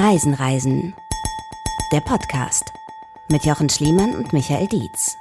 [0.00, 0.94] Reisen, Reisen.
[1.90, 2.72] Der Podcast
[3.30, 5.16] mit Jochen Schliemann und Michael Dietz.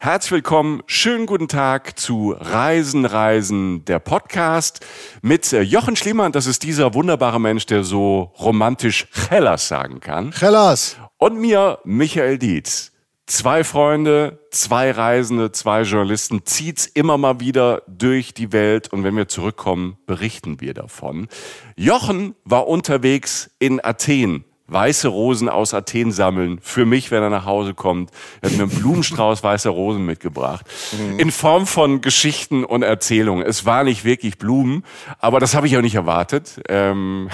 [0.00, 4.84] Herzlich willkommen, schönen guten Tag zu Reisen, Reisen, der Podcast
[5.22, 6.32] mit äh, Jochen Schliemann.
[6.32, 10.32] Das ist dieser wunderbare Mensch, der so romantisch Hellas sagen kann.
[10.32, 10.96] Hellas!
[11.18, 12.90] Und mir, Michael Dietz.
[13.26, 19.16] Zwei Freunde, zwei Reisende, zwei Journalisten, zieht's immer mal wieder durch die Welt und wenn
[19.16, 21.28] wir zurückkommen, berichten wir davon.
[21.74, 26.58] Jochen war unterwegs in Athen weiße Rosen aus Athen sammeln.
[26.62, 28.10] Für mich, wenn er nach Hause kommt.
[28.40, 30.64] Er hat mir einen Blumenstrauß weißer Rosen mitgebracht.
[30.92, 31.18] Mhm.
[31.18, 33.44] In Form von Geschichten und Erzählungen.
[33.44, 34.84] Es war nicht wirklich Blumen,
[35.18, 36.62] aber das habe ich auch nicht erwartet.
[36.68, 37.28] Ähm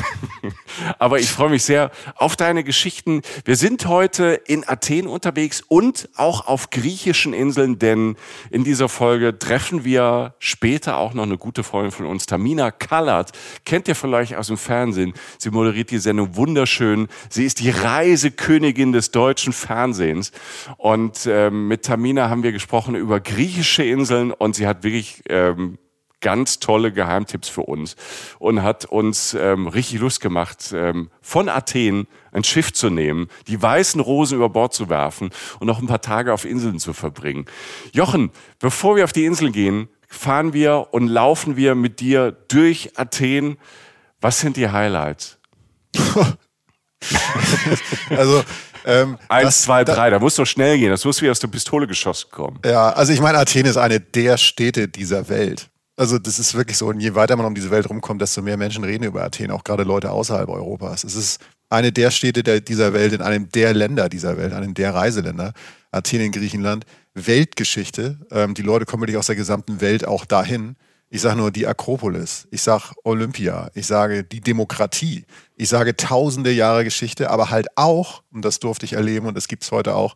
[0.98, 3.22] aber ich freue mich sehr auf deine Geschichten.
[3.44, 8.16] Wir sind heute in Athen unterwegs und auch auf griechischen Inseln, denn
[8.50, 13.30] in dieser Folge treffen wir später auch noch eine gute Freundin von uns, Tamina Kallert.
[13.64, 15.14] Kennt ihr vielleicht aus dem Fernsehen?
[15.38, 20.32] Sie moderiert die Sendung wunderschön Sie ist die Reisekönigin des deutschen Fernsehens.
[20.76, 25.78] Und ähm, mit Tamina haben wir gesprochen über griechische Inseln und sie hat wirklich ähm,
[26.20, 27.96] ganz tolle Geheimtipps für uns
[28.38, 33.60] und hat uns ähm, richtig Lust gemacht, ähm, von Athen ein Schiff zu nehmen, die
[33.60, 37.46] weißen Rosen über Bord zu werfen und noch ein paar Tage auf Inseln zu verbringen.
[37.92, 42.92] Jochen, bevor wir auf die Inseln gehen, fahren wir und laufen wir mit dir durch
[42.96, 43.56] Athen.
[44.20, 45.38] Was sind die Highlights?
[48.10, 48.44] also
[48.84, 50.90] ähm, Eins, das, zwei, drei, da, da muss doch schnell gehen.
[50.90, 52.58] Das muss wie aus der Pistole geschossen kommen.
[52.64, 55.68] Ja, also ich meine, Athen ist eine der Städte dieser Welt.
[55.96, 56.86] Also das ist wirklich so.
[56.86, 59.64] Und je weiter man um diese Welt rumkommt, desto mehr Menschen reden über Athen, auch
[59.64, 61.04] gerade Leute außerhalb Europas.
[61.04, 64.74] Es ist eine der Städte der, dieser Welt, in einem der Länder dieser Welt, einem
[64.74, 65.52] der Reiseländer.
[65.92, 66.84] Athen in Griechenland.
[67.14, 68.18] Weltgeschichte.
[68.30, 70.76] Ähm, die Leute kommen wirklich aus der gesamten Welt auch dahin.
[71.10, 72.46] Ich sage nur die Akropolis.
[72.50, 73.70] Ich sage Olympia.
[73.74, 75.24] Ich sage die Demokratie.
[75.60, 79.46] Ich sage tausende Jahre Geschichte, aber halt auch, und das durfte ich erleben und das
[79.46, 80.14] gibt es heute auch,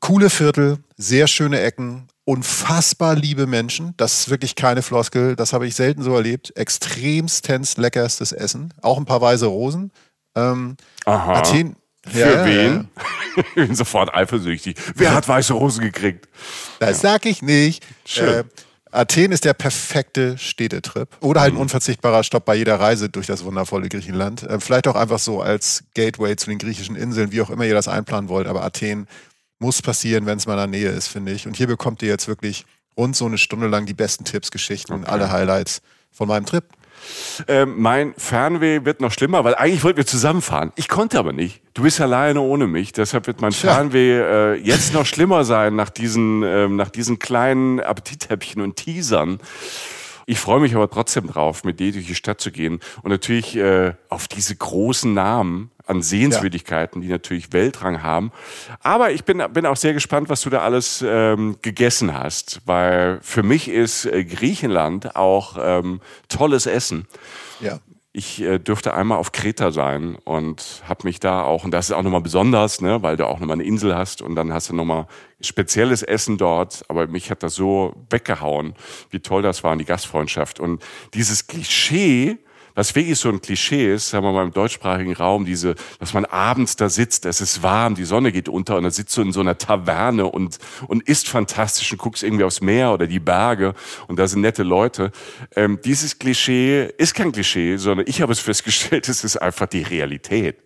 [0.00, 3.94] coole Viertel, sehr schöne Ecken, unfassbar liebe Menschen.
[3.98, 5.36] Das ist wirklich keine Floskel.
[5.36, 6.56] Das habe ich selten so erlebt.
[6.56, 8.74] Extremstens leckerstes Essen.
[8.82, 9.92] Auch ein paar weiße Rosen.
[10.34, 11.34] Ähm, Aha.
[11.34, 11.76] Athen.
[12.04, 12.88] Für ja, wen?
[12.96, 13.02] Ja.
[13.36, 14.76] ich bin sofort eifersüchtig.
[14.96, 16.28] Wer hat weiße Rosen gekriegt?
[16.80, 17.12] Das ja.
[17.12, 17.86] sag ich nicht.
[18.04, 18.40] Schön.
[18.40, 18.44] Äh,
[18.90, 21.62] Athen ist der perfekte Städtetrip oder halt ein mhm.
[21.62, 24.42] unverzichtbarer Stopp bei jeder Reise durch das wundervolle Griechenland.
[24.42, 27.74] Äh, vielleicht auch einfach so als Gateway zu den griechischen Inseln, wie auch immer ihr
[27.74, 28.46] das einplanen wollt.
[28.46, 29.06] Aber Athen
[29.58, 31.46] muss passieren, wenn es mal in der Nähe ist, finde ich.
[31.46, 32.64] Und hier bekommt ihr jetzt wirklich
[32.96, 35.06] rund so eine Stunde lang die besten Tipps, Geschichten, okay.
[35.06, 36.64] alle Highlights von meinem Trip.
[37.46, 40.72] Ähm, mein Fernweh wird noch schlimmer, weil eigentlich wollten wir zusammenfahren.
[40.76, 41.62] Ich konnte aber nicht.
[41.74, 42.92] Du bist alleine ohne mich.
[42.92, 43.74] Deshalb wird mein Tja.
[43.74, 49.38] Fernweh äh, jetzt noch schlimmer sein nach diesen, ähm, nach diesen kleinen Appetithäppchen und Teasern.
[50.26, 53.56] Ich freue mich aber trotzdem drauf, mit dir durch die Stadt zu gehen und natürlich
[53.56, 57.06] äh, auf diese großen Namen an Sehenswürdigkeiten, ja.
[57.06, 58.30] die natürlich Weltrang haben.
[58.82, 63.18] Aber ich bin, bin auch sehr gespannt, was du da alles ähm, gegessen hast, weil
[63.22, 67.06] für mich ist äh, Griechenland auch ähm, tolles Essen.
[67.60, 67.78] Ja.
[68.12, 71.94] Ich äh, dürfte einmal auf Kreta sein und habe mich da auch, und das ist
[71.94, 74.74] auch nochmal besonders, ne, weil du auch nochmal eine Insel hast und dann hast du
[74.74, 75.06] nochmal
[75.40, 76.84] spezielles Essen dort.
[76.88, 78.74] Aber mich hat das so weggehauen,
[79.10, 80.58] wie toll das war, die Gastfreundschaft.
[80.58, 80.82] Und
[81.14, 82.38] dieses Klischee,
[82.78, 86.24] was wirklich so ein Klischee ist, sagen wir mal im deutschsprachigen Raum, diese, dass man
[86.24, 89.32] abends da sitzt, es ist warm, die Sonne geht unter und dann sitzt du in
[89.32, 93.74] so einer Taverne und, und isst fantastisch und guckst irgendwie aufs Meer oder die Berge
[94.06, 95.10] und da sind nette Leute.
[95.56, 99.82] Ähm, dieses Klischee ist kein Klischee, sondern ich habe es festgestellt, es ist einfach die
[99.82, 100.58] Realität.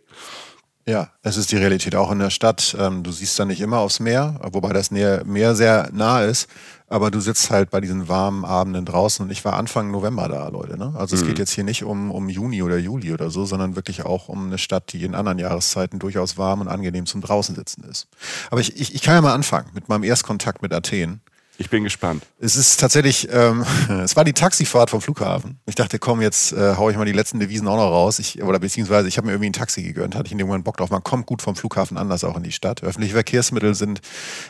[0.86, 2.76] Ja, es ist die Realität auch in der Stadt.
[2.78, 6.50] Ähm, du siehst da nicht immer aufs Meer, wobei das Meer sehr nah ist.
[6.92, 10.48] Aber du sitzt halt bei diesen warmen Abenden draußen und ich war Anfang November da,
[10.48, 10.76] Leute.
[10.76, 10.92] Ne?
[10.94, 11.22] Also mhm.
[11.22, 14.28] es geht jetzt hier nicht um, um Juni oder Juli oder so, sondern wirklich auch
[14.28, 18.08] um eine Stadt, die in anderen Jahreszeiten durchaus warm und angenehm zum draußen sitzen ist.
[18.50, 21.22] Aber ich, ich, ich kann ja mal anfangen mit meinem Erstkontakt mit Athen.
[21.62, 22.26] Ich bin gespannt.
[22.40, 23.64] Es ist tatsächlich, ähm,
[24.02, 25.60] es war die Taxifahrt vom Flughafen.
[25.64, 28.18] Ich dachte, komm, jetzt äh, hau ich mal die letzten Devisen auch noch raus.
[28.18, 30.64] Ich, oder beziehungsweise ich habe mir irgendwie ein Taxi gegönnt, hatte ich in dem Moment
[30.64, 30.90] Bock drauf.
[30.90, 32.82] Man kommt gut vom Flughafen anders auch in die Stadt.
[32.82, 34.00] Öffentliche Verkehrsmittel sind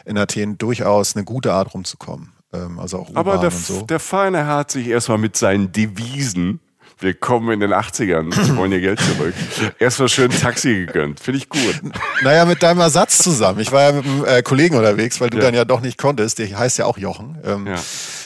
[0.07, 2.33] in Athen durchaus eine gute Art rumzukommen.
[2.55, 3.83] Ähm, also auch Aber der, so.
[3.83, 6.61] der feine Herr hat sich erstmal mit seinen Devisen
[7.03, 8.33] Willkommen in den 80ern.
[8.33, 9.35] Sie wollen ihr Geld zurück.
[9.81, 11.19] Erstmal schön Taxi gegönnt.
[11.19, 11.81] Finde ich gut.
[12.23, 13.59] Naja, mit deinem Ersatz zusammen.
[13.59, 15.43] Ich war ja mit einem äh, Kollegen unterwegs, weil du ja.
[15.43, 16.39] dann ja doch nicht konntest.
[16.39, 17.39] Der heißt ja auch Jochen.
[17.45, 17.75] Ähm, ja.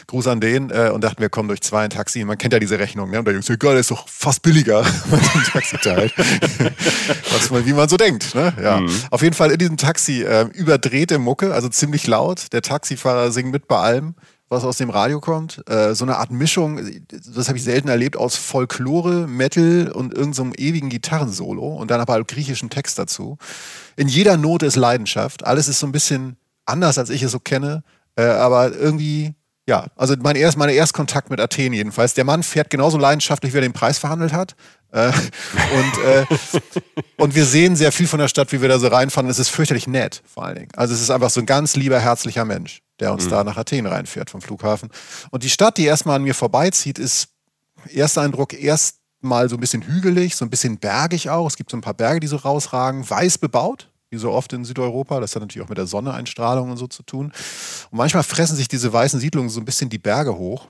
[0.08, 2.22] Gruß an den äh, und dachten, wir kommen durch zwei in Taxi.
[2.26, 3.10] Man kennt ja diese Rechnung.
[3.10, 3.18] Ne?
[3.18, 6.12] Und der Jungs, egal, der ist doch fast billiger, wenn man ein Taxi teilt.
[7.32, 8.34] Was man, wie man so denkt.
[8.34, 8.52] Ne?
[8.62, 8.80] Ja.
[8.80, 8.90] Mhm.
[9.10, 12.52] Auf jeden Fall in diesem Taxi äh, überdrehte Mucke, also ziemlich laut.
[12.52, 14.16] Der Taxifahrer singt mit bei allem.
[14.48, 15.62] Was aus dem Radio kommt.
[15.68, 20.52] Äh, so eine Art Mischung, das habe ich selten erlebt, aus Folklore, Metal und irgendeinem
[20.52, 23.38] so ewigen Gitarrensolo und dann aber halt griechischen Text dazu.
[23.96, 25.44] In jeder Note ist Leidenschaft.
[25.44, 27.82] Alles ist so ein bisschen anders, als ich es so kenne.
[28.16, 29.34] Äh, aber irgendwie,
[29.66, 32.14] ja, also mein erst, mein Erstkontakt mit Athen jedenfalls.
[32.14, 34.54] Der Mann fährt genauso leidenschaftlich, wie er den Preis verhandelt hat.
[34.92, 35.08] Äh,
[35.74, 36.24] und, äh,
[37.16, 39.28] und wir sehen sehr viel von der Stadt, wie wir da so reinfahren.
[39.28, 40.70] Es ist fürchterlich nett, vor allen Dingen.
[40.76, 43.30] Also es ist einfach so ein ganz lieber, herzlicher Mensch, der uns mhm.
[43.30, 44.90] da nach Athen reinfährt vom Flughafen.
[45.30, 47.28] Und die Stadt, die erstmal an mir vorbeizieht, ist
[47.92, 51.46] erster Eindruck erstmal so ein bisschen hügelig, so ein bisschen bergig auch.
[51.46, 54.64] Es gibt so ein paar Berge, die so rausragen, weiß bebaut, wie so oft in
[54.64, 55.20] Südeuropa.
[55.20, 57.32] Das hat natürlich auch mit der Sonneeinstrahlung und so zu tun.
[57.90, 60.68] Und manchmal fressen sich diese weißen Siedlungen so ein bisschen die Berge hoch.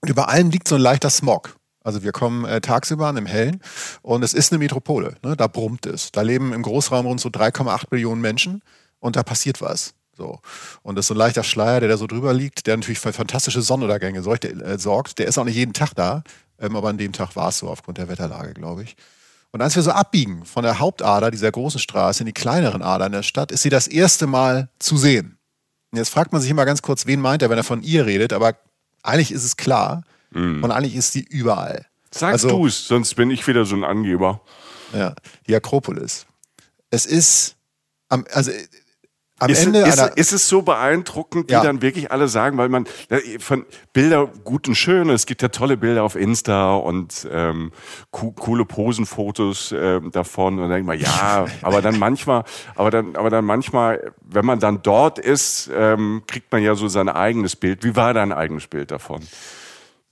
[0.00, 1.56] Und über allem liegt so ein leichter Smog.
[1.84, 3.60] Also wir kommen äh, tagsüber an im Hellen
[4.00, 5.16] und es ist eine Metropole.
[5.22, 5.36] Ne?
[5.36, 6.10] Da brummt es.
[6.10, 8.62] Da leben im Großraum rund so 3,8 Millionen Menschen
[9.00, 9.94] und da passiert was.
[10.16, 10.40] So.
[10.82, 13.12] Und das ist so ein leichter Schleier, der da so drüber liegt, der natürlich für
[13.12, 14.44] fantastische Sonnenuntergänge sorgt.
[14.44, 15.18] Der, äh, sorgt.
[15.18, 16.22] der ist auch nicht jeden Tag da,
[16.58, 18.96] ähm, aber an dem Tag war es so aufgrund der Wetterlage, glaube ich.
[19.50, 23.12] Und als wir so abbiegen von der Hauptader dieser großen Straße in die kleineren Adern
[23.12, 25.38] der Stadt, ist sie das erste Mal zu sehen.
[25.92, 28.04] Und jetzt fragt man sich immer ganz kurz, wen meint er, wenn er von ihr
[28.04, 28.56] redet, aber
[29.04, 30.02] eigentlich ist es klar.
[30.30, 30.64] Mm.
[30.64, 31.86] Und eigentlich ist sie überall.
[32.10, 34.40] Sagst also, du es, sonst bin ich wieder so ein Angeber.
[34.92, 35.14] Ja,
[35.46, 36.26] die Akropolis.
[36.90, 37.54] Es ist,
[38.08, 38.50] am, also
[39.44, 41.62] am ist, Ende ist, ist, es so beeindruckend, wie ja.
[41.62, 42.86] dann wirklich alle sagen, weil man
[43.38, 47.72] von Bilder gut und schön, es gibt ja tolle Bilder auf Insta und ähm,
[48.10, 52.44] co coole Posenfotos äh, davon und dann denkt man, ja, aber dann manchmal,
[52.74, 56.88] aber dann, aber dann manchmal, wenn man dann dort ist, ähm, kriegt man ja so
[56.88, 57.84] sein eigenes Bild.
[57.84, 59.22] Wie war dein eigenes Bild davon?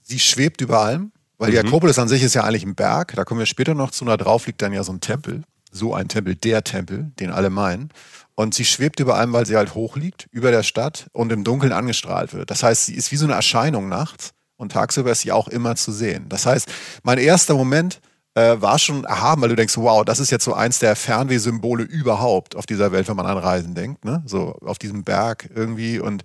[0.01, 1.67] Sie schwebt über allem, weil die mhm.
[1.67, 3.13] Akropolis an sich ist ja eigentlich ein Berg.
[3.15, 4.05] Da kommen wir später noch zu.
[4.05, 5.43] Da drauf liegt dann ja so ein Tempel.
[5.71, 7.89] So ein Tempel, der Tempel, den alle meinen.
[8.35, 11.43] Und sie schwebt über allem, weil sie halt hoch liegt, über der Stadt und im
[11.43, 12.49] Dunkeln angestrahlt wird.
[12.49, 15.75] Das heißt, sie ist wie so eine Erscheinung nachts und tagsüber ist sie auch immer
[15.75, 16.25] zu sehen.
[16.29, 16.67] Das heißt,
[17.03, 18.01] mein erster Moment
[18.35, 21.83] äh, war schon erhaben, weil du denkst, wow, das ist jetzt so eins der Fernwehsymbole
[21.83, 24.23] überhaupt auf dieser Welt, wenn man an Reisen denkt, ne?
[24.25, 26.23] So auf diesem Berg irgendwie und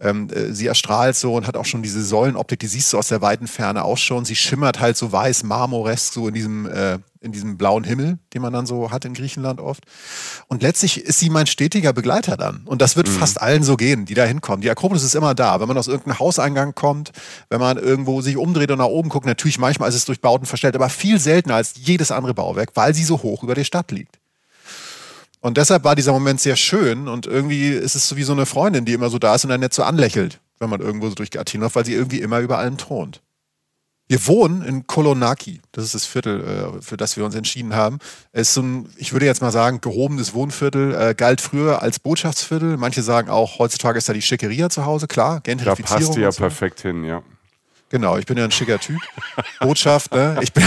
[0.00, 3.08] ähm, äh, sie erstrahlt so und hat auch schon diese Säulenoptik, die siehst du aus
[3.08, 4.24] der weiten Ferne auch schon.
[4.24, 8.42] Sie schimmert halt so weiß, marmoresk so in diesem äh, in diesem blauen Himmel, den
[8.42, 9.84] man dann so hat in Griechenland oft.
[10.48, 12.62] Und letztlich ist sie mein stetiger Begleiter dann.
[12.66, 13.12] Und das wird mhm.
[13.12, 14.60] fast allen so gehen, die da hinkommen.
[14.60, 15.60] Die Akropolis ist immer da.
[15.60, 17.12] Wenn man aus irgendeinem Hauseingang kommt,
[17.48, 20.46] wenn man irgendwo sich umdreht und nach oben guckt, natürlich manchmal ist es durch Bauten
[20.46, 23.90] verstellt, aber viel seltener als jedes andere Bauwerk, weil sie so hoch über der Stadt
[23.92, 24.18] liegt.
[25.40, 28.46] Und deshalb war dieser Moment sehr schön und irgendwie ist es so wie so eine
[28.46, 31.16] Freundin, die immer so da ist und dann nett so anlächelt, wenn man irgendwo so
[31.16, 33.22] durch Athen läuft, weil sie irgendwie immer über allem thront.
[34.12, 35.62] Wir wohnen in Kolonaki.
[35.72, 37.98] Das ist das Viertel, äh, für das wir uns entschieden haben.
[38.32, 40.94] Es ist so ein, ich würde jetzt mal sagen, gehobenes Wohnviertel.
[40.94, 42.76] Äh, galt früher als Botschaftsviertel.
[42.76, 45.06] Manche sagen auch, heutzutage ist da die Schickeria zu Hause.
[45.06, 46.00] Klar, Gentrifizierung.
[46.00, 46.40] Da passt ja so.
[46.40, 47.22] perfekt hin, ja.
[47.92, 48.98] Genau, ich bin ja ein schicker Typ.
[49.60, 50.38] Botschaft, ne?
[50.40, 50.64] ich, bin,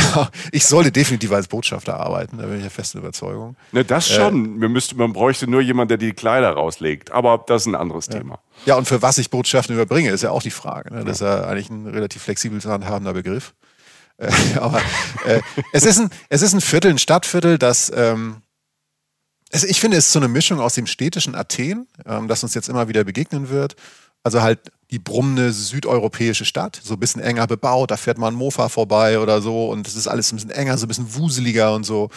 [0.52, 3.56] ich sollte definitiv als Botschafter arbeiten, da bin ich ja festen Überzeugung.
[3.72, 4.58] Ne, das äh, schon.
[4.58, 7.12] Äh, Wir müsste, man bräuchte nur jemanden, der die Kleider rauslegt.
[7.12, 8.20] Aber das ist ein anderes ja.
[8.20, 8.38] Thema.
[8.68, 10.94] Ja, und für was ich Botschaften überbringe, ist ja auch die Frage.
[10.94, 11.04] Ne?
[11.04, 13.56] Das ist ja eigentlich ein relativ flexibel zu handhabender Begriff.
[14.18, 14.30] Äh,
[14.60, 14.80] aber
[15.26, 15.42] äh,
[15.72, 17.92] es, ist ein, es ist ein Viertel, ein Stadtviertel, das.
[17.96, 18.44] Ähm,
[19.50, 22.54] es, ich finde, es ist so eine Mischung aus dem städtischen Athen, ähm, das uns
[22.54, 23.76] jetzt immer wieder begegnen wird.
[24.22, 24.60] Also halt
[24.92, 29.42] die brummende südeuropäische Stadt, so ein bisschen enger bebaut, da fährt man Mofa vorbei oder
[29.42, 32.10] so und es ist alles ein bisschen enger, so ein bisschen wuseliger und so.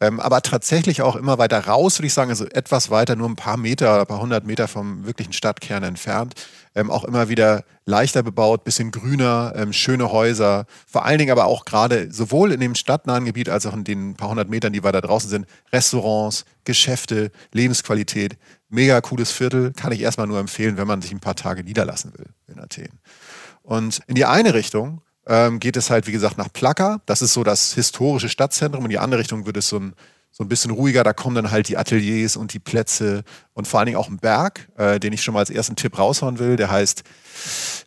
[0.00, 3.36] Ähm, aber tatsächlich auch immer weiter raus, würde ich sagen, also etwas weiter, nur ein
[3.36, 6.34] paar Meter oder ein paar hundert Meter vom wirklichen Stadtkern entfernt.
[6.74, 10.66] Ähm, auch immer wieder leichter bebaut, bisschen grüner, ähm, schöne Häuser.
[10.86, 14.14] Vor allen Dingen aber auch gerade sowohl in dem stadtnahen Gebiet als auch in den
[14.14, 18.36] paar hundert Metern, die weiter draußen sind, Restaurants, Geschäfte, Lebensqualität.
[18.74, 22.12] Mega cooles Viertel, kann ich erstmal nur empfehlen, wenn man sich ein paar Tage niederlassen
[22.16, 23.00] will in Athen.
[23.62, 27.00] Und in die eine Richtung ähm, geht es halt, wie gesagt, nach Plaka.
[27.06, 28.84] Das ist so das historische Stadtzentrum.
[28.84, 29.94] In die andere Richtung wird es so ein,
[30.30, 31.04] so ein bisschen ruhiger.
[31.04, 34.18] Da kommen dann halt die Ateliers und die Plätze und vor allen Dingen auch ein
[34.18, 36.56] Berg, äh, den ich schon mal als ersten Tipp raushauen will.
[36.56, 37.04] Der heißt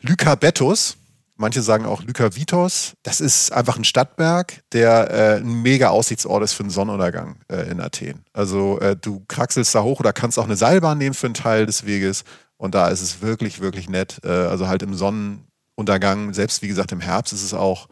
[0.01, 0.97] Lykabetus.
[1.37, 2.93] Manche sagen auch Lykavitos.
[3.03, 7.69] Das ist einfach ein Stadtberg, der äh, ein mega Aussichtsort ist für einen Sonnenuntergang äh,
[7.69, 8.25] in Athen.
[8.33, 11.67] Also äh, du kraxelst da hoch oder kannst auch eine Seilbahn nehmen für einen Teil
[11.67, 12.23] des Weges.
[12.57, 14.19] Und da ist es wirklich, wirklich nett.
[14.23, 16.33] Äh, also halt im Sonnen, Untergang.
[16.33, 17.87] Selbst wie gesagt, im Herbst ist es auch,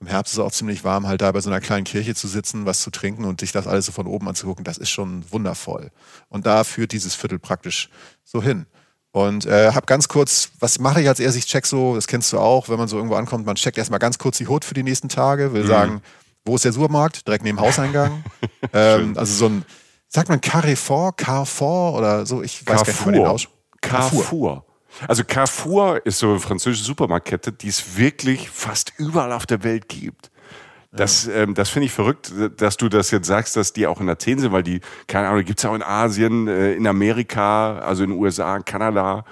[0.00, 2.26] im Herbst ist es auch ziemlich warm, halt da bei so einer kleinen Kirche zu
[2.26, 5.24] sitzen, was zu trinken und sich das alles so von oben anzugucken, das ist schon
[5.30, 5.92] wundervoll.
[6.28, 7.88] Und da führt dieses Viertel praktisch
[8.24, 8.66] so hin.
[9.12, 11.44] Und äh, hab ganz kurz, was mache ich als erstes?
[11.44, 14.00] Ich check so, das kennst du auch, wenn man so irgendwo ankommt, man checkt erstmal
[14.00, 15.68] ganz kurz die Hut für die nächsten Tage, will mhm.
[15.68, 16.02] sagen,
[16.46, 17.26] wo ist der Supermarkt?
[17.26, 18.24] Direkt neben Hauseingang.
[18.72, 19.64] ähm, also so ein,
[20.08, 23.12] sagt man Carrefour, Carrefour oder so, ich weiß Carrefour.
[23.12, 24.22] gar nicht, wie man den Carrefour.
[24.22, 24.66] Carrefour.
[25.08, 29.88] Also Carrefour ist so eine französische Supermarktkette, die es wirklich fast überall auf der Welt
[29.88, 30.30] gibt.
[30.94, 34.08] Das, ähm, das finde ich verrückt, dass du das jetzt sagst, dass die auch in
[34.10, 38.04] Athen sind, weil die, keine Ahnung, gibt es auch in Asien, äh, in Amerika, also
[38.04, 39.24] in den USA, Kanada.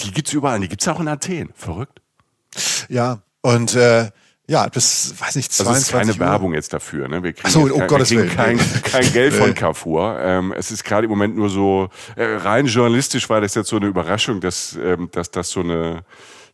[0.00, 1.50] Die gibt es überall, die gibt es auch in Athen.
[1.54, 2.00] Verrückt.
[2.88, 4.10] Ja, und äh,
[4.46, 6.18] ja, bis, weiß nicht, 22 Das ist keine Uhr.
[6.18, 7.08] Werbung jetzt dafür.
[7.08, 7.22] Ne?
[7.22, 9.54] Wir kriegen, so, kein, Gottes wir kriegen kein, kein Geld von.
[9.54, 10.18] Carrefour.
[10.20, 13.76] Ähm, es ist gerade im Moment nur so, äh, rein journalistisch war das jetzt so
[13.76, 16.04] eine Überraschung, dass, ähm, dass das so eine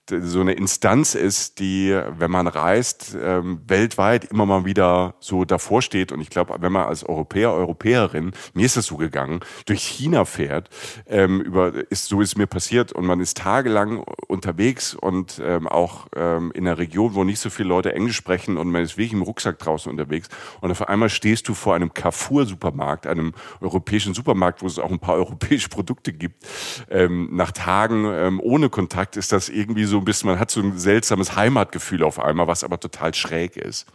[0.09, 5.83] so eine Instanz ist, die, wenn man reist, ähm, weltweit immer mal wieder so davor
[5.83, 6.13] steht.
[6.13, 10.25] Und ich glaube, wenn man als Europäer, Europäerin, mir ist das so gegangen, durch China
[10.25, 10.69] fährt,
[11.07, 15.69] ähm, über, ist, so ist es mir passiert und man ist tagelang unterwegs und ähm,
[15.69, 18.97] auch ähm, in einer Region, wo nicht so viele Leute Englisch sprechen und man ist
[18.97, 20.29] wirklich im Rucksack draußen unterwegs
[20.61, 24.99] und auf einmal stehst du vor einem Carrefour-Supermarkt, einem europäischen Supermarkt, wo es auch ein
[24.99, 26.47] paar europäische Produkte gibt.
[26.89, 30.61] Ähm, nach Tagen ähm, ohne Kontakt ist das irgendwie so ein bisschen, man hat so
[30.61, 33.87] ein seltsames Heimatgefühl auf einmal, was aber total schräg ist.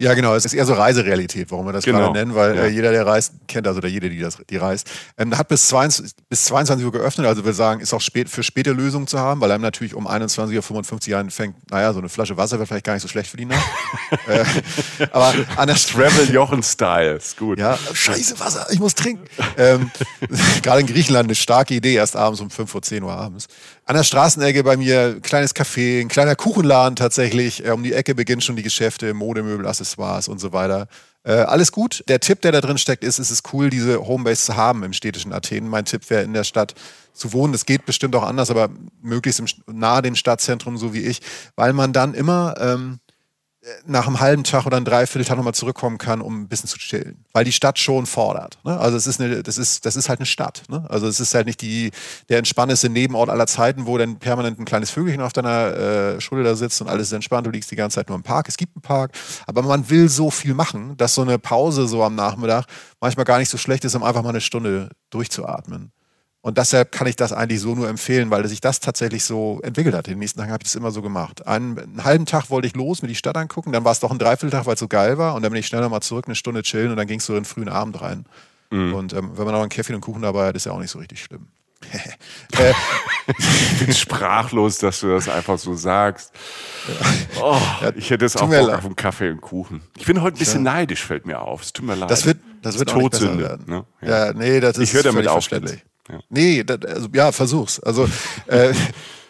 [0.00, 0.34] Ja, genau.
[0.34, 1.98] Es ist eher so Reiserealität, warum wir das Genau.
[2.00, 2.62] gerade nennen, weil Ja.
[2.64, 5.68] äh, jeder, der reist, kennt also oder jede, die, das, die reist, ähm, hat bis
[5.68, 7.28] 22, bis 22 Uhr geöffnet.
[7.28, 10.08] Also wir sagen, ist auch spät, für späte Lösungen zu haben, weil einem natürlich um
[10.08, 13.36] 21.55 Uhr anfängt, naja, so eine Flasche Wasser wäre vielleicht gar nicht so schlecht für
[13.36, 13.64] die Nacht.
[14.26, 14.44] äh,
[15.12, 17.60] aber an der Travel Jochen-Style, ist gut.
[17.60, 19.24] ja, scheiße Wasser, ich muss trinken.
[19.56, 19.92] ähm,
[20.64, 23.46] Gerade in Griechenland eine starke Idee, erst abends um 5 Uhr, 10 Uhr abends.
[23.86, 27.64] An der Straßenecke bei mir, kleines Café, ein kleiner Kuchenladen tatsächlich.
[27.66, 30.88] Äh, um die Ecke beginnen schon die Geschäfte, Modemöbel, Accessoires und so weiter.
[31.22, 32.02] Äh, alles gut.
[32.08, 34.94] Der Tipp, der da drin steckt, ist, es ist cool, diese Homebase zu haben im
[34.94, 35.68] städtischen Athen.
[35.68, 36.74] Mein Tipp wäre, in der Stadt
[37.12, 37.52] zu wohnen.
[37.52, 38.70] Das geht bestimmt auch anders, aber
[39.02, 41.20] möglichst im, nahe dem Stadtzentrum, so wie ich,
[41.54, 43.00] weil man dann immer ähm,
[43.86, 47.24] nach einem halben Tag oder einem Dreivierteltag nochmal zurückkommen kann, um ein bisschen zu chillen.
[47.32, 48.58] Weil die Stadt schon fordert.
[48.64, 48.78] Ne?
[48.78, 50.64] Also es ist eine, das ist, das ist halt eine Stadt.
[50.68, 50.84] Ne?
[50.88, 51.90] Also es ist halt nicht die,
[52.28, 56.56] der entspannendste Nebenort aller Zeiten, wo dann permanent ein kleines Vögelchen auf deiner äh, Schulter
[56.56, 57.46] sitzt und alles ist entspannt.
[57.46, 58.48] Du liegst die ganze Zeit nur im Park.
[58.48, 59.12] Es gibt einen Park,
[59.46, 62.66] aber man will so viel machen, dass so eine Pause so am Nachmittag
[63.00, 65.92] manchmal gar nicht so schlecht ist, um einfach mal eine Stunde durchzuatmen.
[66.44, 69.94] Und deshalb kann ich das eigentlich so nur empfehlen, weil sich das tatsächlich so entwickelt
[69.94, 70.08] hat.
[70.08, 71.46] Den nächsten Tagen habe ich das immer so gemacht.
[71.46, 74.10] Einen, einen halben Tag wollte ich los, mir die Stadt angucken, dann war es doch
[74.10, 75.36] ein Dreivierteltag, weil es so geil war.
[75.36, 77.32] Und dann bin ich schnell nochmal zurück, eine Stunde chillen und dann ging es so
[77.32, 78.26] in den frühen Abend rein.
[78.70, 80.90] Und ähm, wenn man noch einen Kaffee und Kuchen dabei hat, ist ja auch nicht
[80.90, 81.46] so richtig schlimm.
[82.58, 82.74] äh,
[83.26, 86.30] Ich bin sprachlos, dass du das einfach so sagst.
[87.40, 87.56] Oh,
[87.94, 88.76] ich hätte jetzt auch Bock leid.
[88.76, 89.80] auf einen Kaffee und Kuchen.
[89.96, 91.62] Ich bin heute ein bisschen neidisch, fällt mir auf.
[91.62, 92.10] Es tut mir leid.
[92.10, 93.42] das wird, das wird besser Todsünde.
[93.44, 93.64] werden.
[93.66, 93.84] Ne?
[94.02, 94.34] Ja.
[94.34, 95.48] nee, das ist Ich höre damit auf.
[96.08, 96.20] Ja.
[96.28, 97.80] Nee, das, also, ja, versuch's.
[97.80, 98.08] Also
[98.46, 98.74] äh,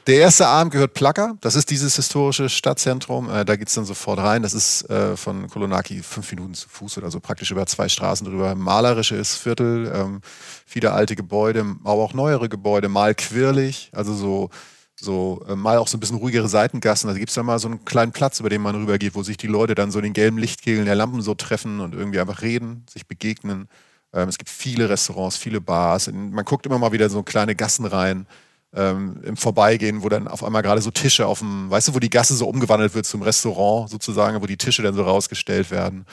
[0.06, 1.36] der erste Abend gehört Plaka.
[1.40, 3.30] Das ist dieses historische Stadtzentrum.
[3.30, 4.42] Äh, da geht's dann sofort rein.
[4.42, 8.26] Das ist äh, von Kolonaki fünf Minuten zu Fuß oder so, praktisch über zwei Straßen
[8.26, 8.54] drüber.
[8.54, 10.20] Malerisches Viertel, ähm,
[10.66, 14.50] viele alte Gebäude, aber auch neuere Gebäude, mal quirlig, also so
[14.96, 17.08] so äh, mal auch so ein bisschen ruhigere Seitengassen.
[17.08, 19.46] Also gibt's da mal so einen kleinen Platz, über den man rübergeht, wo sich die
[19.46, 22.84] Leute dann so in den gelben Lichtkegeln der Lampen so treffen und irgendwie einfach reden,
[22.88, 23.68] sich begegnen.
[24.14, 26.10] Ähm, es gibt viele Restaurants, viele Bars.
[26.12, 28.26] Man guckt immer mal wieder so kleine Gassen rein
[28.74, 31.98] ähm, im Vorbeigehen, wo dann auf einmal gerade so Tische auf dem, weißt du, wo
[31.98, 36.06] die Gasse so umgewandelt wird zum Restaurant sozusagen, wo die Tische dann so rausgestellt werden.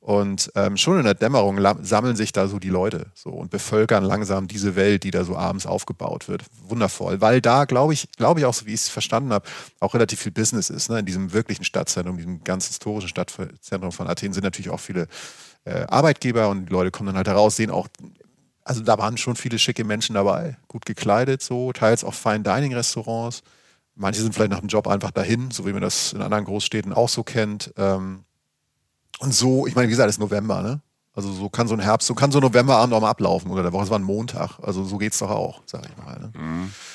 [0.00, 4.04] Und ähm, schon in der Dämmerung sammeln sich da so die Leute so und bevölkern
[4.04, 6.44] langsam diese Welt, die da so abends aufgebaut wird.
[6.68, 9.46] Wundervoll, weil da glaube ich, glaube ich auch, so wie ich es verstanden habe,
[9.80, 10.88] auch relativ viel Business ist.
[10.88, 11.00] Ne?
[11.00, 15.08] In diesem wirklichen Stadtzentrum, diesem ganz historischen Stadtzentrum von Athen sind natürlich auch viele
[15.68, 17.88] äh, Arbeitgeber und die Leute kommen dann halt heraus, sehen auch,
[18.64, 22.74] also da waren schon viele schicke Menschen dabei, gut gekleidet so, teils auch Fine Dining
[22.74, 23.42] Restaurants.
[23.94, 26.92] Manche sind vielleicht nach dem Job einfach dahin, so wie man das in anderen Großstädten
[26.92, 27.72] auch so kennt.
[27.76, 28.24] Ähm,
[29.18, 30.80] und so, ich meine, wie gesagt, es ist November, ne?
[31.12, 33.64] Also so kann so ein Herbst, so kann so ein Novemberabend auch mal ablaufen oder
[33.64, 34.60] der Woche, es war ein Montag.
[34.62, 36.16] Also so geht's doch auch, sag ich mal.
[36.16, 36.30] Ne?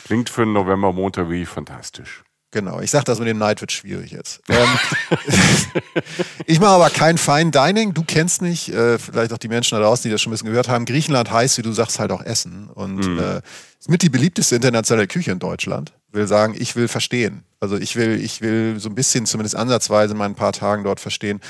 [0.05, 2.23] Klingt für einen November, Montag wie fantastisch.
[2.53, 4.41] Genau, ich sag das mit dem Neid wird schwierig jetzt.
[4.47, 4.67] Ähm,
[6.45, 9.83] ich mache aber kein Fine Dining, du kennst nicht, äh, vielleicht auch die Menschen da
[9.83, 10.85] draußen, die das schon ein bisschen gehört haben.
[10.85, 12.69] Griechenland heißt, wie du sagst, halt auch Essen.
[12.69, 13.41] Und äh,
[13.79, 15.93] ist mit die beliebteste internationale Küche in Deutschland.
[16.11, 17.43] Will sagen, ich will verstehen.
[17.59, 20.99] Also ich will, ich will so ein bisschen, zumindest ansatzweise in meinen paar Tagen dort
[20.99, 21.41] verstehen,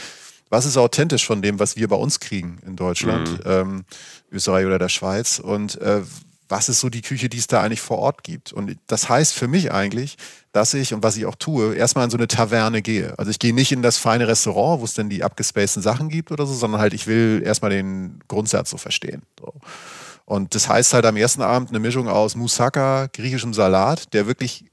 [0.50, 3.84] was ist authentisch von dem, was wir bei uns kriegen in Deutschland, ähm,
[4.32, 6.02] Österreich oder der Schweiz und äh,
[6.48, 8.54] was ist so die Küche, die es da eigentlich vor Ort gibt.
[8.54, 10.18] Und das heißt für mich eigentlich,
[10.54, 13.18] dass ich, und was ich auch tue, erstmal in so eine Taverne gehe.
[13.18, 16.32] Also ich gehe nicht in das feine Restaurant, wo es dann die abgespaceden Sachen gibt
[16.32, 19.24] oder so, sondern halt ich will erstmal den Grundsatz so verstehen.
[19.40, 19.54] So.
[20.26, 24.66] Und das heißt halt am ersten Abend eine Mischung aus Moussaka, griechischem Salat, der wirklich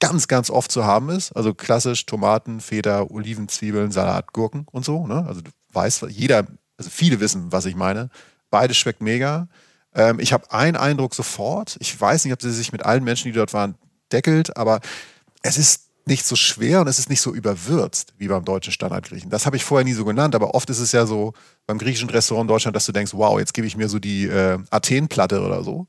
[0.00, 1.30] ganz, ganz oft zu haben ist.
[1.36, 5.06] Also klassisch Tomaten, Feta, Oliven, Zwiebeln, Salat, Gurken und so.
[5.06, 5.24] Ne?
[5.28, 6.46] Also du weißt, jeder,
[6.76, 8.10] also viele wissen, was ich meine.
[8.50, 9.48] Beides schmeckt mega.
[9.94, 11.76] Ähm, ich habe einen Eindruck sofort.
[11.78, 13.76] Ich weiß nicht, ob sie sich mit allen Menschen, die dort waren,
[14.10, 14.80] deckelt, aber
[15.42, 19.30] es ist nicht so schwer und es ist nicht so überwürzt wie beim deutschen Standardgriechen.
[19.30, 21.34] Das habe ich vorher nie so genannt, aber oft ist es ja so
[21.66, 24.26] beim griechischen Restaurant in Deutschland, dass du denkst, wow, jetzt gebe ich mir so die
[24.26, 25.86] äh, Athen-Platte oder so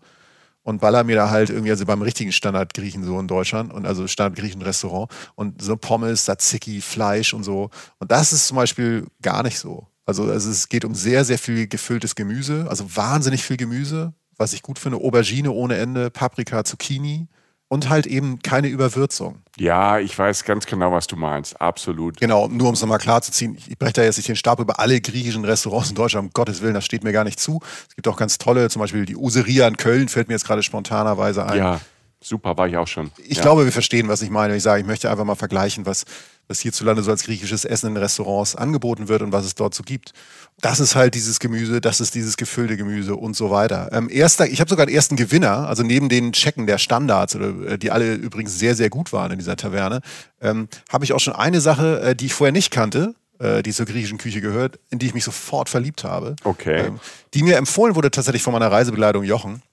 [0.63, 4.07] und baller mir da halt irgendwie, also beim richtigen Standardgriechen so in Deutschland und also
[4.07, 7.69] Standardgriechen-Restaurant und so Pommes, Tzatziki, Fleisch und so.
[7.99, 9.87] Und das ist zum Beispiel gar nicht so.
[10.05, 14.53] Also, also es geht um sehr, sehr viel gefülltes Gemüse, also wahnsinnig viel Gemüse, was
[14.53, 14.97] ich gut finde.
[14.97, 17.27] Aubergine ohne Ende, Paprika, Zucchini
[17.71, 19.43] und halt eben keine Überwürzung.
[19.57, 21.61] Ja, ich weiß ganz genau, was du meinst.
[21.61, 22.19] Absolut.
[22.19, 24.99] Genau, nur um es nochmal klarzuziehen, ich breche da jetzt nicht den Stab über alle
[24.99, 27.61] griechischen Restaurants in Deutschland, um Gottes Willen, das steht mir gar nicht zu.
[27.87, 30.63] Es gibt auch ganz tolle, zum Beispiel die Useria in Köln, fällt mir jetzt gerade
[30.63, 31.57] spontanerweise ein.
[31.57, 31.79] Ja,
[32.19, 33.09] super, war ich auch schon.
[33.25, 33.41] Ich ja.
[33.41, 34.53] glaube, wir verstehen, was ich meine.
[34.57, 36.03] Ich sage, ich möchte einfach mal vergleichen, was,
[36.51, 39.83] was hierzulande so als griechisches Essen in Restaurants angeboten wird und was es dort so
[39.83, 40.13] gibt.
[40.59, 43.89] Das ist halt dieses Gemüse, das ist dieses gefüllte Gemüse und so weiter.
[43.91, 47.71] Ähm, erster, ich habe sogar einen ersten Gewinner, also neben den Checken der Standards, oder,
[47.71, 50.01] äh, die alle übrigens sehr, sehr gut waren in dieser Taverne,
[50.41, 53.71] ähm, habe ich auch schon eine Sache, äh, die ich vorher nicht kannte, äh, die
[53.71, 56.35] zur griechischen Küche gehört, in die ich mich sofort verliebt habe.
[56.43, 56.87] Okay.
[56.87, 56.99] Ähm,
[57.33, 59.63] die mir empfohlen wurde tatsächlich von meiner Reisebegleitung Jochen.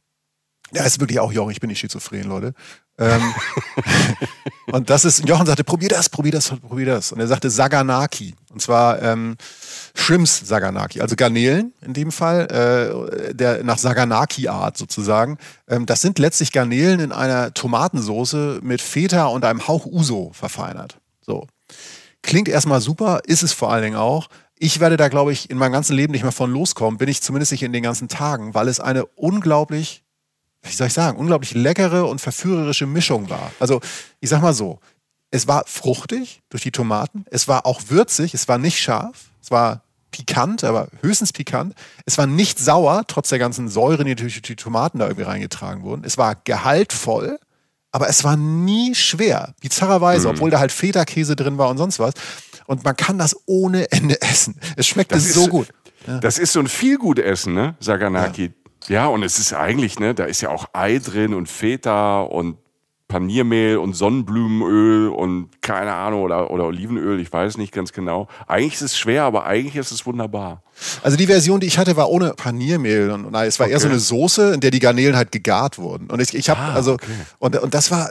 [0.73, 2.55] Ja, ist wirklich auch Jochen, ich bin nicht schizophren, Leute.
[2.99, 3.23] Ähm,
[4.73, 7.13] und das ist, Jochen sagte, probier das, probier das, probier das.
[7.13, 8.35] Und er sagte Saganaki.
[8.53, 9.37] Und zwar ähm,
[9.95, 15.39] Shrimps Saganaki, also Garnelen in dem Fall, äh, der nach Saganaki-Art sozusagen.
[15.69, 20.99] Ähm, das sind letztlich Garnelen in einer Tomatensoße mit Feta und einem Hauch Uso verfeinert.
[21.21, 21.47] So.
[22.23, 24.29] Klingt erstmal super, ist es vor allen Dingen auch.
[24.59, 27.23] Ich werde da, glaube ich, in meinem ganzen Leben nicht mehr von loskommen, bin ich
[27.23, 30.03] zumindest nicht in den ganzen Tagen, weil es eine unglaublich
[30.63, 33.53] wie soll ich sagen, unglaublich leckere und verführerische Mischung war.
[33.61, 33.81] Also,
[34.21, 34.81] ich sag mal so,
[35.31, 39.51] es war fruchtig durch die Tomaten, es war auch würzig, es war nicht scharf, es
[39.51, 41.75] war pikant, aber höchstens pikant.
[42.07, 45.83] Es war nicht sauer, trotz der ganzen Säuren, die durch die Tomaten da irgendwie reingetragen
[45.83, 46.03] wurden.
[46.05, 47.39] Es war gehaltvoll,
[47.93, 50.35] aber es war nie schwer, bizarrerweise, mhm.
[50.35, 52.15] obwohl da halt Feta-Käse drin war und sonst was.
[52.67, 54.59] Und man kann das ohne Ende essen.
[54.77, 55.69] Es schmeckte so gut.
[56.07, 56.19] Ja.
[56.21, 57.77] Das ist so ein viel gut Essen, ne?
[57.81, 58.45] Saganaki.
[58.45, 58.51] Ja.
[58.89, 62.57] Ja, und es ist eigentlich, ne, da ist ja auch Ei drin und Feta und
[63.09, 68.29] Paniermehl und Sonnenblumenöl und keine Ahnung oder, oder Olivenöl, ich weiß nicht ganz genau.
[68.47, 70.63] Eigentlich ist es schwer, aber eigentlich ist es wunderbar.
[71.03, 73.73] Also die Version, die ich hatte, war ohne Paniermehl und nein, es war okay.
[73.73, 76.11] eher so eine Soße, in der die Garnelen halt gegart wurden.
[76.11, 77.07] Und ich, ich habe ah, also okay.
[77.39, 78.11] und und das war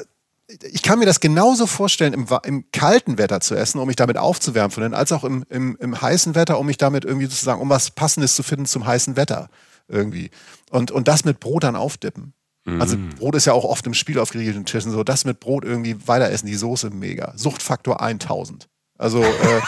[0.64, 4.18] ich kann mir das genauso vorstellen, im, im, kalten Wetter zu essen, um mich damit
[4.18, 7.60] aufzuwärmen von denen, als auch im, im, im heißen Wetter, um mich damit irgendwie sozusagen,
[7.60, 9.50] um was Passendes zu finden zum heißen Wetter
[9.90, 10.32] irgendwie.
[10.70, 12.34] Und, und das mit Brot dann aufdippen.
[12.66, 12.82] Mhm.
[12.82, 15.64] Also Brot ist ja auch oft im Spiel auf griechischen Tischen so, das mit Brot
[15.64, 17.34] irgendwie weiter essen, die Soße mega.
[17.36, 18.68] Suchtfaktor 1000.
[18.98, 19.62] Also äh,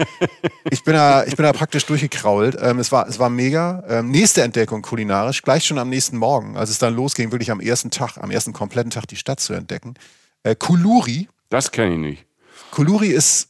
[0.70, 2.56] ich, bin da, ich bin da praktisch durchgekrault.
[2.60, 3.82] Ähm, es, war, es war mega.
[3.88, 7.60] Ähm, nächste Entdeckung kulinarisch, gleich schon am nächsten Morgen, als es dann losging, wirklich am
[7.60, 9.94] ersten Tag, am ersten kompletten Tag die Stadt zu entdecken.
[10.42, 11.28] Äh, Kuluri.
[11.48, 12.26] Das kenne ich nicht.
[12.70, 13.48] Kuluri ist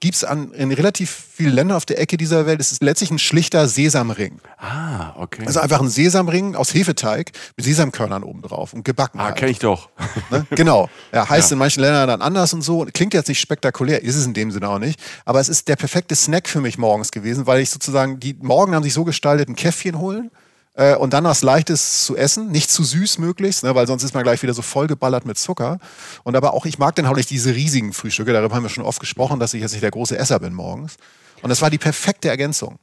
[0.00, 2.60] gibt es in relativ vielen Ländern auf der Ecke dieser Welt.
[2.60, 4.38] Es ist letztlich ein schlichter Sesamring.
[4.58, 5.44] Ah, okay.
[5.46, 9.20] Also einfach ein Sesamring aus Hefeteig mit Sesamkörnern oben drauf und gebacken.
[9.20, 9.36] Ah, halt.
[9.36, 9.88] kenne ich doch.
[10.30, 10.46] Ne?
[10.50, 10.88] Genau.
[11.12, 11.54] Ja, heißt ja.
[11.54, 12.86] in manchen Ländern dann anders und so.
[12.92, 15.00] Klingt jetzt nicht spektakulär, ist es in dem Sinne auch nicht.
[15.24, 18.74] Aber es ist der perfekte Snack für mich morgens gewesen, weil ich sozusagen, die Morgen
[18.74, 20.30] haben sich so gestaltet, ein Käffchen holen
[20.76, 24.14] äh, und dann was Leichtes zu essen, nicht zu süß möglichst, ne, weil sonst ist
[24.14, 25.78] man gleich wieder so vollgeballert mit Zucker.
[26.22, 28.84] Und aber auch, ich mag dann halt nicht diese riesigen Frühstücke, darüber haben wir schon
[28.84, 30.96] oft gesprochen, dass ich jetzt nicht der große Esser bin morgens.
[31.42, 32.78] Und das war die perfekte Ergänzung.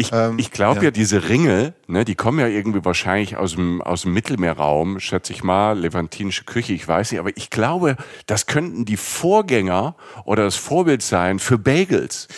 [0.00, 0.84] Ich, ähm, ich glaube ja.
[0.84, 0.90] ja.
[0.92, 5.42] diese Ringe, ne, die kommen ja irgendwie wahrscheinlich aus dem, aus dem Mittelmeerraum, schätze ich
[5.42, 7.96] mal, levantinische Küche, ich weiß nicht, aber ich glaube,
[8.26, 12.28] das könnten die Vorgänger oder das Vorbild sein für Bagels.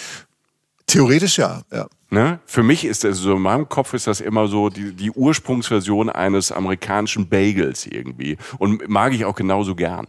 [0.90, 1.87] Theoretisch ja, ja.
[2.11, 2.40] Ne?
[2.44, 6.11] Für mich ist das so, in meinem Kopf ist das immer so die, die Ursprungsversion
[6.11, 8.37] eines amerikanischen Bagels irgendwie.
[8.59, 10.09] Und mag ich auch genauso gern.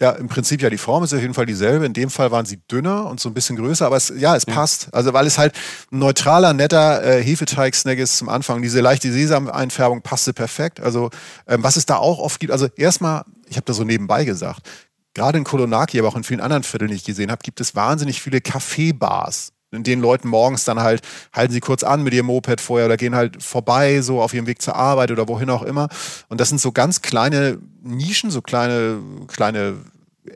[0.00, 1.86] Ja, im Prinzip ja, die Form ist auf jeden Fall dieselbe.
[1.86, 4.44] In dem Fall waren sie dünner und so ein bisschen größer, aber es, ja, es
[4.46, 4.54] ja.
[4.54, 4.92] passt.
[4.92, 5.54] Also weil es halt
[5.92, 8.62] ein neutraler, netter äh, Hefeteig-Snack ist zum Anfang.
[8.62, 10.80] Diese leichte Sesameinfärbung passte perfekt.
[10.80, 11.10] Also
[11.46, 14.68] ähm, was es da auch oft gibt, also erstmal, ich habe da so nebenbei gesagt,
[15.14, 17.76] gerade in Kolonaki, aber auch in vielen anderen Vierteln, die ich gesehen habe, gibt es
[17.76, 21.02] wahnsinnig viele Kaffeebars den Leuten morgens dann halt,
[21.32, 24.46] halten sie kurz an mit ihrem Moped vorher oder gehen halt vorbei, so auf ihrem
[24.46, 25.88] Weg zur Arbeit oder wohin auch immer.
[26.28, 29.76] Und das sind so ganz kleine Nischen, so kleine, kleine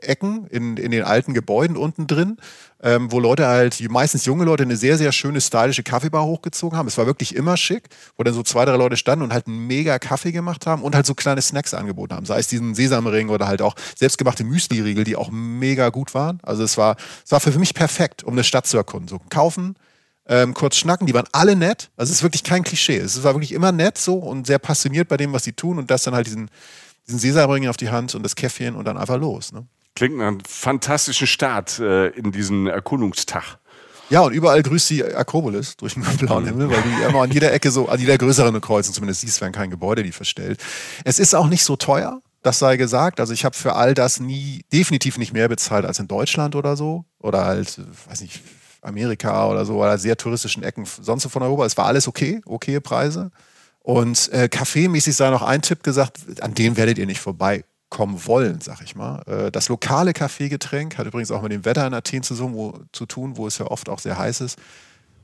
[0.01, 2.37] Ecken in, in den alten Gebäuden unten drin,
[2.81, 6.87] ähm, wo Leute halt, meistens junge Leute, eine sehr, sehr schöne, stylische Kaffeebar hochgezogen haben.
[6.87, 9.67] Es war wirklich immer schick, wo dann so zwei, drei Leute standen und halt einen
[9.67, 12.25] mega Kaffee gemacht haben und halt so kleine Snacks angeboten haben.
[12.25, 16.39] Sei es diesen Sesamring oder halt auch selbstgemachte Müsli-Riegel, die auch mega gut waren.
[16.43, 19.07] Also es war, es war für mich perfekt, um eine Stadt zu erkunden.
[19.07, 19.75] So kaufen,
[20.27, 21.07] ähm, kurz schnacken.
[21.07, 21.89] Die waren alle nett.
[21.97, 22.97] Also es ist wirklich kein Klischee.
[22.97, 25.91] Es war wirklich immer nett so und sehr passioniert bei dem, was sie tun und
[25.91, 26.49] das dann halt diesen,
[27.07, 29.51] diesen Sesamring auf die Hand und das Käffchen und dann einfach los.
[29.51, 29.65] Ne?
[29.95, 33.59] Klingt nach einem fantastischen Start äh, in diesen Erkundungstag.
[34.09, 36.49] Ja, und überall grüßt die Akropolis durch den blauen mhm.
[36.49, 39.51] Himmel, weil du immer an jeder Ecke so, an jeder größeren Kreuzung zumindest siehst, wenn
[39.51, 40.61] kein Gebäude die verstellt.
[41.03, 43.19] Es ist auch nicht so teuer, das sei gesagt.
[43.19, 46.77] Also ich habe für all das nie, definitiv nicht mehr bezahlt als in Deutschland oder
[46.77, 47.05] so.
[47.19, 48.41] Oder halt, weiß nicht,
[48.81, 51.65] Amerika oder so, oder sehr touristischen Ecken sonst so von Europa.
[51.65, 53.31] Es war alles okay, okaye Preise.
[53.79, 57.19] Und äh, kaffeemäßig sei noch ein Tipp gesagt, an dem werdet ihr nicht
[57.89, 59.21] vorbeikommen wollen, sag ich mal.
[59.27, 63.05] Äh, das lokale Kaffeegetränk hat übrigens auch mit dem Wetter in Athen zu, wo, zu
[63.05, 64.57] tun, wo es ja oft auch sehr heiß ist.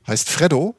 [0.06, 0.74] Heißt Freddo,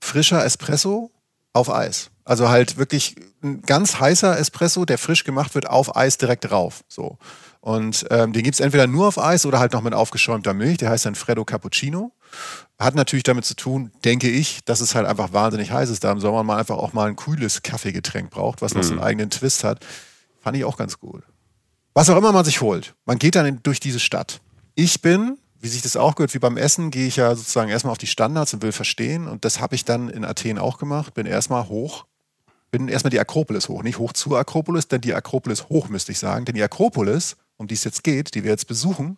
[0.00, 1.10] frischer Espresso
[1.52, 2.10] auf Eis.
[2.24, 6.82] Also halt wirklich ein ganz heißer Espresso, der frisch gemacht wird, auf Eis direkt rauf.
[6.88, 7.18] So.
[7.60, 10.78] Und ähm, den gibt es entweder nur auf Eis oder halt noch mit aufgeschäumter Milch.
[10.78, 12.12] Der heißt dann Freddo Cappuccino.
[12.78, 16.02] Hat natürlich damit zu tun, denke ich, dass es halt einfach wahnsinnig heiß ist.
[16.02, 18.86] Da im Sommer man einfach auch mal ein kühles Kaffeegetränk braucht, was noch mhm.
[18.86, 19.06] so einen mhm.
[19.06, 19.84] eigenen Twist hat.
[20.44, 21.24] Fand ich auch ganz gut.
[21.94, 24.40] Was auch immer man sich holt, man geht dann durch diese Stadt.
[24.76, 27.92] Ich bin wie sich das auch gehört, wie beim Essen, gehe ich ja sozusagen erstmal
[27.92, 29.26] auf die Standards und will verstehen.
[29.26, 31.14] Und das habe ich dann in Athen auch gemacht.
[31.14, 32.04] Bin erstmal hoch,
[32.70, 33.82] bin erstmal die Akropolis hoch.
[33.82, 36.44] Nicht hoch zur Akropolis, denn die Akropolis hoch, müsste ich sagen.
[36.44, 39.16] Denn die Akropolis, um die es jetzt geht, die wir jetzt besuchen,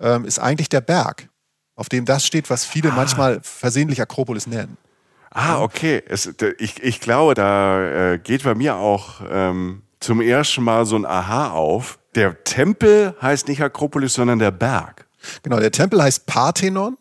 [0.00, 1.28] ähm, ist eigentlich der Berg,
[1.76, 2.96] auf dem das steht, was viele ah.
[2.96, 4.76] manchmal versehentlich Akropolis nennen.
[5.30, 6.02] Ah, okay.
[6.08, 10.94] Es, ich, ich glaube, da äh, geht bei mir auch ähm, zum ersten Mal so
[10.94, 11.98] ein Aha auf.
[12.14, 15.04] Der Tempel heißt nicht Akropolis, sondern der Berg.
[15.42, 16.96] Genau, der Tempel heißt Parthenon,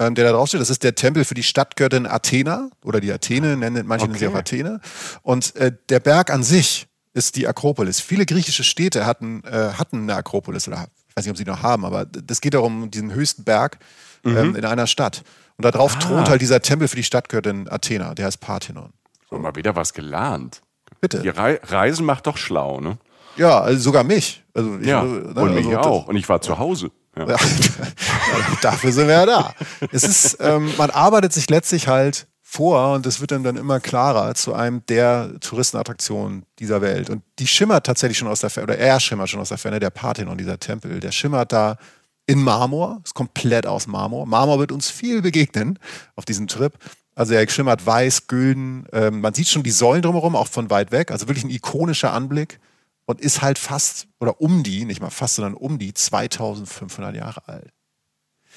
[0.00, 0.60] ähm, der da draufsteht.
[0.60, 4.18] Das ist der Tempel für die Stadtgöttin Athena oder die Athene, nennen manche okay.
[4.18, 4.80] sie auch Athene.
[5.22, 8.00] Und äh, der Berg an sich ist die Akropolis.
[8.00, 11.62] Viele griechische Städte hatten, äh, hatten eine Akropolis oder ich weiß nicht, ob sie noch
[11.62, 13.78] haben, aber das geht darum, diesen höchsten Berg
[14.24, 14.56] ähm, mhm.
[14.56, 15.22] in einer Stadt.
[15.56, 15.98] Und da drauf ah.
[16.00, 18.92] thront halt dieser Tempel für die Stadtgöttin Athena, der heißt Parthenon.
[19.30, 19.38] So.
[19.38, 20.63] Mal wieder was gelernt.
[21.04, 21.20] Bitte.
[21.20, 22.96] Die Re Reisen macht doch schlau, ne?
[23.36, 24.42] Ja, also sogar mich.
[24.54, 26.08] Also ich, ja, ne, und also mich auch.
[26.08, 26.90] Und ich war zu Hause.
[27.14, 27.26] Ja.
[28.62, 29.54] Dafür sind wir ja da.
[29.92, 33.80] Es ist, ähm, man arbeitet sich letztlich halt vor und es wird dann, dann immer
[33.80, 37.10] klarer zu einem der Touristenattraktionen dieser Welt.
[37.10, 39.80] Und die schimmert tatsächlich schon aus der Ferne, oder er schimmert schon aus der Ferne,
[39.80, 41.76] der Parthenon, dieser Tempel, der schimmert da
[42.24, 44.24] in Marmor, ist komplett aus Marmor.
[44.24, 45.78] Marmor wird uns viel begegnen
[46.16, 46.72] auf diesem Trip.
[47.14, 48.86] Also er schimmert weiß, gülden.
[48.92, 51.10] Ähm, man sieht schon die Säulen drumherum, auch von weit weg.
[51.10, 52.58] Also wirklich ein ikonischer Anblick
[53.06, 57.46] und ist halt fast oder um die, nicht mal fast, sondern um die 2500 Jahre
[57.46, 57.72] alt.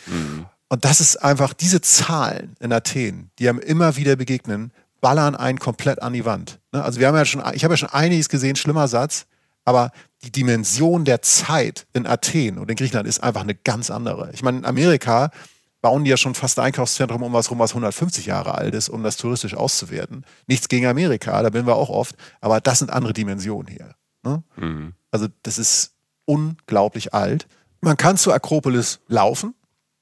[0.08, 0.46] Mhm.
[0.70, 5.60] Und das ist einfach, diese Zahlen in Athen, die einem immer wieder begegnen, ballern einen
[5.60, 6.60] komplett an die Wand.
[6.72, 6.84] Ne?
[6.84, 9.28] Also wir haben ja schon, ich habe ja schon einiges gesehen, schlimmer Satz,
[9.64, 9.92] aber
[10.24, 14.32] die Dimension der Zeit in Athen und in Griechenland ist einfach eine ganz andere.
[14.34, 15.32] Ich meine, in Amerika
[15.82, 18.90] bauen die ja schon fast ein Einkaufszentrum um was rum, was 150 Jahre alt ist,
[18.90, 20.26] um das touristisch auszuwerten.
[20.48, 23.96] Nichts gegen Amerika, da bin wir auch oft, aber das sind andere Dimensionen hier.
[24.24, 24.44] Ne?
[24.56, 24.94] Mhm.
[25.12, 25.94] Also das ist
[26.26, 27.48] unglaublich alt.
[27.82, 29.54] Man kann zur Akropolis laufen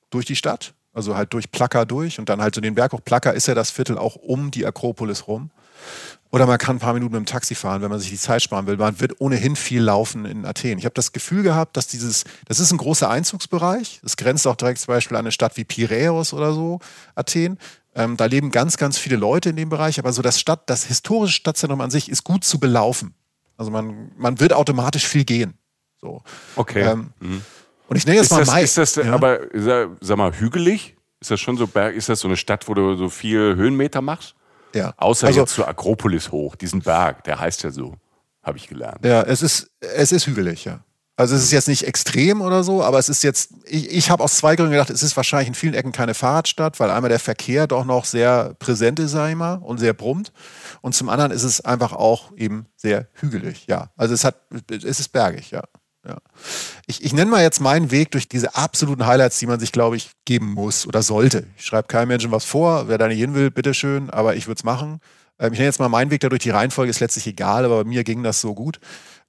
[0.10, 3.02] durch die Stadt, also halt durch Plaka durch und dann halt so den Berg hoch.
[3.04, 5.52] Plaka ist ja das Viertel auch um die Akropolis rum.
[6.36, 8.44] Oder man kann ein paar Minuten mit dem Taxi fahren, wenn man sich die Zeit
[8.44, 8.76] sparen will.
[8.76, 10.78] Man wird ohnehin viel laufen in Athen.
[10.78, 14.02] Ich habe das Gefühl gehabt, dass dieses, das ist ein großer Einzugsbereich.
[14.04, 16.82] Es grenzt auch direkt zum Beispiel an eine Stadt wie Piräus oder so,
[17.16, 17.58] Athen.
[17.96, 19.98] Ähm, da leben ganz, ganz viele Leute in dem Bereich.
[19.98, 23.14] Aber so das Stadt, das historische Stadtzentrum an sich ist gut zu belaufen.
[23.56, 25.54] Also man, man wird automatisch viel gehen.
[26.02, 26.22] So.
[26.58, 26.82] Okay.
[26.82, 27.44] Ähm, mhm.
[27.88, 28.62] Und ich nenne jetzt ist mal Mai.
[28.62, 29.14] Ist das, ja.
[29.14, 29.40] aber
[30.02, 30.98] sag mal, hügelig?
[31.22, 31.96] Ist das schon so Berg?
[31.96, 34.36] Ist das so eine Stadt, wo du so viel Höhenmeter machst?
[34.76, 34.94] Ja.
[34.98, 37.96] Außer also, jetzt zur Akropolis hoch, diesen Berg, der heißt ja so,
[38.44, 39.04] habe ich gelernt.
[39.06, 40.82] Ja, es ist, es ist hügelig, ja.
[41.18, 44.22] Also es ist jetzt nicht extrem oder so, aber es ist jetzt, ich, ich habe
[44.22, 47.20] aus zwei Gründen gedacht, es ist wahrscheinlich in vielen Ecken keine Fahrradstadt, weil einmal der
[47.20, 50.34] Verkehr doch noch sehr präsent ist, sag ich mal, und sehr brummt.
[50.82, 53.92] Und zum anderen ist es einfach auch eben sehr hügelig, ja.
[53.96, 54.36] Also es hat,
[54.70, 55.64] es ist bergig, ja.
[56.08, 56.18] Ja.
[56.88, 59.98] Ich, ich nenne mal jetzt meinen Weg durch diese absoluten Highlights, die man sich, glaube
[59.98, 61.48] ich, geben muss oder sollte.
[61.58, 64.60] Ich schreibe keinem Menschen was vor, wer da nicht hin will, bitteschön, aber ich würde
[64.60, 65.00] es machen.
[65.40, 67.90] Ähm, ich nenne jetzt mal meinen Weg dadurch, die Reihenfolge ist letztlich egal, aber bei
[67.90, 68.80] mir ging das so gut.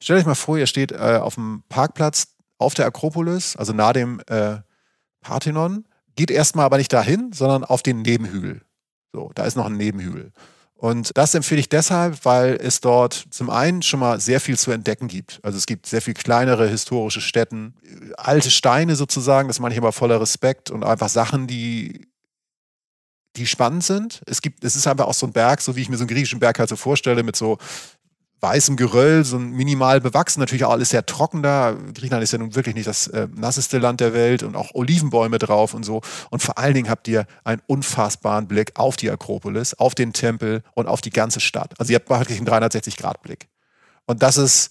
[0.00, 3.92] Stellt euch mal vor, ihr steht äh, auf dem Parkplatz auf der Akropolis, also nahe
[3.92, 4.58] dem äh,
[5.20, 8.62] Parthenon, geht erstmal aber nicht dahin, sondern auf den Nebenhügel.
[9.12, 10.32] So, da ist noch ein Nebenhügel.
[10.78, 14.70] Und das empfehle ich deshalb, weil es dort zum einen schon mal sehr viel zu
[14.72, 15.40] entdecken gibt.
[15.42, 17.74] Also es gibt sehr viel kleinere historische Städten,
[18.18, 22.06] alte Steine sozusagen, das meine ich aber voller Respekt und einfach Sachen, die,
[23.36, 24.20] die spannend sind.
[24.26, 26.08] Es gibt, es ist einfach auch so ein Berg, so wie ich mir so einen
[26.08, 27.56] griechischen Berg halt so vorstelle, mit so
[28.40, 31.74] weißem Geröll, so minimal bewachsen, natürlich auch alles sehr trocken da.
[31.94, 35.38] Griechenland ist ja nun wirklich nicht das äh, nasseste Land der Welt und auch Olivenbäume
[35.38, 36.02] drauf und so.
[36.30, 40.62] Und vor allen Dingen habt ihr einen unfassbaren Blick auf die Akropolis, auf den Tempel
[40.74, 41.74] und auf die ganze Stadt.
[41.78, 43.48] Also ihr habt wirklich einen 360-Grad-Blick.
[44.06, 44.70] Und das ist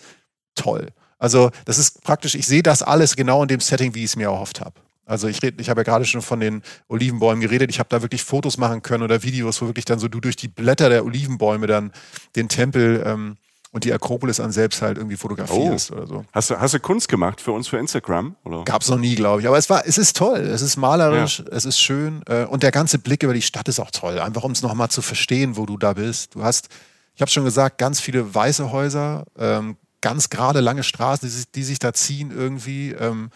[0.53, 0.89] toll.
[1.17, 4.15] Also das ist praktisch, ich sehe das alles genau in dem Setting, wie ich es
[4.15, 4.79] mir erhofft habe.
[5.05, 7.69] Also ich rede, ich habe ja gerade schon von den Olivenbäumen geredet.
[7.69, 10.35] Ich habe da wirklich Fotos machen können oder Videos, wo wirklich dann so du durch
[10.35, 11.91] die Blätter der Olivenbäume dann
[12.35, 13.37] den Tempel ähm,
[13.75, 15.95] und die Akropolis an selbst halt irgendwie fotografierst oh.
[15.95, 16.25] oder so.
[16.31, 18.37] Hast du, hast du Kunst gemacht für uns für Instagram?
[18.63, 19.47] Gab es noch nie, glaube ich.
[19.47, 21.45] Aber es war, es ist toll, es ist malerisch, ja.
[21.51, 24.17] es ist schön äh, und der ganze Blick über die Stadt ist auch toll.
[24.19, 26.35] Einfach um es nochmal zu verstehen, wo du da bist.
[26.35, 26.69] Du hast,
[27.15, 31.63] ich habe schon gesagt, ganz viele weiße Häuser, ähm, ganz gerade lange Straßen, die, die,
[31.65, 32.91] sich da ziehen irgendwie.
[32.91, 33.29] Ähm,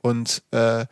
[0.00, 0.86] und äh,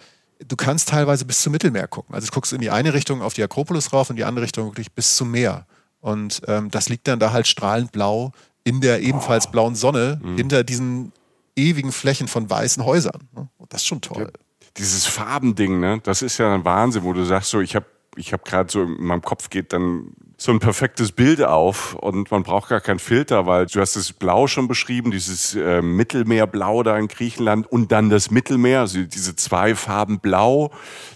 [0.47, 2.15] du kannst teilweise bis zum Mittelmeer gucken.
[2.15, 4.45] Also du guckst in die eine Richtung auf die Akropolis rauf und in die andere
[4.45, 5.65] Richtung wirklich bis zum Meer.
[6.01, 8.33] Und ähm, das liegt dann da halt strahlend blau
[8.65, 10.37] in der ebenfalls blauen Sonne mhm.
[10.37, 11.13] hinter diesen
[11.57, 13.29] ewigen Flächen von weißen Häusern.
[13.35, 13.49] Ne?
[13.69, 14.31] Das ist schon toll.
[14.77, 16.01] Dieses Farbending, ne?
[16.03, 18.83] das ist ja ein Wahnsinn, wo du sagst, so ich habe ich hab gerade so
[18.83, 22.99] in meinem Kopf geht dann so ein perfektes Bild auf und man braucht gar keinen
[22.99, 27.93] Filter, weil du hast das Blau schon beschrieben, dieses äh, Mittelmeerblau da in Griechenland und
[27.93, 30.73] dann das Mittelmeer, also diese zwei Farben Blau.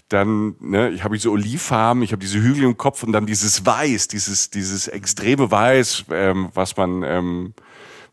[0.09, 3.65] Dann ne, ich habe diese Olivfarben, ich habe diese Hügel im Kopf und dann dieses
[3.65, 7.53] Weiß, dieses dieses extreme Weiß, ähm, was man ähm,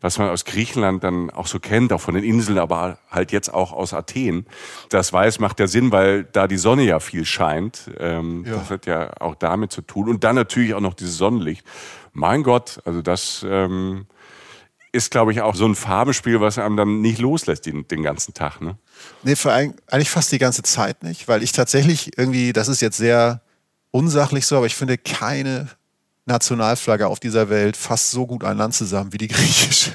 [0.01, 3.53] was man aus Griechenland dann auch so kennt, auch von den Inseln, aber halt jetzt
[3.53, 4.45] auch aus Athen.
[4.89, 7.91] Das Weiß macht ja Sinn, weil da die Sonne ja viel scheint.
[7.97, 8.55] Ähm, ja.
[8.55, 10.09] Das hat ja auch damit zu tun.
[10.09, 11.65] Und dann natürlich auch noch dieses Sonnenlicht.
[12.13, 14.05] Mein Gott, also das ähm,
[14.95, 18.33] ist, glaube ich, auch so ein Farbenspiel, was einem dann nicht loslässt den, den ganzen
[18.33, 18.61] Tag.
[18.61, 18.77] Ne?
[19.23, 22.81] Nee, für ein, eigentlich fast die ganze Zeit nicht, weil ich tatsächlich irgendwie, das ist
[22.81, 23.41] jetzt sehr
[23.91, 25.69] unsachlich so, aber ich finde keine
[26.25, 29.91] Nationalflagge auf dieser Welt fasst so gut ein Land zusammen wie die griechische.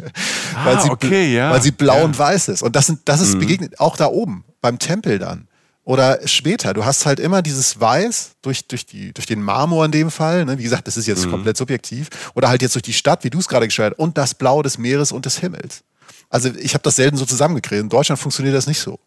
[0.54, 1.50] Ah, weil, sie, okay, ja.
[1.50, 2.04] weil sie blau ja.
[2.04, 2.62] und weiß ist.
[2.62, 3.40] Und das, sind, das ist mhm.
[3.40, 5.48] begegnet, auch da oben, beim Tempel dann.
[5.82, 6.72] Oder später.
[6.72, 10.44] Du hast halt immer dieses Weiß durch, durch, die, durch den Marmor in dem Fall.
[10.44, 10.58] Ne?
[10.58, 11.32] Wie gesagt, das ist jetzt mhm.
[11.32, 12.10] komplett subjektiv.
[12.34, 14.78] Oder halt jetzt durch die Stadt, wie du es gerade geschildert Und das Blau des
[14.78, 15.82] Meeres und des Himmels.
[16.28, 17.80] Also ich habe das selten so zusammengekriegt.
[17.80, 19.00] In Deutschland funktioniert das nicht so.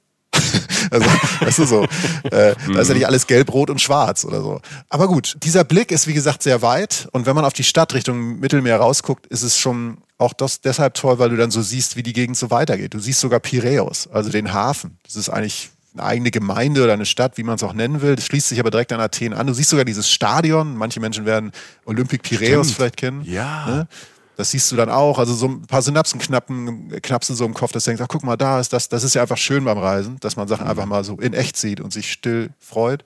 [0.93, 1.05] Also,
[1.39, 1.83] weißt du so,
[2.23, 4.61] äh, da ist ja nicht alles gelb, rot und schwarz oder so.
[4.89, 7.93] Aber gut, dieser Blick ist wie gesagt sehr weit und wenn man auf die Stadt
[7.93, 11.95] Richtung Mittelmeer rausguckt, ist es schon auch das deshalb toll, weil du dann so siehst,
[11.95, 12.93] wie die Gegend so weitergeht.
[12.93, 14.97] Du siehst sogar Piräus, also den Hafen.
[15.03, 18.15] Das ist eigentlich eine eigene Gemeinde oder eine Stadt, wie man es auch nennen will.
[18.15, 19.47] Das schließt sich aber direkt an Athen an.
[19.47, 20.75] Du siehst sogar dieses Stadion.
[20.75, 21.51] Manche Menschen werden
[21.85, 23.23] Olympic Piräus vielleicht kennen.
[23.25, 23.65] Ja.
[23.65, 23.87] Ne?
[24.35, 25.19] Das siehst du dann auch.
[25.19, 28.23] Also so ein paar Synapsen knappen, knapsen so im Kopf, dass du denkst, ach guck
[28.23, 28.89] mal, da ist das.
[28.89, 30.71] Das ist ja einfach schön beim Reisen, dass man Sachen mhm.
[30.71, 33.03] einfach mal so in echt sieht und sich still freut.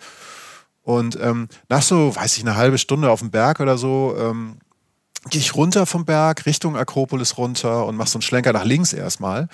[0.83, 4.57] Und ähm, nach so, weiß ich, eine halbe Stunde auf dem Berg oder so, ähm,
[5.29, 8.93] gehe ich runter vom Berg, Richtung Akropolis runter und mach so einen Schlenker nach links
[8.93, 9.49] erstmal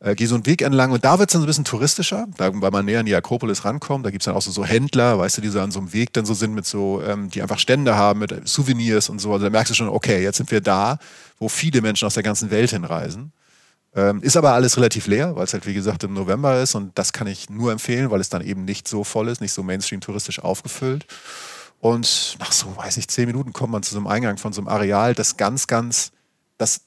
[0.00, 2.26] äh, gehe so einen Weg entlang und da wird es dann so ein bisschen touristischer,
[2.36, 4.04] da, weil man näher an die Akropolis rankommt.
[4.04, 5.92] Da gibt es dann auch so, so Händler, weißt du, die so an so einem
[5.92, 9.32] Weg dann so sind mit so, ähm, die einfach Stände haben mit Souvenirs und so.
[9.32, 10.98] Also da merkst du schon, okay, jetzt sind wir da,
[11.38, 13.32] wo viele Menschen aus der ganzen Welt hinreisen.
[13.94, 16.98] Ähm, ist aber alles relativ leer, weil es halt wie gesagt im November ist und
[16.98, 19.62] das kann ich nur empfehlen, weil es dann eben nicht so voll ist, nicht so
[19.62, 21.06] Mainstream-touristisch aufgefüllt.
[21.80, 24.60] Und nach so, weiß ich, zehn Minuten kommt man zu so einem Eingang von so
[24.60, 26.12] einem Areal, das ganz, ganz,
[26.58, 26.82] das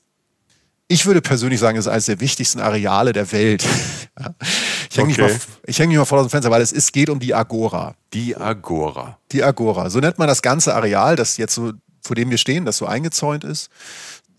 [0.91, 3.63] ich würde persönlich sagen, es ist eines der wichtigsten Areale der Welt.
[4.89, 5.37] ich hänge okay.
[5.65, 7.95] mich, häng mich, mal vor dem Fenster, weil es ist, geht um die Agora.
[8.11, 9.19] Die Agora.
[9.31, 9.91] Die Agora.
[9.91, 12.87] So nennt man das ganze Areal, das jetzt so, vor dem wir stehen, das so
[12.87, 13.69] eingezäunt ist.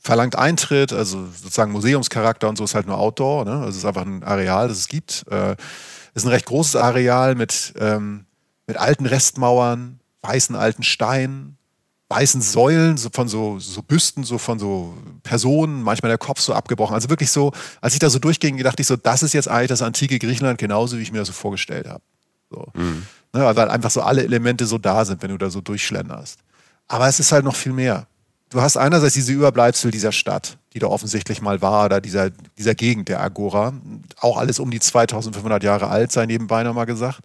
[0.00, 3.44] Verlangt Eintritt, also sozusagen Museumscharakter und so ist halt nur Outdoor.
[3.44, 3.52] Ne?
[3.52, 5.24] Also es ist einfach ein Areal, das es gibt.
[5.30, 5.54] Äh,
[6.14, 8.26] ist ein recht großes Areal mit, ähm,
[8.66, 11.58] mit alten Restmauern, weißen alten Steinen,
[12.10, 16.52] weißen Säulen so von so, so Büsten, so von so Personen, manchmal der Kopf so
[16.52, 16.94] abgebrochen.
[16.94, 19.68] Also wirklich so, als ich da so durchging, dachte ich so, das ist jetzt eigentlich
[19.68, 22.02] das antike Griechenland, genauso wie ich mir das so vorgestellt habe.
[22.50, 22.66] So.
[22.74, 23.06] Mhm.
[23.32, 26.40] Ne, weil einfach so alle Elemente so da sind, wenn du da so durchschlenderst.
[26.88, 28.08] Aber es ist halt noch viel mehr.
[28.48, 32.74] Du hast einerseits diese Überbleibsel dieser Stadt, die da offensichtlich mal war, oder dieser, dieser
[32.74, 33.72] Gegend der Agora.
[34.18, 37.20] Auch alles um die 2500 Jahre alt, sei nebenbei nochmal gesagt.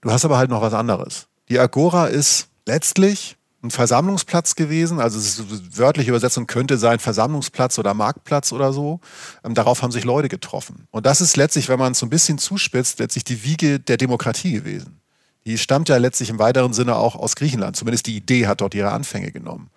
[0.00, 1.26] Du hast aber halt noch was anderes.
[1.48, 5.00] Die Agora ist letztlich ein Versammlungsplatz gewesen.
[5.00, 9.00] Also wörtliche Übersetzung könnte sein Versammlungsplatz oder Marktplatz oder so.
[9.44, 10.86] Ähm, darauf haben sich Leute getroffen.
[10.90, 13.96] Und das ist letztlich, wenn man es so ein bisschen zuspitzt, letztlich die Wiege der
[13.96, 15.00] Demokratie gewesen.
[15.46, 17.74] Die stammt ja letztlich im weiteren Sinne auch aus Griechenland.
[17.74, 19.70] Zumindest die Idee hat dort ihre Anfänge genommen.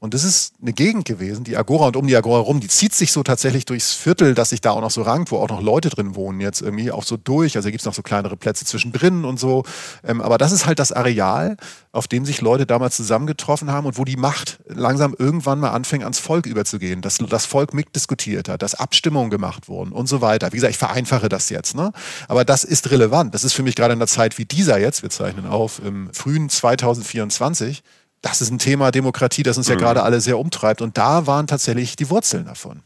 [0.00, 2.94] Und das ist eine Gegend gewesen, die Agora und um die Agora rum, die zieht
[2.94, 5.62] sich so tatsächlich durchs Viertel, das sich da auch noch so rankt, wo auch noch
[5.62, 7.56] Leute drin wohnen jetzt irgendwie auch so durch.
[7.56, 9.64] Also gibt es noch so kleinere Plätze zwischendrin und so.
[10.04, 11.56] Ähm, aber das ist halt das Areal,
[11.92, 16.02] auf dem sich Leute damals zusammengetroffen haben und wo die Macht langsam irgendwann mal anfängt,
[16.02, 20.52] ans Volk überzugehen, dass das Volk mitdiskutiert hat, dass Abstimmungen gemacht wurden und so weiter.
[20.52, 21.92] Wie gesagt, ich vereinfache das jetzt, ne?
[22.28, 23.34] Aber das ist relevant.
[23.34, 26.12] Das ist für mich gerade in einer Zeit wie dieser jetzt, wir zeichnen auf, im
[26.12, 27.82] frühen 2024,
[28.22, 29.80] das ist ein Thema Demokratie, das uns ja mhm.
[29.80, 30.80] gerade alle sehr umtreibt.
[30.80, 32.82] Und da waren tatsächlich die Wurzeln davon.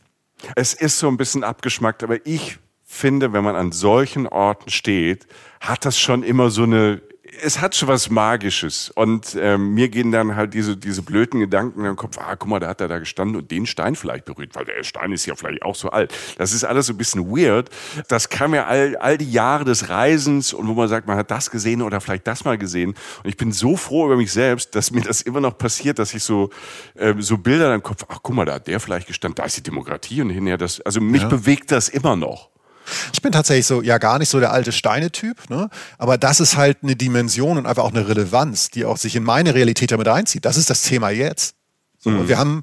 [0.55, 5.27] Es ist so ein bisschen abgeschmackt, aber ich finde, wenn man an solchen Orten steht,
[5.61, 7.03] hat das schon immer so eine
[7.43, 8.91] es hat schon was Magisches.
[8.91, 12.49] Und ähm, mir gehen dann halt diese, diese blöden Gedanken in den Kopf, ah, guck
[12.49, 15.27] mal, da hat er da gestanden und den Stein vielleicht berührt, weil der Stein ist
[15.27, 16.15] ja vielleicht auch so alt.
[16.39, 17.71] Das ist alles so ein bisschen weird.
[18.09, 21.31] Das kam mir all, all die Jahre des Reisens und wo man sagt, man hat
[21.31, 22.91] das gesehen oder vielleicht das mal gesehen.
[23.23, 26.15] Und ich bin so froh über mich selbst, dass mir das immer noch passiert, dass
[26.15, 26.51] ich so,
[26.95, 29.45] äh, so Bilder in den Kopf, ach, guck mal, da hat der vielleicht gestanden, da
[29.45, 31.29] ist die Demokratie und hinher das, also mich ja.
[31.29, 32.51] bewegt das immer noch.
[33.13, 35.69] Ich bin tatsächlich so, ja, gar nicht so der alte Steine-Typ, ne?
[35.99, 39.25] aber das ist halt eine Dimension und einfach auch eine Relevanz, die auch sich in
[39.25, 40.45] meine Realität damit einzieht.
[40.45, 41.55] Das ist das Thema jetzt.
[41.99, 42.29] So, mhm.
[42.29, 42.63] Wir haben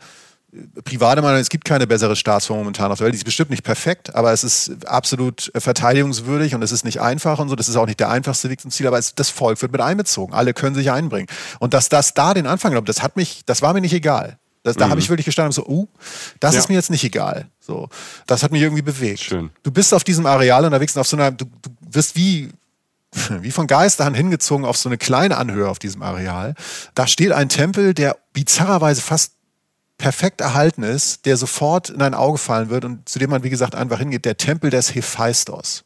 [0.53, 3.13] äh, private Meinung, es gibt keine bessere Staatsform momentan auf der Welt.
[3.13, 7.39] Die ist bestimmt nicht perfekt, aber es ist absolut verteidigungswürdig und es ist nicht einfach
[7.39, 7.55] und so.
[7.55, 9.81] Das ist auch nicht der einfachste Weg zum Ziel, aber es, das Volk wird mit
[9.81, 10.33] einbezogen.
[10.33, 11.27] Alle können sich einbringen.
[11.59, 14.37] Und dass das da den Anfang genommen, das hat mich, das war mir nicht egal.
[14.63, 14.91] Das, da mhm.
[14.91, 15.87] habe ich wirklich gestanden und so, uh,
[16.39, 16.59] das ja.
[16.61, 17.47] ist mir jetzt nicht egal.
[17.59, 17.89] So,
[18.27, 19.19] das hat mich irgendwie bewegt.
[19.19, 19.49] Schön.
[19.61, 22.49] Du bist auf diesem Areal unterwegs und auf so einer, du, du wirst wie
[23.41, 26.55] wie von Geisterhand hingezogen auf so eine kleine Anhöhe auf diesem Areal.
[26.95, 29.33] Da steht ein Tempel, der bizarrerweise fast
[29.97, 33.49] perfekt erhalten ist, der sofort in dein Auge fallen wird und zu dem man, wie
[33.49, 35.83] gesagt, einfach hingeht, der Tempel des Hephaistos.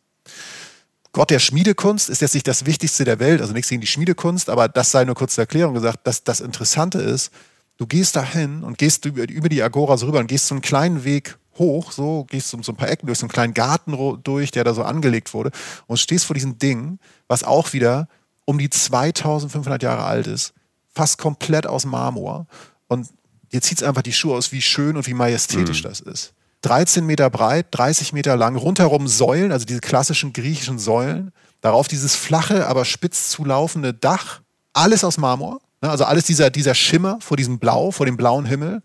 [1.11, 4.49] Gott der Schmiedekunst ist jetzt nicht das Wichtigste der Welt, also nichts gegen die Schmiedekunst,
[4.49, 7.31] aber das sei nur kurz zur Erklärung gesagt, dass das Interessante ist,
[7.77, 11.03] Du gehst dahin und gehst über, die Agora so rüber und gehst so einen kleinen
[11.03, 14.51] Weg hoch, so, gehst so, so ein paar Ecken durch so einen kleinen Garten durch,
[14.51, 15.51] der da so angelegt wurde
[15.85, 18.07] und stehst vor diesem Ding, was auch wieder
[18.45, 20.53] um die 2500 Jahre alt ist,
[20.93, 22.47] fast komplett aus Marmor
[22.87, 23.07] und
[23.51, 25.87] dir zieht es einfach die Schuhe aus, wie schön und wie majestätisch mhm.
[25.87, 26.33] das ist.
[26.61, 32.15] 13 Meter breit, 30 Meter lang, rundherum Säulen, also diese klassischen griechischen Säulen, darauf dieses
[32.15, 34.41] flache, aber spitz zulaufende Dach,
[34.73, 35.61] alles aus Marmor.
[35.81, 38.81] Ne, also alles dieser, dieser Schimmer vor diesem Blau, vor dem blauen Himmel.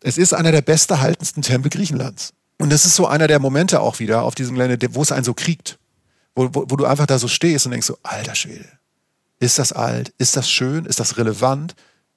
[0.00, 2.32] Es ist einer der besterhaltensten Tempel Griechenlands.
[2.58, 5.24] Und das ist so einer der Momente auch wieder auf diesem Gelände, wo es einen
[5.24, 5.78] so kriegt.
[6.34, 8.66] Wo, wo, wo du einfach da so stehst und denkst so, alter Schwede,
[9.38, 10.14] ist das alt?
[10.18, 10.86] Ist das schön?
[10.86, 11.74] Ist das relevant?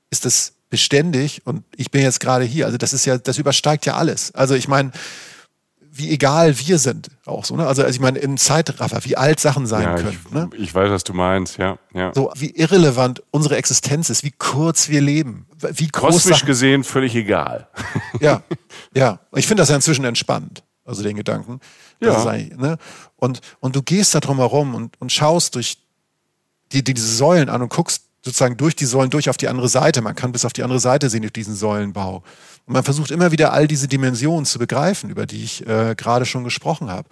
[0.09, 1.41] Ist das beständig?
[1.45, 2.65] Und ich bin jetzt gerade hier.
[2.65, 4.33] Also das ist ja, das übersteigt ja alles.
[4.33, 4.91] Also ich meine,
[5.97, 7.55] wie egal wir sind auch so.
[7.55, 7.65] Ne?
[7.65, 10.19] Also, also ich meine, in Zeitraffer, wie alt Sachen sein ja, können.
[10.25, 10.49] Ich, ne?
[10.58, 12.12] ich weiß, was du meinst, ja, ja.
[12.13, 15.47] So, wie irrelevant unsere Existenz ist, wie kurz wir leben.
[15.58, 17.69] Wie groß Kosmisch Sachen, gesehen völlig egal.
[18.21, 18.43] Ja,
[18.93, 19.19] ja.
[19.36, 21.60] Ich finde das ja inzwischen entspannt, also den Gedanken.
[21.99, 22.23] Ja.
[22.55, 22.77] Ne?
[23.17, 25.77] Und, und du gehst da drum herum und, und schaust durch
[26.71, 29.69] die, die, diese Säulen an und guckst sozusagen durch die Säulen durch auf die andere
[29.69, 30.01] Seite.
[30.01, 32.23] Man kann bis auf die andere Seite sehen durch diesen Säulenbau.
[32.65, 36.25] Und man versucht immer wieder all diese Dimensionen zu begreifen, über die ich äh, gerade
[36.25, 37.07] schon gesprochen habe.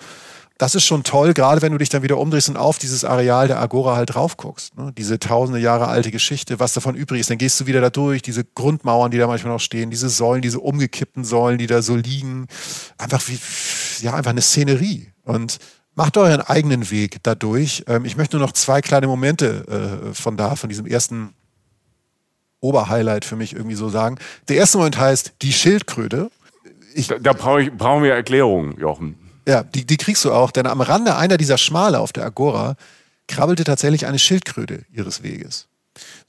[0.58, 3.47] Das ist schon toll, gerade wenn du dich dann wieder umdrehst und auf dieses Areal
[3.47, 4.76] der Agora halt drauf guckst.
[4.78, 4.91] Ne?
[4.97, 7.30] Diese tausende Jahre alte Geschichte, was davon übrig ist.
[7.30, 10.41] Dann gehst du wieder da durch, diese Grundmauern, die da manchmal noch stehen, diese Säulen,
[10.41, 12.47] diese umgekippten Säulen, die da so liegen.
[12.97, 13.39] Einfach wie,
[14.02, 15.12] ja, einfach eine Szenerie.
[15.23, 15.58] Und
[15.95, 17.84] macht euren eigenen Weg dadurch.
[17.88, 21.34] Ähm, ich möchte nur noch zwei kleine Momente äh, von da, von diesem ersten
[22.60, 24.17] Oberhighlight für mich irgendwie so sagen.
[24.47, 26.32] Der erste Moment heißt die Schildkröte.
[26.95, 29.17] Ich, da, da brauch ich, brauchen wir Erklärungen, Jochen.
[29.47, 32.75] Ja, die, die kriegst du auch, denn am Rande einer dieser Schmale auf der Agora
[33.27, 35.67] krabbelte tatsächlich eine Schildkröte ihres Weges.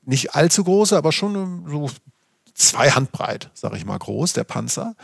[0.03, 1.90] Nicht allzu große, aber schon so
[2.55, 4.94] zwei Handbreit, sag ich mal, groß, der Panzer.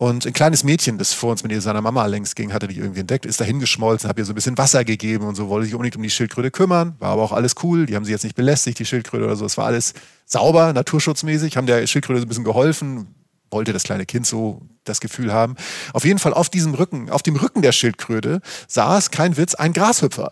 [0.00, 3.00] Und ein kleines Mädchen, das vor uns mit seiner Mama längst ging, hatte die irgendwie
[3.00, 5.74] entdeckt, ist da hingeschmolzen, habe ihr so ein bisschen Wasser gegeben und so, wollte sich
[5.74, 6.94] unbedingt um die Schildkröte kümmern.
[7.00, 7.84] War aber auch alles cool.
[7.84, 9.44] Die haben sie jetzt nicht belästigt, die Schildkröte oder so.
[9.44, 13.12] Es war alles sauber, naturschutzmäßig, haben der Schildkröte so ein bisschen geholfen,
[13.50, 15.56] wollte das kleine Kind so das Gefühl haben.
[15.92, 19.72] Auf jeden Fall auf diesem Rücken, auf dem Rücken der Schildkröte saß, kein Witz, ein
[19.72, 20.30] Grashüpfer.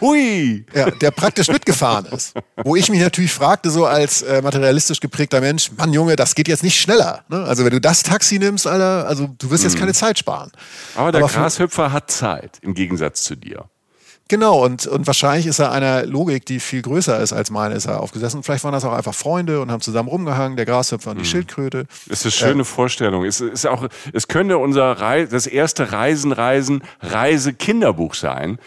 [0.00, 0.64] Hui!
[0.74, 2.34] Ja, der praktisch mitgefahren ist.
[2.64, 6.48] Wo ich mich natürlich fragte, so als äh, materialistisch geprägter Mensch, Mann Junge, das geht
[6.48, 7.24] jetzt nicht schneller.
[7.28, 7.44] Ne?
[7.44, 9.80] Also wenn du das Taxi nimmst, Alter, also du wirst jetzt mhm.
[9.80, 10.50] keine Zeit sparen.
[10.94, 13.68] Aber der Aber Grashüpfer hat Zeit, im Gegensatz zu dir.
[14.28, 17.86] Genau, und, und wahrscheinlich ist er einer Logik, die viel größer ist als meine, ist
[17.86, 18.42] er aufgesessen.
[18.42, 21.26] Vielleicht waren das auch einfach Freunde und haben zusammen rumgehangen, der Grashüpfer und die mhm.
[21.26, 21.86] Schildkröte.
[22.06, 23.24] Das ist eine schöne äh, Vorstellung.
[23.24, 28.58] Es, ist auch, es könnte unser Reis, das erste Reisen, Reisen, Reise-Kinderbuch sein.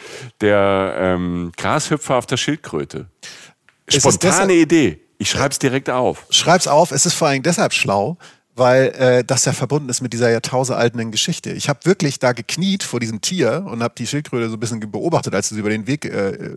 [0.41, 3.05] Der ähm, Grashüpfer auf der Schildkröte.
[3.87, 4.99] Spontane Idee.
[5.19, 6.25] Ich schreib's direkt auf.
[6.31, 8.17] Schreib's auf, es ist vor allem deshalb schlau,
[8.55, 11.51] weil äh, das ja verbunden ist mit dieser jahrtausendalten Geschichte.
[11.51, 14.79] Ich habe wirklich da gekniet vor diesem Tier und habe die Schildkröte so ein bisschen
[14.91, 16.55] beobachtet, als sie über den Weg äh,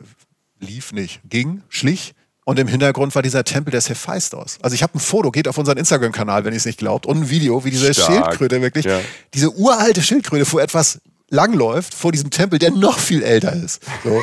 [0.60, 2.14] lief, nicht, ging, schlich.
[2.46, 4.58] Und im Hintergrund war dieser Tempel des Hephaistos.
[4.60, 7.16] Also ich habe ein Foto, geht auf unseren Instagram-Kanal, wenn ihr es nicht glaubt, und
[7.22, 8.06] ein Video, wie diese Stark.
[8.12, 9.00] Schildkröte wirklich, Ja.
[9.32, 13.82] diese uralte Schildkröte vor etwas langläuft, vor diesem Tempel, der noch viel älter ist.
[14.04, 14.20] So.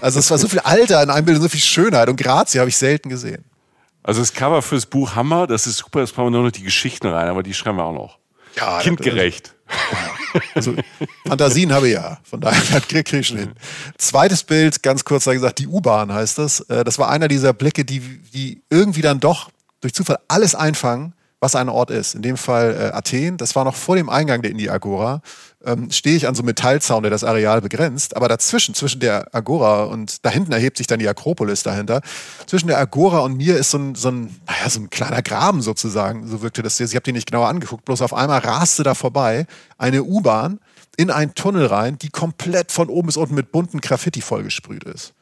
[0.00, 2.60] Also es war so viel Alter in einem Bild und so viel Schönheit und Grazie
[2.60, 3.44] habe ich selten gesehen.
[4.06, 6.62] Also das Cover fürs Buch Hammer, das ist super, jetzt brauchen wir nur noch die
[6.62, 8.18] Geschichten rein, aber die schreiben wir auch noch.
[8.56, 9.54] Ja, Kindgerecht.
[10.54, 10.74] Also
[11.26, 13.52] Fantasien habe ich ja, von daher kriege krieg ich schon hin.
[13.98, 16.60] Zweites Bild, ganz kurz da gesagt, die U-Bahn heißt das.
[16.60, 18.00] Äh, Das war einer dieser Blicke, die,
[18.32, 19.50] die irgendwie dann doch
[19.80, 22.14] durch Zufall alles einfangen, was ein Ort ist.
[22.14, 25.20] In dem Fall äh, Athen, das war noch vor dem Eingang der Indie Agora.
[25.66, 29.34] Ähm, stehe ich an so einem Metallzaun, der das Areal begrenzt, aber dazwischen, zwischen der
[29.34, 32.02] Agora und da hinten erhebt sich dann die Akropolis dahinter.
[32.46, 35.62] Zwischen der Agora und mir ist so ein, so ein, naja, so ein kleiner Graben
[35.62, 36.90] sozusagen, so wirkte das jetzt.
[36.90, 39.46] Ich habe den nicht genauer angeguckt, bloß auf einmal raste da vorbei
[39.76, 40.60] eine U-Bahn
[40.96, 45.15] in einen Tunnel rein, die komplett von oben bis unten mit bunten Graffiti vollgesprüht ist.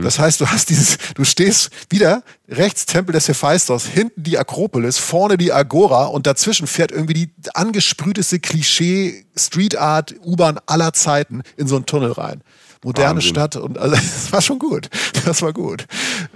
[0.00, 4.98] Das heißt, du hast dieses, du stehst wieder rechts Tempel des Hephaistos, hinten die Akropolis,
[4.98, 11.42] vorne die Agora und dazwischen fährt irgendwie die angesprühteste Klischee Street Art U-Bahn aller Zeiten
[11.56, 12.42] in so einen Tunnel rein.
[12.84, 13.30] Moderne Wahnsinn.
[13.30, 14.88] Stadt und also, das war schon gut.
[15.24, 15.86] Das war gut.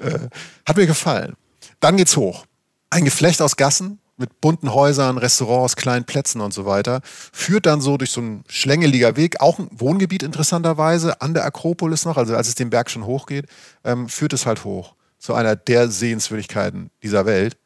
[0.03, 0.19] Äh,
[0.67, 1.35] hat mir gefallen.
[1.81, 2.45] Dann geht's hoch.
[2.91, 7.81] Ein Geflecht aus Gassen mit bunten Häusern, Restaurants, kleinen Plätzen und so weiter, führt dann
[7.81, 12.37] so durch so ein schlängeliger Weg, auch ein Wohngebiet interessanterweise, an der Akropolis noch, also
[12.37, 13.47] als es den Berg schon hochgeht,
[13.85, 17.57] ähm, führt es halt hoch zu einer der Sehenswürdigkeiten dieser Welt.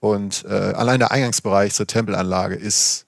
[0.00, 3.06] Und äh, allein der Eingangsbereich zur Tempelanlage ist,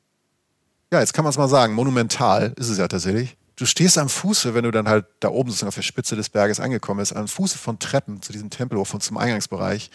[0.93, 3.37] ja, jetzt kann man es mal sagen, monumental ist es ja tatsächlich.
[3.55, 6.31] Du stehst am Fuße, wenn du dann halt da oben sozusagen auf der Spitze des
[6.31, 9.91] Berges angekommen bist, am Fuße von Treppen zu diesem Tempelhof und zum Eingangsbereich,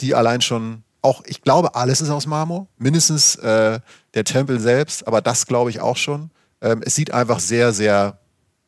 [0.00, 3.80] die allein schon auch, ich glaube, alles ist aus Marmor, mindestens äh,
[4.14, 6.30] der Tempel selbst, aber das glaube ich auch schon.
[6.60, 8.18] Ähm, es sieht einfach sehr, sehr,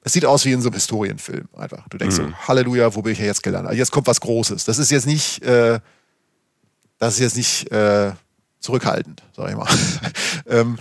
[0.03, 1.89] es sieht aus wie in so einem Historienfilm einfach.
[1.89, 3.70] Du denkst so, Halleluja, wo bin ich jetzt gelandet?
[3.70, 4.64] Also Jetzt kommt was Großes.
[4.64, 5.81] Das ist jetzt nicht, äh,
[6.99, 8.12] das ist jetzt nicht äh,
[8.61, 9.68] zurückhaltend, sag ich mal.
[10.47, 10.78] ähm,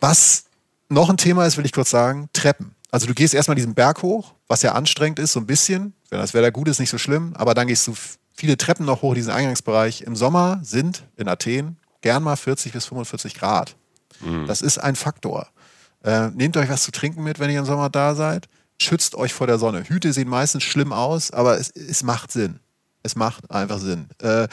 [0.00, 0.44] was
[0.88, 2.74] noch ein Thema ist, will ich kurz sagen, Treppen.
[2.90, 5.94] Also du gehst erstmal diesen Berg hoch, was ja anstrengend ist, so ein bisschen.
[6.08, 7.34] Wenn das Wetter gut ist, nicht so schlimm.
[7.36, 7.94] Aber dann gehst du
[8.36, 10.02] viele Treppen noch hoch, diesen Eingangsbereich.
[10.02, 13.76] Im Sommer sind in Athen gern mal 40 bis 45 Grad.
[14.46, 15.48] Das ist ein Faktor.
[16.02, 18.48] Äh, nehmt euch was zu trinken mit, wenn ihr im Sommer da seid.
[18.80, 19.84] Schützt euch vor der Sonne.
[19.84, 22.60] Hüte sehen meistens schlimm aus, aber es, es macht Sinn.
[23.02, 24.08] Es macht einfach Sinn.
[24.22, 24.48] Äh,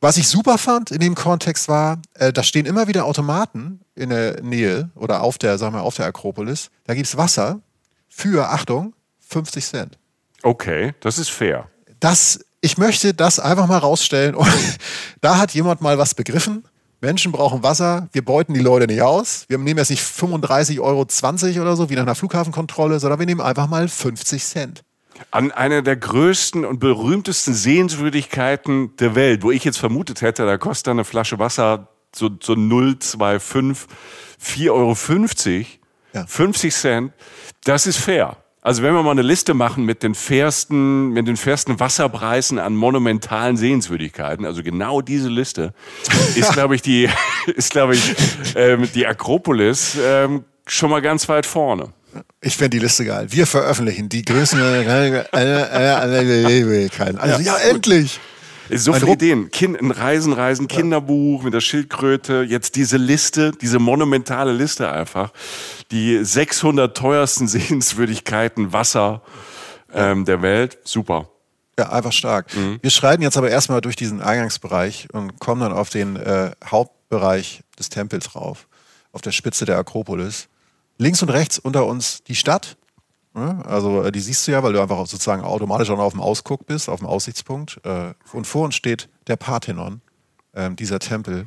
[0.00, 4.10] was ich super fand in dem Kontext war, äh, da stehen immer wieder Automaten in
[4.10, 6.70] der Nähe oder auf der, sagen wir, auf der Akropolis.
[6.84, 7.60] Da gibt's Wasser
[8.08, 9.98] für, Achtung, 50 Cent.
[10.42, 11.68] Okay, das ist fair.
[12.00, 14.34] Das, ich möchte das einfach mal rausstellen.
[14.34, 14.48] Und
[15.20, 16.64] da hat jemand mal was begriffen.
[17.02, 19.44] Menschen brauchen Wasser, wir beuten die Leute nicht aus.
[19.48, 21.02] Wir nehmen jetzt nicht 35,20 Euro
[21.62, 24.82] oder so, wie nach einer Flughafenkontrolle, sondern wir nehmen einfach mal 50 Cent.
[25.32, 30.56] An einer der größten und berühmtesten Sehenswürdigkeiten der Welt, wo ich jetzt vermutet hätte, da
[30.58, 33.86] kostet eine Flasche Wasser so, so 0,25,
[34.40, 34.96] 4,50 Euro,
[36.14, 36.26] Ja.
[36.26, 37.12] 50 Cent,
[37.64, 38.36] das ist fair.
[38.64, 42.76] Also wenn wir mal eine Liste machen mit den fairsten, mit den fairsten Wasserpreisen an
[42.76, 45.74] monumentalen Sehenswürdigkeiten, also genau diese Liste,
[46.36, 47.08] ist, glaube ich, die,
[47.56, 48.14] ist, glaube ich,
[48.54, 51.88] ähm, die Akropolis ähm, schon mal ganz weit vorne.
[52.40, 53.26] Ich fände die Liste geil.
[53.30, 55.26] Wir veröffentlichen die größten Möglichkeiten.
[57.18, 58.20] Also ja, endlich.
[58.74, 59.50] So viele Ideen.
[59.50, 62.46] Kind, ein Reisen, Reisen, Kinderbuch mit der Schildkröte.
[62.48, 65.32] Jetzt diese Liste, diese monumentale Liste einfach.
[65.90, 69.22] Die 600 teuersten Sehenswürdigkeiten Wasser
[69.92, 70.78] ähm, der Welt.
[70.84, 71.28] Super.
[71.78, 72.48] Ja, einfach stark.
[72.82, 77.62] Wir schreiten jetzt aber erstmal durch diesen Eingangsbereich und kommen dann auf den äh, Hauptbereich
[77.78, 78.68] des Tempels rauf,
[79.12, 80.48] auf der Spitze der Akropolis.
[80.98, 82.76] Links und rechts unter uns die Stadt.
[83.34, 86.20] Ja, Also äh, die siehst du ja, weil du einfach sozusagen automatisch auch auf dem
[86.20, 87.80] Ausguck bist, auf dem Aussichtspunkt.
[87.84, 90.00] Äh, Und vor uns steht der Parthenon,
[90.54, 91.46] ähm, dieser Tempel.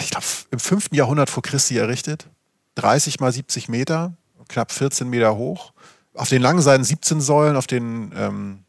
[0.00, 0.88] Ich glaube, im 5.
[0.92, 2.28] Jahrhundert vor Christi errichtet.
[2.76, 4.14] 30 mal 70 Meter,
[4.48, 5.72] knapp 14 Meter hoch.
[6.14, 8.64] Auf den langen Seiten 17 Säulen, auf den ähm,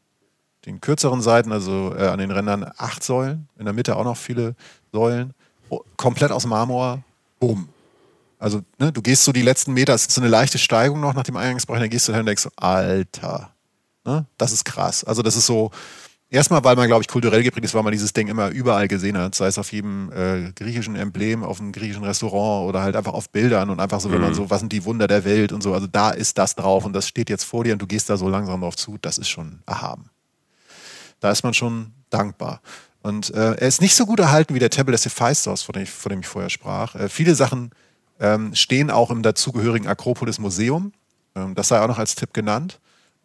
[0.66, 4.18] den kürzeren Seiten, also äh, an den Rändern acht Säulen, in der Mitte auch noch
[4.18, 4.56] viele
[4.92, 5.34] Säulen,
[5.98, 7.04] komplett aus Marmor,
[7.40, 7.70] bumm.
[8.46, 11.16] Also ne, du gehst so die letzten Meter, es ist so eine leichte Steigung noch
[11.16, 13.56] nach dem Eingangsbereich, dann gehst du dahin und denkst so, Alter,
[14.04, 15.04] ne, das ist krass.
[15.04, 15.72] Also das ist so,
[16.30, 19.18] erstmal, weil man, glaube ich, kulturell geprägt ist, weil man dieses Ding immer überall gesehen
[19.18, 23.14] hat, sei es auf jedem äh, griechischen Emblem, auf einem griechischen Restaurant oder halt einfach
[23.14, 25.64] auf Bildern und einfach so, wenn man so, was sind die Wunder der Welt und
[25.64, 28.10] so, also da ist das drauf und das steht jetzt vor dir und du gehst
[28.12, 30.12] da so langsam drauf zu, das ist schon erhaben
[31.26, 32.62] da ist man schon dankbar.
[33.02, 35.84] Und äh, er ist nicht so gut erhalten wie der Tempel des Hephaistos, von dem
[35.84, 36.96] ich, von dem ich vorher sprach.
[36.96, 37.72] Äh, viele Sachen
[38.20, 40.94] ähm, stehen auch im dazugehörigen Akropolis-Museum.
[41.36, 42.80] Ähm, das sei auch noch als Tipp genannt.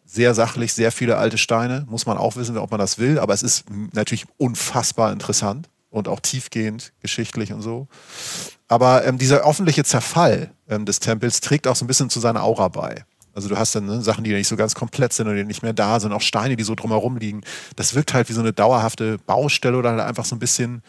[0.05, 1.85] Sehr sachlich, sehr viele alte Steine.
[1.89, 3.19] Muss man auch wissen, ob man das will.
[3.19, 7.87] Aber es ist natürlich unfassbar interessant und auch tiefgehend, geschichtlich und so.
[8.67, 12.43] Aber ähm, dieser öffentliche Zerfall ähm, des Tempels trägt auch so ein bisschen zu seiner
[12.43, 13.05] Aura bei.
[13.33, 15.63] Also du hast dann ne, Sachen, die nicht so ganz komplett sind und die nicht
[15.63, 17.41] mehr da sind, auch Steine, die so drumherum liegen.
[17.75, 20.81] Das wirkt halt wie so eine dauerhafte Baustelle oder halt einfach so ein bisschen,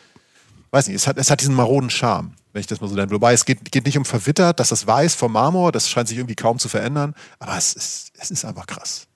[0.70, 3.10] weiß nicht, es hat, es hat diesen maroden Charme, wenn ich das mal so nenne.
[3.10, 6.18] Wobei es geht, geht nicht um verwittert, dass das weiß vom Marmor, das scheint sich
[6.18, 9.06] irgendwie kaum zu verändern, aber es ist, es ist einfach krass.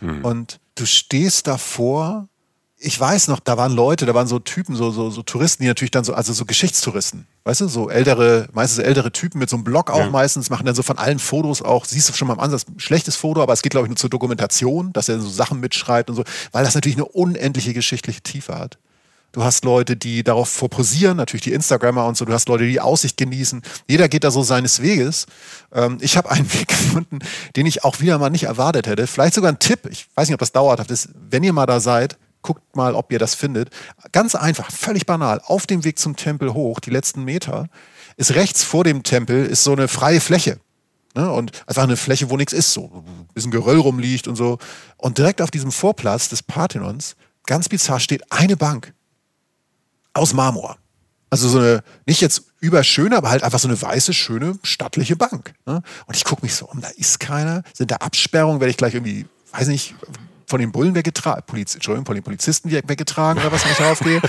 [0.00, 0.24] Hm.
[0.24, 2.28] Und du stehst davor
[2.80, 5.68] ich weiß noch, da waren Leute, da waren so Typen, so, so, so Touristen, die
[5.68, 9.56] natürlich dann so, also so Geschichtstouristen, weißt du, so ältere, meistens ältere Typen mit so
[9.56, 10.10] einem Blog auch ja.
[10.10, 13.16] meistens, machen dann so von allen Fotos auch, siehst du schon mal im Ansatz, schlechtes
[13.16, 16.16] Foto, aber es geht, glaube ich, nur zur Dokumentation, dass er so Sachen mitschreibt und
[16.16, 18.78] so, weil das natürlich eine unendliche geschichtliche Tiefe hat.
[19.32, 22.24] Du hast Leute, die darauf vorposieren, natürlich die Instagrammer und so.
[22.24, 23.62] Du hast Leute, die die Aussicht genießen.
[23.86, 25.26] Jeder geht da so seines Weges.
[25.72, 27.18] Ähm, ich habe einen Weg gefunden,
[27.54, 29.06] den ich auch wieder mal nicht erwartet hätte.
[29.06, 29.80] Vielleicht sogar ein Tipp.
[29.90, 31.10] Ich weiß nicht, ob das dauerhaft ist.
[31.14, 33.68] Wenn ihr mal da seid, guckt mal, ob ihr das findet.
[34.12, 35.42] Ganz einfach, völlig banal.
[35.44, 37.68] Auf dem Weg zum Tempel hoch, die letzten Meter,
[38.16, 40.58] ist rechts vor dem Tempel ist so eine freie Fläche.
[41.14, 41.30] Ne?
[41.30, 44.58] Und einfach eine Fläche, wo nichts ist, so ein bisschen Geröll rumliegt und so.
[44.96, 48.94] Und direkt auf diesem Vorplatz des Parthenons, ganz bizarr, steht eine Bank
[50.18, 50.76] aus Marmor.
[51.30, 55.54] Also so eine, nicht jetzt überschöne, aber halt einfach so eine weiße, schöne, stattliche Bank.
[55.66, 55.82] Ne?
[56.06, 57.62] Und ich gucke mich so um, da ist keiner.
[57.74, 59.94] Sind da Absperrungen, werde ich gleich irgendwie, weiß nicht,
[60.48, 64.00] von den Bullen weggetragen, Poliz Entschuldigung, von den Polizisten weggetragen oder was, wenn ich darauf
[64.00, 64.20] gehe.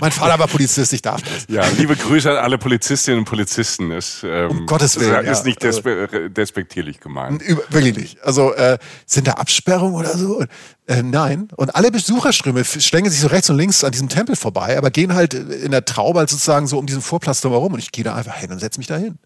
[0.00, 1.46] mein Vater war Polizist, ich darf das.
[1.48, 3.90] Ja, liebe Grüße an alle Polizistinnen und Polizisten.
[3.90, 5.24] Ist, ähm, um Gottes Willen.
[5.26, 5.44] Ist, ja.
[5.44, 7.42] nicht despe despektierlich gemeint.
[7.70, 8.22] Wirklich nicht.
[8.22, 10.44] Also äh, sind da Absperrungen oder so?
[10.86, 11.48] Äh, nein.
[11.56, 15.14] Und alle Besucherströme schlängen sich so rechts und links an diesem Tempel vorbei, aber gehen
[15.14, 17.72] halt in der Traube halt sozusagen so um diesen Vorplatz drumherum.
[17.72, 19.18] Und ich gehe da einfach hin und setze mich da hin.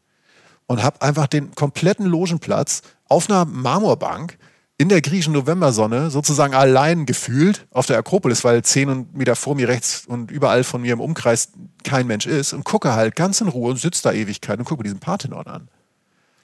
[0.66, 4.38] Und habe einfach den kompletten Logenplatz auf einer Marmorbank
[4.80, 9.68] in der griechischen Novembersonne sozusagen allein gefühlt auf der Akropolis, weil zehn Meter vor mir
[9.68, 11.50] rechts und überall von mir im Umkreis
[11.82, 14.84] kein Mensch ist und gucke halt ganz in Ruhe und sitze da Ewigkeit und gucke
[14.84, 15.68] diesen Parthenon an.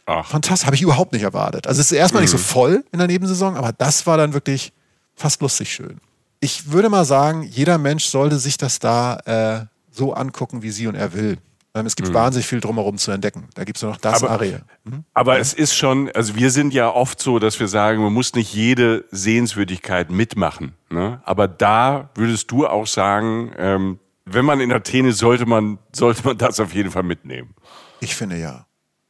[0.06, 0.26] Ach.
[0.26, 1.68] Fantastisch, habe ich überhaupt nicht erwartet.
[1.68, 2.24] Also es ist erstmal mhm.
[2.24, 2.42] nicht so mhm.
[2.42, 4.72] voll in der Nebensaison, aber das war dann wirklich
[5.14, 6.00] fast lustig schön.
[6.40, 9.16] Ich würde mal sagen, jeder Mensch sollte sich das da
[9.60, 11.38] äh, so angucken, wie sie und er will.
[11.74, 12.14] Ähm, es gibt mhm.
[12.14, 13.48] wahnsinnig viel drumherum zu entdecken.
[13.54, 14.60] Da gibt es noch das aber, Area.
[14.84, 15.04] Mhm.
[15.12, 15.40] Aber ja.
[15.40, 18.54] es ist schon, also wir sind ja oft so, dass wir sagen, man muss nicht
[18.54, 20.74] jede Sehenswürdigkeit mitmachen.
[20.90, 21.20] Ne?
[21.24, 26.24] Aber da würdest du auch sagen, ähm, wenn man in Athen ist, sollte man, sollte
[26.24, 27.54] man das auf jeden Fall mitnehmen.
[28.00, 28.66] Ich finde ja.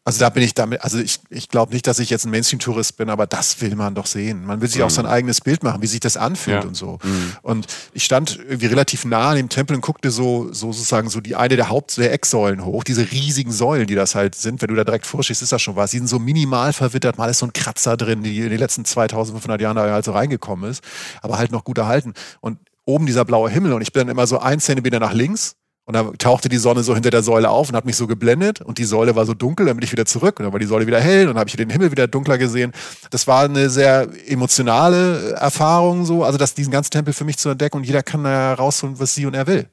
[0.07, 2.99] Also da bin ich damit, also ich, ich glaube nicht, dass ich jetzt ein Mainstream-Tourist
[2.99, 4.45] bin, aber das will man doch sehen.
[4.45, 4.85] Man will sich mhm.
[4.85, 6.69] auch sein eigenes Bild machen, wie sich das anfühlt ja.
[6.69, 6.99] und so.
[7.03, 7.33] Mhm.
[7.41, 11.23] Und ich stand irgendwie relativ nah an dem Tempel und guckte so, so sozusagen so
[11.23, 14.61] die eine der Haupt-, der Ecksäulen hoch, diese riesigen Säulen, die das halt sind.
[14.61, 15.93] Wenn du da direkt vorstehst, ist das schon was.
[15.93, 18.85] Die sind so minimal verwittert, mal ist so ein Kratzer drin, die in den letzten
[18.85, 20.85] 2500 Jahren da halt so reingekommen ist,
[21.23, 22.13] aber halt noch gut erhalten.
[22.43, 25.57] Und oben dieser blaue Himmel und ich bin dann immer so ein Zentimeter nach links
[25.87, 28.61] und dann tauchte die Sonne so hinter der Säule auf und hat mich so geblendet
[28.63, 30.67] und die Säule war so dunkel, dann bin ich wieder zurück und dann war die
[30.67, 32.73] Säule wieder hell und dann habe ich den Himmel wieder dunkler gesehen.
[33.11, 37.51] Das war eine sehr emotionale Erfahrung so, also das, diesen ganzen Tempel für mich zu
[37.51, 39.69] entdecken und jeder kann da rausholen, was sie und er will.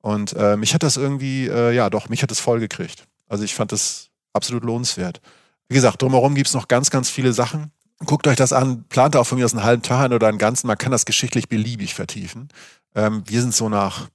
[0.00, 3.04] Und äh, mich hat das irgendwie, äh, ja doch, mich hat das voll gekriegt.
[3.28, 5.20] Also ich fand das absolut lohnenswert.
[5.68, 7.72] Wie gesagt, drumherum gibt es noch ganz, ganz viele Sachen.
[8.04, 10.66] Guckt euch das an, plant auch von mir aus einen halben Tag oder einen ganzen,
[10.66, 12.48] man kann das geschichtlich beliebig vertiefen.
[12.94, 14.08] Ähm, wir sind so nach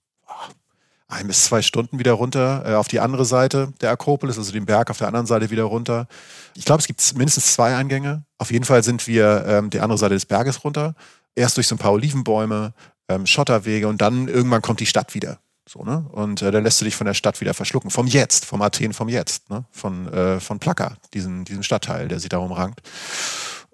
[1.08, 4.66] ein bis zwei Stunden wieder runter äh, auf die andere Seite der Akropolis, also den
[4.66, 6.08] Berg auf der anderen Seite wieder runter.
[6.54, 8.24] Ich glaube, es gibt mindestens zwei Eingänge.
[8.38, 10.96] Auf jeden Fall sind wir ähm, die andere Seite des Berges runter.
[11.36, 12.74] Erst durch so ein paar Olivenbäume,
[13.08, 15.40] ähm, Schotterwege und dann irgendwann kommt die Stadt wieder.
[15.68, 16.06] So, ne?
[16.12, 17.92] Und äh, dann lässt du dich von der Stadt wieder verschlucken.
[17.92, 19.66] Vom Jetzt, vom Athen vom Jetzt, ne?
[19.72, 22.82] Von, äh, von Plaka, diesen, diesen Stadtteil, der sich darum rankt.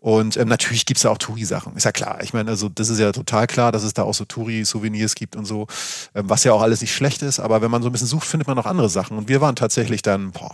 [0.03, 1.77] Und ähm, natürlich gibt's da auch Touri-Sachen.
[1.77, 2.21] Ist ja klar.
[2.23, 5.37] Ich meine, also das ist ja total klar, dass es da auch so Touri-Souvenirs gibt
[5.37, 5.67] und so,
[6.13, 7.39] ähm, was ja auch alles nicht schlecht ist.
[7.39, 9.17] Aber wenn man so ein bisschen sucht, findet man noch andere Sachen.
[9.17, 10.53] Und wir waren tatsächlich dann, boah,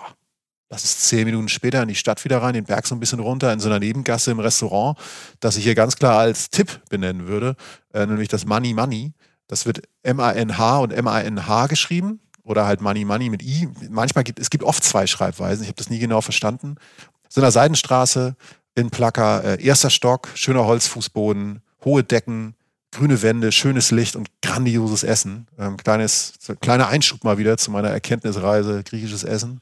[0.67, 3.21] das ist zehn Minuten später in die Stadt wieder rein, den Berg so ein bisschen
[3.21, 4.99] runter, in so einer Nebengasse im Restaurant,
[5.39, 7.55] das ich hier ganz klar als Tipp benennen würde,
[7.91, 9.13] äh, nämlich das Money Money.
[9.47, 13.67] Das wird M-A-N-H und M-A-N-H geschrieben oder halt Money Money mit I.
[13.89, 15.63] Manchmal gibt es gibt oft zwei Schreibweisen.
[15.63, 16.75] Ich habe das nie genau verstanden.
[17.29, 18.35] So einer Seitenstraße,
[18.75, 19.43] in Placker.
[19.43, 22.55] Äh, erster Stock, schöner Holzfußboden, hohe Decken,
[22.91, 25.47] grüne Wände, schönes Licht und grandioses Essen.
[25.57, 29.61] Ähm, kleines, kleiner Einschub mal wieder zu meiner Erkenntnisreise, griechisches Essen.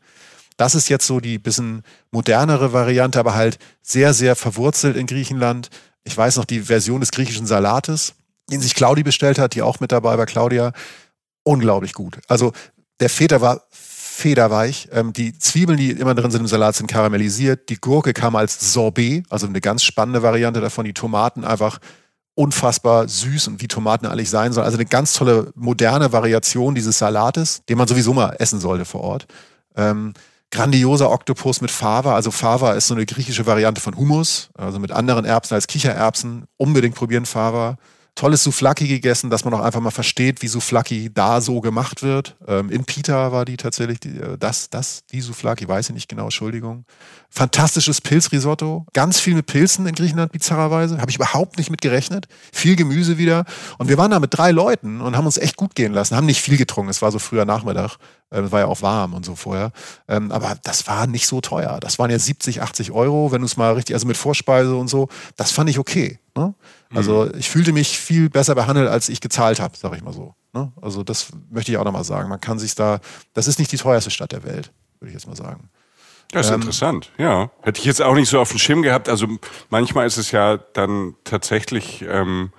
[0.55, 5.69] Das ist jetzt so die bisschen modernere Variante, aber halt sehr, sehr verwurzelt in Griechenland.
[6.03, 8.13] Ich weiß noch die Version des griechischen Salates,
[8.49, 10.71] den sich Claudi bestellt hat, die auch mit dabei bei Claudia.
[11.43, 12.19] unglaublich gut.
[12.27, 12.53] Also
[12.99, 13.63] der Feta war
[14.17, 14.89] federweich.
[14.91, 17.69] Ähm, die Zwiebeln, die immer drin sind im Salat, sind karamellisiert.
[17.69, 20.85] Die Gurke kam als Sorbet, also eine ganz spannende Variante davon.
[20.85, 21.79] Die Tomaten einfach
[22.33, 24.65] unfassbar süß und wie Tomaten eigentlich sein sollen.
[24.65, 29.01] Also eine ganz tolle moderne Variation dieses Salates, den man sowieso mal essen sollte vor
[29.01, 29.27] Ort.
[29.75, 30.13] Ähm,
[30.51, 32.15] grandioser Oktopus mit Fava.
[32.15, 36.45] Also Fava ist so eine griechische Variante von Hummus, also mit anderen Erbsen als Kichererbsen.
[36.57, 37.77] Unbedingt probieren Fava
[38.17, 42.35] tolles Souflaki gegessen, dass man auch einfach mal versteht, wie Souflaki da so gemacht wird.
[42.47, 46.09] Ähm, in Pita war die tatsächlich die, äh, das, das, die Souflaki, weiß ich nicht
[46.09, 46.85] genau, Entschuldigung.
[47.29, 50.99] Fantastisches Pilzrisotto, ganz viel mit Pilzen in Griechenland, bizarrerweise.
[50.99, 52.27] Habe ich überhaupt nicht mit gerechnet.
[52.51, 53.45] Viel Gemüse wieder.
[53.77, 56.25] Und wir waren da mit drei Leuten und haben uns echt gut gehen lassen, haben
[56.25, 56.89] nicht viel getrunken.
[56.89, 57.97] Es war so früher Nachmittag.
[58.31, 59.71] Ähm, es war ja auch warm und so vorher.
[60.07, 61.79] Ähm, aber das war nicht so teuer.
[61.79, 64.87] Das waren ja 70, 80 Euro, wenn du es mal richtig, also mit Vorspeise und
[64.87, 65.07] so.
[65.35, 66.17] Das fand ich okay.
[66.35, 66.55] Ne?
[66.93, 67.31] Also mhm.
[67.37, 70.33] ich fühlte mich viel besser behandelt, als ich gezahlt habe, sag ich mal so.
[70.53, 70.71] Ne?
[70.81, 72.29] Also das möchte ich auch nochmal sagen.
[72.29, 72.99] Man kann sich da,
[73.33, 75.69] das ist nicht die teuerste Stadt der Welt, würde ich jetzt mal sagen.
[76.31, 77.51] Das ist ähm, interessant, ja.
[77.61, 79.07] Hätte ich jetzt auch nicht so auf dem Schirm gehabt.
[79.07, 79.27] Also
[79.69, 82.51] manchmal ist es ja dann tatsächlich ähm,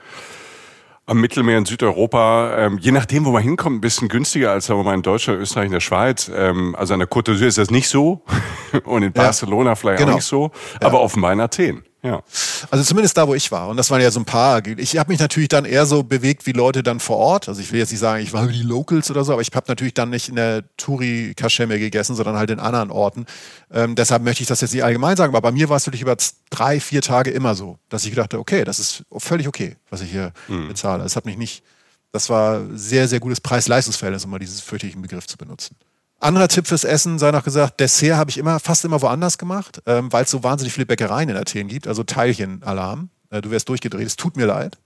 [1.08, 4.80] am Mittelmeer in Südeuropa, ähm, je nachdem, wo man hinkommt, ein bisschen günstiger als sagen
[4.80, 6.30] wir mal in Deutschland, Österreich, in der Schweiz.
[6.34, 8.22] Ähm, also an der Côte d'Azur ist das nicht so
[8.84, 10.12] und in Barcelona ja, vielleicht genau.
[10.12, 10.50] auch nicht so,
[10.80, 11.00] aber ja.
[11.00, 11.84] offenbar in Athen.
[12.02, 12.22] Ja.
[12.70, 13.68] Also zumindest da, wo ich war.
[13.68, 14.64] Und das waren ja so ein paar.
[14.64, 17.48] Ich habe mich natürlich dann eher so bewegt wie Leute dann vor Ort.
[17.48, 19.50] Also ich will jetzt nicht sagen, ich war wie die Locals oder so, aber ich
[19.52, 23.26] habe natürlich dann nicht in der Turi Kaschemme gegessen, sondern halt in anderen Orten.
[23.72, 26.02] Ähm, deshalb möchte ich das jetzt nicht allgemein sagen, aber bei mir war es wirklich
[26.02, 26.16] über
[26.50, 30.10] drei, vier Tage immer so, dass ich dachte, okay, das ist völlig okay, was ich
[30.10, 30.68] hier mhm.
[30.68, 31.02] bezahle.
[31.02, 31.64] Das hat mich nicht,
[32.12, 35.74] das war sehr, sehr gutes Preis-Leistungsverhältnis, um mal diesen fürchterlichen Begriff zu benutzen.
[36.20, 39.82] Anderer Tipp fürs Essen sei noch gesagt, Dessert habe ich immer, fast immer woanders gemacht,
[39.86, 43.10] ähm, weil es so wahnsinnig viele Bäckereien in Athen gibt, also Teilchenalarm.
[43.30, 44.78] Äh, du wärst durchgedreht, es tut mir leid.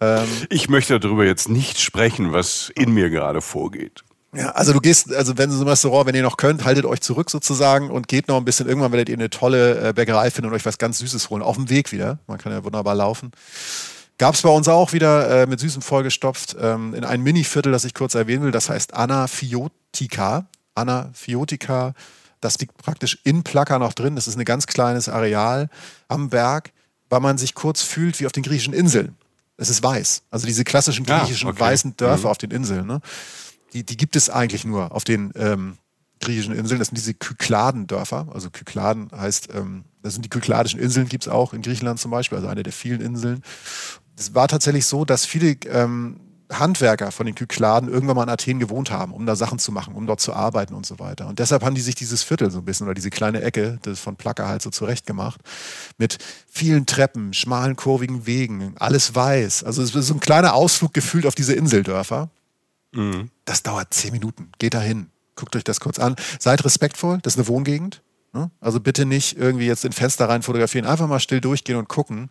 [0.00, 4.04] Ähm, ich möchte darüber jetzt nicht sprechen, was in mir gerade vorgeht.
[4.34, 7.00] Ja, also du gehst, also wenn so ein Restaurant, wenn ihr noch könnt, haltet euch
[7.00, 8.68] zurück sozusagen und geht noch ein bisschen.
[8.68, 11.42] Irgendwann werdet ihr eine tolle äh, Bäckerei finden und euch was ganz Süßes holen.
[11.42, 12.18] Auf dem Weg wieder.
[12.26, 13.32] Man kann ja wunderbar laufen.
[14.18, 17.84] Gab es bei uns auch wieder äh, mit Süßem vollgestopft ähm, in ein Mini-Viertel, das
[17.84, 18.50] ich kurz erwähnen will.
[18.50, 19.26] Das heißt Anna
[20.76, 21.94] Anafiotika.
[22.40, 24.16] Das liegt praktisch in Plaka noch drin.
[24.16, 25.68] Das ist ein ganz kleines Areal
[26.08, 26.72] am Berg,
[27.08, 29.16] weil man sich kurz fühlt wie auf den griechischen Inseln.
[29.56, 30.22] Es ist weiß.
[30.30, 31.60] Also diese klassischen ah, griechischen ja, okay.
[31.60, 32.30] weißen Dörfer mhm.
[32.30, 32.86] auf den Inseln.
[32.86, 33.00] Ne?
[33.72, 35.78] Die, die gibt es eigentlich nur auf den ähm,
[36.20, 36.78] griechischen Inseln.
[36.78, 38.28] Das sind diese Kykladendörfer.
[38.32, 42.10] Also Kykladen heißt, ähm, das sind die kykladischen Inseln, gibt es auch in Griechenland zum
[42.10, 43.42] Beispiel, also eine der vielen Inseln.
[44.16, 46.20] Es war tatsächlich so, dass viele ähm,
[46.52, 49.94] Handwerker von den Kykladen irgendwann mal in Athen gewohnt haben, um da Sachen zu machen,
[49.94, 51.26] um dort zu arbeiten und so weiter.
[51.26, 54.00] Und deshalb haben die sich dieses Viertel so ein bisschen oder diese kleine Ecke das
[54.00, 55.40] von Plaka halt so zurechtgemacht.
[55.98, 56.18] Mit
[56.48, 59.64] vielen Treppen, schmalen, kurvigen Wegen, alles weiß.
[59.64, 62.30] Also es ist so ein kleiner Ausflug gefühlt auf diese Inseldörfer.
[62.92, 63.30] Mhm.
[63.44, 64.50] Das dauert zehn Minuten.
[64.58, 65.10] Geht da hin.
[65.34, 66.16] Guckt euch das kurz an.
[66.38, 67.18] Seid respektvoll.
[67.22, 68.02] Das ist eine Wohngegend.
[68.36, 68.50] Ne?
[68.60, 70.86] Also bitte nicht irgendwie jetzt in Fenster rein fotografieren.
[70.86, 72.30] Einfach mal still durchgehen und gucken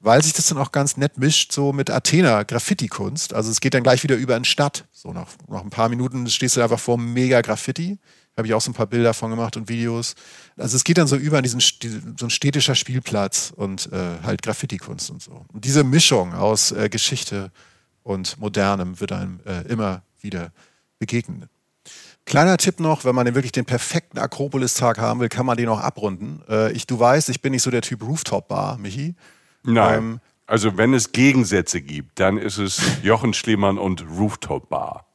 [0.00, 3.34] weil sich das dann auch ganz nett mischt, so mit Athener Graffiti-Kunst.
[3.34, 4.84] Also es geht dann gleich wieder über in Stadt.
[4.92, 7.98] So nach, nach ein paar Minuten stehst du einfach vor mega Graffiti.
[8.36, 10.14] Habe ich auch so ein paar Bilder von gemacht und Videos.
[10.56, 14.42] Also es geht dann so über in diesen so ein städtischer Spielplatz und äh, halt
[14.42, 15.46] Graffiti-Kunst und so.
[15.52, 17.50] Und diese Mischung aus äh, Geschichte
[18.02, 20.52] und Modernem wird einem äh, immer wieder
[20.98, 21.48] begegnen.
[22.26, 25.68] Kleiner Tipp noch, wenn man den wirklich den perfekten Akropolis-Tag haben will, kann man den
[25.68, 26.42] auch abrunden.
[26.48, 29.14] Äh, ich, du weißt, ich bin nicht so der Typ Rooftop-Bar, Michi.
[29.62, 29.98] Nein.
[29.98, 35.06] Ähm, also wenn es Gegensätze gibt, dann ist es Jochen Schliemann und Rooftop Bar.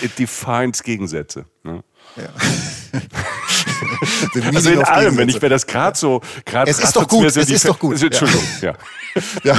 [0.00, 1.44] It defines Gegensätze.
[1.64, 1.82] Ne?
[2.16, 2.28] Ja.
[4.52, 7.40] also in allem, wenn ich mir das gerade so gerade Es ist doch gut, so
[7.40, 8.02] es ist doch gut.
[8.02, 8.74] Entschuldigung, ja.
[9.44, 9.56] ja.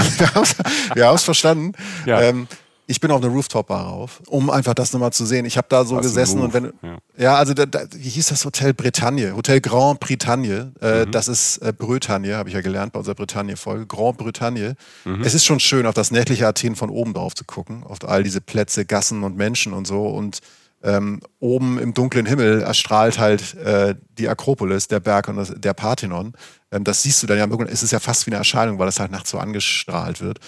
[0.93, 1.73] wir haben es verstanden.
[2.05, 2.21] Ja.
[2.21, 2.47] Ähm,
[2.91, 5.45] ich bin auf eine Rooftop-Bar rauf, um einfach das nochmal zu sehen.
[5.45, 6.73] Ich habe da so Was gesessen und wenn.
[6.83, 9.33] Ja, ja also da, da, wie hieß das Hotel Bretagne?
[9.33, 10.73] Hotel Grand Bretagne.
[10.81, 11.11] Äh, mhm.
[11.11, 13.87] Das ist äh, Bretagne, habe ich ja gelernt bei unserer Bretagne-Folge.
[13.87, 14.75] Grand Bretagne.
[15.05, 15.21] Mhm.
[15.23, 18.23] Es ist schon schön, auf das nächtliche Athen von oben drauf zu gucken, auf all
[18.23, 20.07] diese Plätze, Gassen und Menschen und so.
[20.07, 20.39] Und
[20.83, 25.73] ähm, oben im dunklen Himmel erstrahlt halt äh, die Akropolis, der Berg und das, der
[25.73, 26.33] Parthenon.
[26.71, 28.99] Ähm, das siehst du dann ja, es ist ja fast wie eine Erscheinung, weil das
[28.99, 30.39] halt nachts so angestrahlt wird.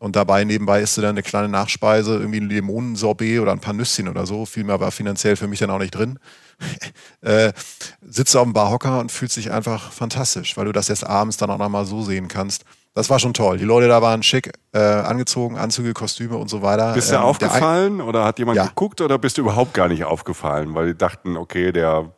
[0.00, 3.74] Und dabei nebenbei isst du dann eine kleine Nachspeise, irgendwie ein Limonensorbet oder ein paar
[3.74, 4.46] Nüsschen oder so.
[4.46, 6.18] Viel mehr war finanziell für mich dann auch nicht drin.
[7.20, 7.52] äh,
[8.00, 11.50] sitzt auf dem Barhocker und fühlt sich einfach fantastisch, weil du das jetzt abends dann
[11.50, 12.64] auch nochmal so sehen kannst.
[12.94, 13.58] Das war schon toll.
[13.58, 16.94] Die Leute da waren schick äh, angezogen, Anzüge, Kostüme und so weiter.
[16.94, 18.66] Bist du ähm, aufgefallen oder hat jemand ja.
[18.68, 22.10] geguckt oder bist du überhaupt gar nicht aufgefallen, weil die dachten, okay, der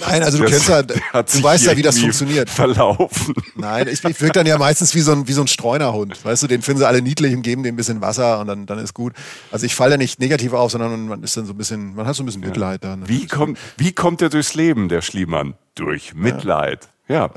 [0.00, 2.50] Nein, also du Das- kennst ja, der du weißt ja, wie das funktioniert.
[2.50, 3.34] Verlaufen.
[3.54, 6.24] Nein, ich, ich wirke dann ja meistens wie so ein, wie so ein Streunerhund.
[6.24, 8.66] Weißt du, den finden sie alle niedlich und geben dem ein bisschen Wasser und dann,
[8.66, 9.12] dann ist gut.
[9.52, 12.06] Also ich falle ja nicht negativ auf, sondern man ist dann so ein bisschen, man
[12.06, 13.08] hat so ein bisschen Mitleid dann.
[13.08, 15.54] Wie kommt, wie kommt er durchs Leben, der Schliemann?
[15.76, 16.88] Durch Mitleid.
[17.08, 17.30] Ja,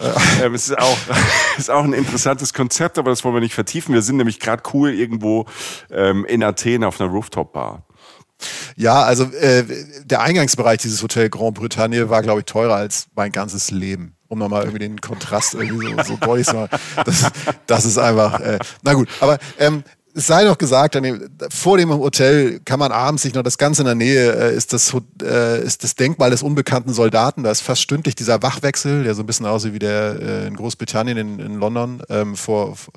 [0.44, 0.98] Ähm, es ist auch,
[1.60, 3.94] ist auch ein interessantes Konzept, aber das wollen wir nicht vertiefen.
[3.94, 5.46] Wir sind nämlich gerade cool irgendwo
[5.92, 7.84] ähm, in Athen auf einer Rooftop-Bar.
[8.76, 9.64] Ja, also äh,
[10.06, 14.16] der Eingangsbereich dieses Hotel Grand Bretagne war, glaube ich, teurer als mein ganzes Leben.
[14.28, 16.80] Um nochmal irgendwie den Kontrast irgendwie so, so deutlich zu machen.
[17.04, 17.32] Das,
[17.66, 19.84] das ist einfach, äh, na gut, aber ähm,
[20.14, 23.84] es sei noch gesagt, dem, vor dem Hotel kann man abends sich noch, das Ganze
[23.84, 27.44] in der Nähe äh, ist, das, äh, ist das Denkmal des unbekannten Soldaten.
[27.44, 30.56] Da ist fast stündlich dieser Wachwechsel, der so ein bisschen aussieht wie der äh, in
[30.56, 32.94] Großbritannien, in, in London, ähm, vor, vor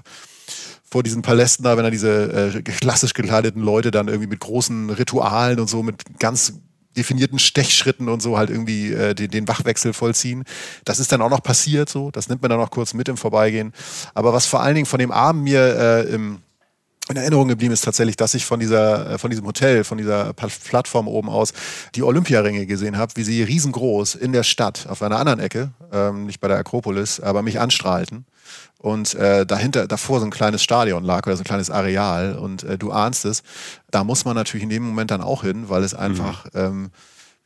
[1.01, 5.59] diesen Palästen da, wenn da diese äh, klassisch gekleideten Leute dann irgendwie mit großen Ritualen
[5.59, 6.55] und so, mit ganz
[6.97, 10.45] definierten Stechschritten und so halt irgendwie äh, den, den Wachwechsel vollziehen.
[10.85, 13.17] Das ist dann auch noch passiert so, das nimmt man dann noch kurz mit im
[13.17, 13.73] Vorbeigehen.
[14.15, 16.43] Aber was vor allen Dingen von dem Abend mir äh, im,
[17.13, 20.33] in Erinnerung geblieben ist tatsächlich, dass ich von dieser, äh, von diesem Hotel, von dieser
[20.33, 21.53] Plattform oben aus
[21.95, 26.27] die Olympiaringe gesehen habe, wie sie riesengroß in der Stadt auf einer anderen Ecke, ähm,
[26.27, 28.27] nicht bei der Akropolis, aber mich anstrahlten.
[28.79, 32.65] Und äh, dahinter, davor so ein kleines Stadion lag oder so ein kleines Areal und
[32.65, 33.43] äh, du ahnst es,
[33.91, 36.91] da muss man natürlich in dem Moment dann auch hin, weil es einfach ähm,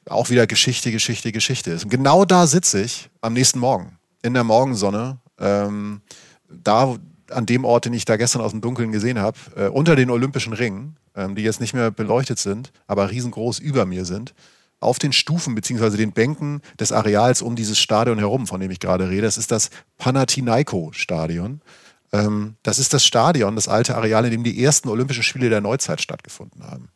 [0.09, 1.85] auch wieder Geschichte, Geschichte, Geschichte ist.
[1.85, 6.01] Und genau da sitze ich am nächsten Morgen, in der Morgensonne, ähm,
[6.49, 6.97] da
[7.31, 10.11] an dem Ort, den ich da gestern aus dem Dunkeln gesehen habe, äh, unter den
[10.11, 14.35] Olympischen Ringen, ähm, die jetzt nicht mehr beleuchtet sind, aber riesengroß über mir sind,
[14.81, 18.81] auf den Stufen beziehungsweise den Bänken des Areals um dieses Stadion herum, von dem ich
[18.81, 19.23] gerade rede.
[19.23, 21.61] Das ist das Panathinaiko-Stadion.
[22.13, 25.61] Ähm, das ist das Stadion, das alte Areal, in dem die ersten Olympischen Spiele der
[25.61, 26.89] Neuzeit stattgefunden haben.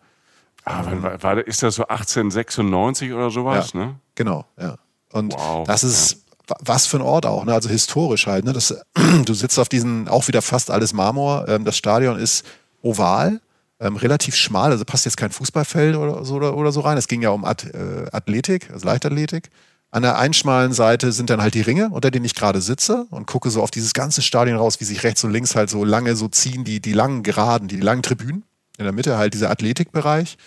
[0.64, 4.00] Ah, war, war, ist das so 1896 oder sowas, ja, ne?
[4.14, 4.76] Genau, ja.
[5.12, 6.19] Und Wow, das ist
[6.60, 7.54] was für ein Ort auch, ne?
[7.54, 8.44] also historisch halt.
[8.44, 8.52] Ne?
[8.52, 8.74] Das,
[9.24, 11.48] du sitzt auf diesen, auch wieder fast alles Marmor.
[11.48, 12.44] Ähm, das Stadion ist
[12.82, 13.40] oval,
[13.80, 16.98] ähm, relativ schmal, also passt jetzt kein Fußballfeld oder so, oder, oder so rein.
[16.98, 19.50] Es ging ja um Ath äh, Athletik, also Leichtathletik.
[19.92, 23.06] An der einen schmalen Seite sind dann halt die Ringe, unter denen ich gerade sitze
[23.10, 25.84] und gucke so auf dieses ganze Stadion raus, wie sich rechts und links halt so
[25.84, 28.44] lange so ziehen, die, die langen Geraden, die, die langen Tribünen.
[28.78, 30.38] In der Mitte halt dieser Athletikbereich,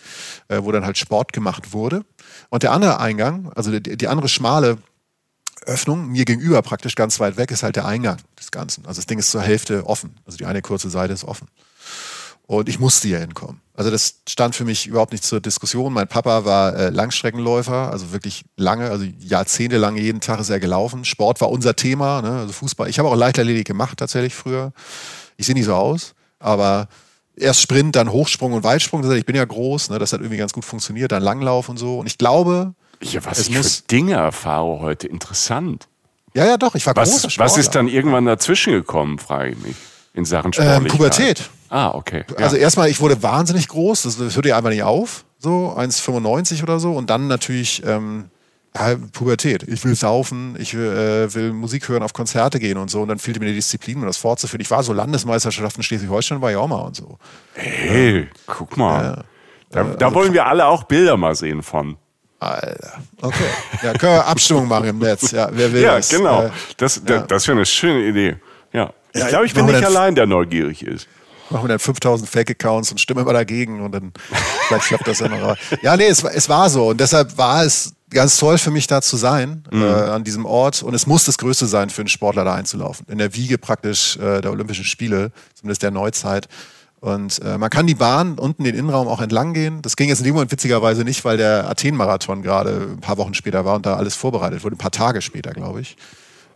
[0.47, 2.03] äh, wo dann halt Sport gemacht wurde.
[2.49, 4.77] Und der andere Eingang, also die, die andere schmale
[5.65, 8.85] Öffnung, mir gegenüber praktisch ganz weit weg, ist halt der Eingang des Ganzen.
[8.85, 10.15] Also das Ding ist zur Hälfte offen.
[10.25, 11.47] Also die eine kurze Seite ist offen.
[12.45, 13.61] Und ich musste hier hinkommen.
[13.73, 15.93] Also das stand für mich überhaupt nicht zur Diskussion.
[15.93, 21.05] Mein Papa war äh, Langstreckenläufer, also wirklich lange, also jahrzehntelang jeden Tag ist er gelaufen.
[21.05, 22.39] Sport war unser Thema, ne?
[22.39, 22.89] also Fußball.
[22.89, 24.73] Ich habe auch Leichtathletik gemacht tatsächlich früher.
[25.37, 26.89] Ich sehe nicht so aus, aber
[27.35, 29.09] erst Sprint, dann Hochsprung und Weitsprung.
[29.13, 29.97] Ich bin ja groß, ne?
[29.97, 31.13] das hat irgendwie ganz gut funktioniert.
[31.13, 31.97] Dann Langlauf und so.
[31.99, 35.07] Und ich glaube, Ja, was Es ich muss- für Dinge erfahre heute.
[35.07, 35.87] Interessant.
[36.33, 37.45] ja, ja, doch, ich war großer Was, Sportler.
[37.45, 39.75] was ist dann irgendwann dazwischen gekommen, frage ich mich.
[40.15, 40.91] In Sachen Ähm, Sportlichkeit.
[40.91, 41.49] Pubertät.
[41.69, 42.23] Ah, okay.
[42.37, 42.45] Ja.
[42.45, 46.61] Also erstmal, ich wurde wahnsinnig groß, das, das hörte ja einfach nicht auf, so 1,95
[46.61, 46.93] oder so.
[46.93, 48.25] Und dann natürlich ähm,
[48.75, 49.63] ja, Pubertät.
[49.63, 50.85] Ich will saufen, ich will,
[51.29, 53.01] äh, will Musik hören, auf Konzerte gehen und so.
[53.01, 54.61] Und dann fehlte mir die Disziplin, um das fortzuführen.
[54.61, 57.17] Ich war so Landesmeisterschaften Schleswig-Holstein, war ja auch mal und so.
[57.55, 59.23] Hey, guck mal.
[59.71, 61.97] Da, da wollen wir alle auch Bilder mal sehen von.
[62.43, 62.93] Alter.
[63.21, 63.43] Okay.
[63.83, 65.31] Ja, können wir Abstimmung machen im Netz.
[65.31, 66.09] Ja, wer will Ja, das?
[66.09, 66.43] genau.
[66.43, 68.35] Äh, Das, da- das wäre eine schöne Idee.
[68.71, 68.91] Ja.
[69.13, 71.07] Ich Ja, glaube, ich bin nicht allein, der neugierig ist.
[71.49, 74.11] machen wir dann 5000 Fake-Accounts und stimmen immer dagegen und dann
[74.67, 75.55] vielleicht klappt das ja noch.
[75.83, 78.87] Ja, nee, es, war- es war so und deshalb war es ganz toll für mich
[78.87, 79.81] da zu sein Mhm.
[79.83, 83.05] äh, an diesem Ort und es muss das Größte sein für einen Sportler da einzulaufen.
[83.09, 86.47] In der Wiege praktisch äh, der Olympischen Spiele, zumindest der Neuzeit.
[87.03, 89.81] Und äh, man kann die Bahn unten den Innenraum auch entlang gehen.
[89.81, 93.33] Das ging jetzt in dem Moment witzigerweise nicht, weil der Athen-Marathon gerade ein paar Wochen
[93.33, 95.97] später war und da alles vorbereitet wurde, ein paar Tage später, glaube ich.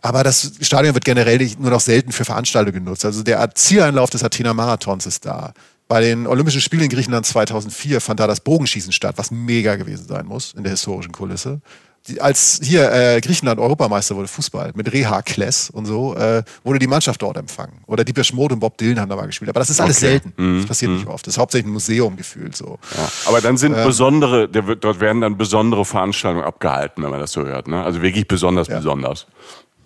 [0.00, 3.04] Aber das Stadion wird generell nur noch selten für Veranstaltungen genutzt.
[3.04, 5.52] Also der Zieleinlauf des Athener Marathons ist da.
[5.86, 10.08] Bei den Olympischen Spielen in Griechenland 2004 fand da das Bogenschießen statt, was mega gewesen
[10.08, 11.60] sein muss in der historischen Kulisse.
[12.08, 16.78] Die, als hier äh, Griechenland Europameister wurde, Fußball, mit Reha Kles und so, äh, wurde
[16.78, 17.80] die Mannschaft dort empfangen.
[17.86, 19.48] Oder die Mode und Bob Dylan haben da mal gespielt.
[19.50, 20.20] Aber das ist alles Okay.
[20.20, 20.58] selten.
[20.58, 21.26] Das passiert nicht oft.
[21.26, 22.78] Das ist hauptsächlich ein Museum gefühlt so.
[22.96, 23.08] Ja.
[23.26, 23.56] Aber dann Ähm.
[23.58, 27.68] sind besondere, der wird, dort werden dann besondere Veranstaltungen abgehalten, wenn man das so hört.
[27.68, 27.82] Ne?
[27.82, 29.26] Also wirklich besonders, besonders.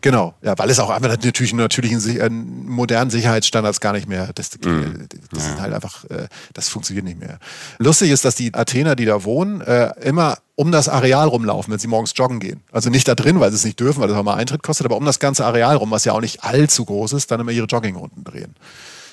[0.03, 4.31] Genau, ja, weil es auch einfach natürlich natürlich in in modernen Sicherheitsstandards gar nicht mehr.
[4.35, 7.39] Das, das ist halt einfach, äh, das funktioniert nicht mehr.
[7.79, 11.79] Lustig ist, dass die Athener, die da wohnen, äh, immer um das Areal rumlaufen, wenn
[11.79, 12.63] sie morgens joggen gehen.
[12.73, 14.87] Also nicht da drin, weil sie es nicht dürfen, weil das auch mal Eintritt kostet,
[14.87, 17.53] aber um das ganze Areal rum, was ja auch nicht allzu groß ist, dann immer
[17.53, 18.57] ihre Joggingrunden drehen.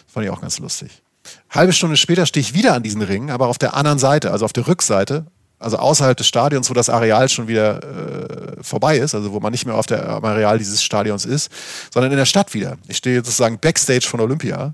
[0.05, 1.03] Das fand ich auch ganz lustig.
[1.51, 4.45] Halbe Stunde später stehe ich wieder an diesen Ringen, aber auf der anderen Seite, also
[4.45, 5.27] auf der Rückseite
[5.59, 9.51] also außerhalb des Stadions, wo das Areal schon wieder äh, vorbei ist, also wo man
[9.51, 11.51] nicht mehr auf der am Areal dieses Stadions ist,
[11.93, 12.77] sondern in der Stadt wieder.
[12.87, 14.73] Ich stehe sozusagen Backstage von Olympia.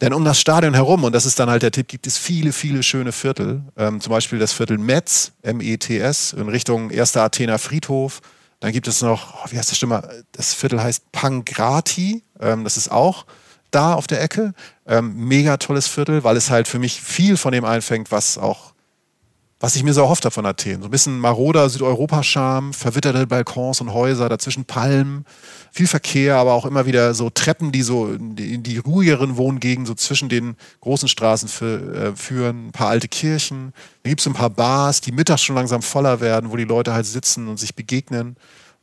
[0.00, 2.52] Denn um das Stadion herum, und das ist dann halt der Tipp, gibt es viele,
[2.52, 3.62] viele schöne Viertel.
[3.76, 8.20] Ähm, zum Beispiel das Viertel Metz, M-E-T-S, in Richtung Erster Athener Friedhof.
[8.60, 10.08] Dann gibt es noch, oh, wie heißt das Stimme?
[10.32, 12.22] Das Viertel heißt Pangrati.
[12.38, 13.24] Ähm, das ist auch
[13.72, 14.54] da auf der Ecke.
[14.86, 18.72] Ähm, mega tolles Viertel, weil es halt für mich viel von dem einfängt, was auch
[19.60, 20.80] was ich mir so erhofft habe von Athen.
[20.82, 25.24] So ein bisschen maroder Südeuropa-Charme, verwitterte Balkons und Häuser, dazwischen Palmen,
[25.72, 29.94] viel Verkehr, aber auch immer wieder so Treppen, die so in die, ruhigeren Wohngegenden so
[29.94, 33.72] zwischen den großen Straßen für, äh, führen, ein paar alte Kirchen.
[34.04, 36.92] Da gibt es ein paar Bars, die mittags schon langsam voller werden, wo die Leute
[36.92, 38.36] halt sitzen und sich begegnen.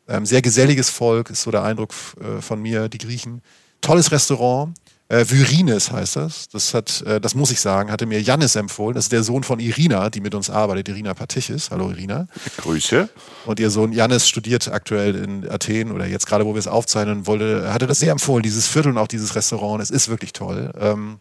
[0.09, 3.41] Ähm, sehr geselliges Volk, ist so der Eindruck äh, von mir, die Griechen.
[3.80, 4.73] Tolles Restaurant.
[5.08, 6.49] Äh, Vyrines heißt das.
[6.49, 8.95] Das, hat, äh, das muss ich sagen, hatte mir Jannis empfohlen.
[8.95, 11.70] Das ist der Sohn von Irina, die mit uns arbeitet, Irina Patichis.
[11.70, 12.28] Hallo Irina.
[12.58, 13.08] Grüße.
[13.45, 17.28] Und ihr Sohn Jannis studiert aktuell in Athen oder jetzt gerade, wo wir es aufzeichnen,
[17.28, 19.82] wollte, hatte das sehr empfohlen, dieses Viertel und auch dieses Restaurant.
[19.84, 20.72] Es ist wirklich toll.
[20.80, 21.20] Ähm,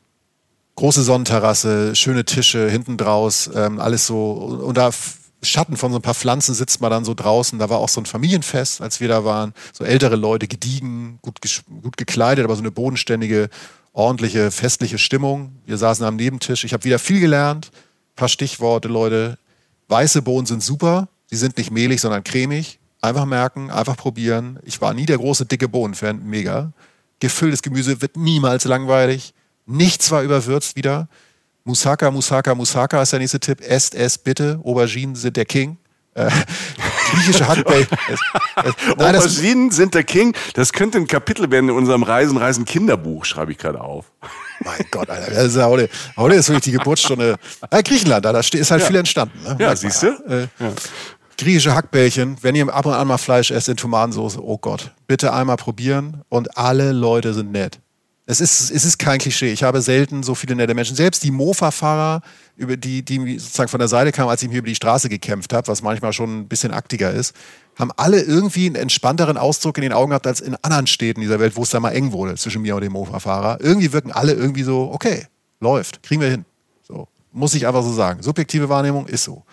[0.76, 4.32] große Sonnenterrasse, schöne Tische, hinten draus, ähm, alles so.
[4.32, 4.90] Und da
[5.44, 7.58] Schatten von so ein paar Pflanzen sitzt man dann so draußen.
[7.58, 9.54] Da war auch so ein Familienfest, als wir da waren.
[9.72, 11.38] So ältere Leute, gediegen, gut,
[11.82, 13.48] gut gekleidet, aber so eine bodenständige,
[13.92, 15.52] ordentliche, festliche Stimmung.
[15.66, 16.64] Wir saßen am Nebentisch.
[16.64, 17.70] Ich habe wieder viel gelernt.
[17.72, 19.38] Ein paar Stichworte, Leute.
[19.88, 21.08] Weiße Bohnen sind super.
[21.26, 22.78] Sie sind nicht mehlig, sondern cremig.
[23.00, 24.58] Einfach merken, einfach probieren.
[24.64, 26.24] Ich war nie der große, dicke Bohnenfan.
[26.24, 26.72] Mega.
[27.20, 29.34] Gefülltes Gemüse wird niemals langweilig.
[29.66, 31.08] Nichts war überwürzt wieder.
[31.66, 33.62] Musaka, Musaka, Musaka ist der nächste Tipp.
[33.62, 34.60] Esst es bitte.
[34.62, 35.78] Auberginen sind der King.
[36.12, 36.28] Äh,
[37.10, 37.98] griechische Hackbacon.
[38.98, 40.36] Auberginen sind der King.
[40.52, 44.12] Das könnte ein Kapitel werden in unserem Reisen, Reisen Kinderbuch, schreibe ich gerade auf.
[44.60, 45.30] Mein Gott, Alter.
[45.30, 45.88] Das ist, heute,
[46.18, 47.36] heute ist wirklich die Geburtsstunde.
[47.72, 48.86] Ja, Griechenland, da ist halt ja.
[48.86, 49.42] viel entstanden.
[49.42, 49.56] Ne?
[49.58, 50.08] Ja, siehst du?
[50.28, 50.72] Äh, ja.
[51.38, 55.32] Griechische Hackbällchen, wenn ihr ab und an mal Fleisch esst in Tomatensauce, oh Gott, bitte
[55.32, 57.80] einmal probieren und alle Leute sind nett.
[58.26, 59.52] Es ist, es ist kein Klischee.
[59.52, 60.96] Ich habe selten so viele nette Menschen.
[60.96, 62.22] Selbst die Mofa-Fahrer,
[62.56, 65.52] über die, die sozusagen von der Seite kamen, als ich mir über die Straße gekämpft
[65.52, 67.34] habe, was manchmal schon ein bisschen aktiger ist,
[67.78, 71.38] haben alle irgendwie einen entspannteren Ausdruck in den Augen gehabt als in anderen Städten dieser
[71.38, 73.58] Welt, wo es da mal eng wurde zwischen mir und dem Mofa-Fahrer.
[73.60, 75.26] Irgendwie wirken alle irgendwie so, okay,
[75.60, 76.46] läuft, kriegen wir hin.
[76.82, 78.22] So, muss ich einfach so sagen.
[78.22, 79.44] Subjektive Wahrnehmung ist so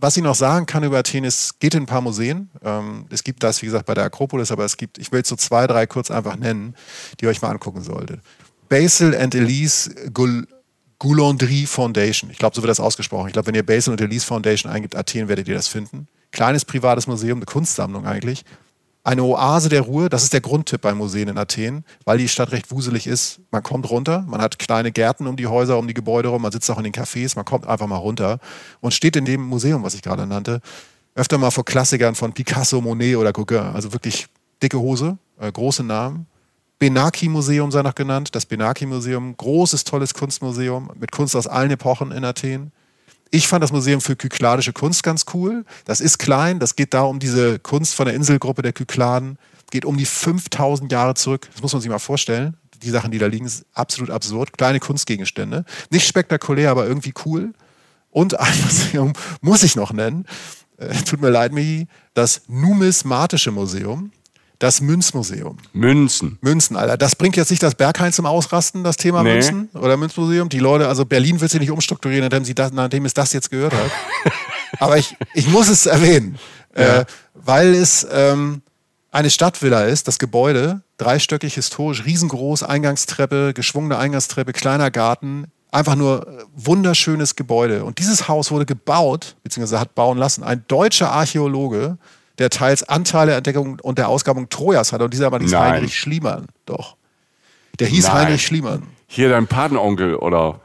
[0.00, 2.50] was ich noch sagen kann über Athen ist, geht in ein paar Museen.
[2.64, 5.28] Ähm, es gibt das, wie gesagt, bei der Akropolis, aber es gibt, ich will jetzt
[5.28, 6.74] so zwei, drei kurz einfach nennen,
[7.18, 8.20] die ihr euch mal angucken solltet.
[8.68, 10.46] Basil and Elise Goul
[10.98, 12.30] Goulandry Foundation.
[12.30, 13.28] Ich glaube, so wird das ausgesprochen.
[13.28, 16.08] Ich glaube, wenn ihr Basil und Elise Foundation eingibt, Athen, werdet ihr das finden.
[16.30, 18.44] Kleines privates Museum, eine Kunstsammlung eigentlich
[19.02, 20.08] eine Oase der Ruhe.
[20.08, 23.40] Das ist der Grundtipp bei Museen in Athen, weil die Stadt recht wuselig ist.
[23.50, 26.52] Man kommt runter, man hat kleine Gärten um die Häuser, um die Gebäude rum, man
[26.52, 28.38] sitzt auch in den Cafés, man kommt einfach mal runter
[28.80, 30.60] und steht in dem Museum, was ich gerade nannte,
[31.14, 33.72] öfter mal vor Klassikern von Picasso, Monet oder Gauguin.
[33.74, 34.28] Also wirklich
[34.62, 36.26] dicke Hose, äh, große Namen.
[36.78, 38.34] Benaki-Museum sei noch genannt.
[38.34, 42.72] Das Benaki-Museum, großes, tolles Kunstmuseum mit Kunst aus allen Epochen in Athen.
[43.30, 45.64] Ich fand das Museum für kykladische Kunst ganz cool.
[45.84, 49.38] Das ist klein, das geht da um diese Kunst von der Inselgruppe der Kykladen.
[49.70, 51.48] Geht um die 5000 Jahre zurück.
[51.52, 52.56] Das muss man sich mal vorstellen.
[52.82, 54.56] Die Sachen, die da liegen, sind absolut absurd.
[54.58, 55.64] Kleine Kunstgegenstände.
[55.90, 57.52] Nicht spektakulär, aber irgendwie cool.
[58.10, 59.12] Und ein Museum
[59.42, 60.26] muss ich noch nennen.
[60.76, 61.86] Äh, tut mir leid, Michi.
[62.14, 64.10] Das Numismatische Museum
[64.60, 65.56] das Münzmuseum.
[65.72, 66.38] Münzen.
[66.42, 66.96] Münzen, Alter.
[66.98, 69.32] Das bringt jetzt nicht das Berghain zum Ausrasten, das Thema nee.
[69.32, 70.50] Münzen oder Münzmuseum.
[70.50, 73.50] Die Leute, also Berlin will sich nicht umstrukturieren, nachdem, sie das, nachdem es das jetzt
[73.50, 73.90] gehört hat.
[74.78, 76.38] Aber ich, ich muss es erwähnen,
[76.76, 77.00] ja.
[77.00, 77.04] äh,
[77.34, 78.60] weil es ähm,
[79.10, 86.28] eine Stadtvilla ist, das Gebäude, dreistöckig historisch, riesengroß, Eingangstreppe, geschwungene Eingangstreppe, kleiner Garten, einfach nur
[86.28, 87.84] äh, wunderschönes Gebäude.
[87.84, 91.96] Und dieses Haus wurde gebaut, beziehungsweise hat bauen lassen, ein deutscher Archäologe,
[92.40, 95.04] der teils Anteile der Entdeckung und der Ausgrabung Trojas hatte.
[95.04, 95.74] Und dieser Mann hieß Nein.
[95.74, 96.46] Heinrich Schliemann.
[96.64, 96.96] Doch.
[97.78, 98.14] Der hieß Nein.
[98.14, 98.82] Heinrich Schliemann.
[99.06, 100.60] Hier dein Patenonkel, oder?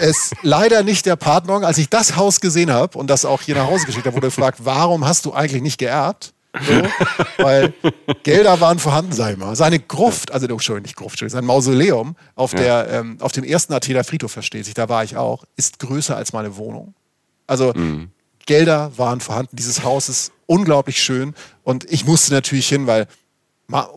[0.00, 1.66] Es leider nicht der Patenonkel.
[1.66, 4.26] Als ich das Haus gesehen habe und das auch hier nach Hause geschickt habe, wurde
[4.26, 6.34] gefragt, warum hast du eigentlich nicht geerbt?
[6.60, 7.72] So, weil
[8.22, 9.56] Gelder waren vorhanden, sag ich mal.
[9.56, 12.58] Seine Gruft, also Entschuldigung, nicht Gruft, sein Mausoleum auf, ja.
[12.58, 16.16] der, ähm, auf dem ersten Athener Friedhof, versteht sich, da war ich auch, ist größer
[16.16, 16.94] als meine Wohnung.
[17.48, 18.10] Also mhm.
[18.46, 19.56] Gelder waren vorhanden.
[19.56, 21.34] Dieses Haus ist unglaublich schön.
[21.62, 23.06] Und ich musste natürlich hin, weil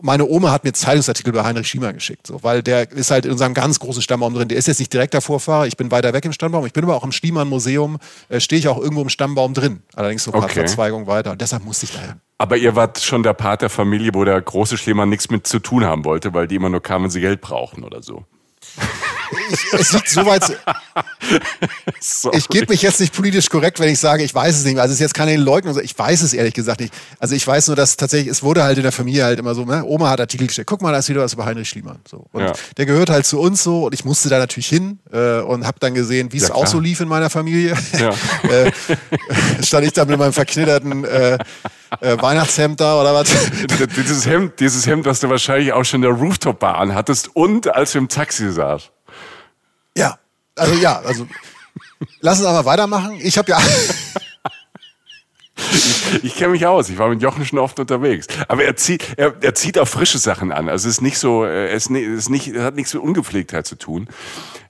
[0.00, 3.32] meine Oma hat mir Zeitungsartikel über Heinrich Schiemann geschickt, so, weil der ist halt in
[3.32, 4.48] unserem ganz großen Stammbaum drin.
[4.48, 6.64] Der ist jetzt nicht direkt der Vorfahrer, ich bin weiter weg im Stammbaum.
[6.64, 7.98] Ich bin aber auch im Schliemann-Museum,
[8.30, 9.82] äh, stehe ich auch irgendwo im Stammbaum drin.
[9.94, 10.60] Allerdings so ein paar okay.
[10.60, 11.32] Verzweigungen weiter.
[11.32, 12.14] Und deshalb musste ich dahin.
[12.38, 15.58] Aber ihr wart schon der Part der Familie, wo der große Schliemann nichts mit zu
[15.58, 18.24] tun haben wollte, weil die immer nur kamen, wenn sie Geld brauchen oder so.
[19.50, 20.58] Ich, es liegt so weit.
[22.32, 24.78] Ich gebe mich jetzt nicht politisch korrekt, wenn ich sage, ich weiß es nicht.
[24.78, 25.78] Also es ist jetzt keine Leugnung.
[25.82, 26.94] Ich weiß es ehrlich gesagt nicht.
[27.18, 29.64] Also ich weiß nur, dass tatsächlich, es wurde halt in der Familie halt immer so,
[29.64, 29.84] ne?
[29.84, 31.98] Oma hat Artikel gestellt, guck mal, da ist wieder was über Heinrich Schliemann.
[32.08, 32.26] So.
[32.32, 32.52] Und ja.
[32.76, 35.78] der gehört halt zu uns so und ich musste da natürlich hin äh, und habe
[35.80, 37.76] dann gesehen, wie es ja, auch so lief in meiner Familie.
[37.98, 38.10] Ja.
[38.50, 38.72] äh,
[39.62, 41.38] stand ich da mit meinem verknitterten äh,
[42.00, 43.28] äh, Weihnachtshemd da oder was?
[43.96, 47.92] dieses Hemd, dieses Hemd, was du wahrscheinlich auch schon in der Rooftop-Bar anhattest und als
[47.92, 48.90] du im Taxi saß.
[49.98, 50.18] Ja,
[50.54, 51.26] also ja, also
[52.20, 53.18] lass uns aber weitermachen.
[53.20, 53.58] Ich habe ja.
[55.72, 56.88] ich, ich kenne mich aus.
[56.88, 58.28] Ich war mit Jochen schon oft unterwegs.
[58.46, 60.68] Aber er zieht, er, er zieht auch frische Sachen an.
[60.68, 63.74] Also es ist nicht so, äh, es ist nicht, es hat nichts mit Ungepflegtheit zu
[63.74, 64.08] tun.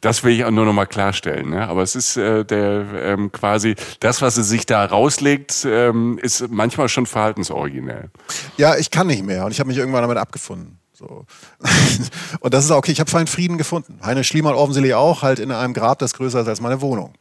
[0.01, 1.51] Das will ich auch nur noch mal klarstellen.
[1.51, 1.69] Ne?
[1.69, 6.49] Aber es ist äh, der ähm, quasi das, was er sich da rauslegt, ähm, ist
[6.49, 8.09] manchmal schon verhaltensoriginell.
[8.57, 10.79] Ja, ich kann nicht mehr und ich habe mich irgendwann damit abgefunden.
[10.99, 11.27] So.
[12.41, 12.91] und das ist okay.
[12.91, 14.01] Ich habe feinen Frieden gefunden.
[14.05, 17.15] Heine Schliemann offensichtlich auch, halt in einem Grab, das größer ist als meine Wohnung.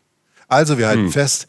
[0.47, 1.11] Also wir halten hm.
[1.11, 1.45] fest,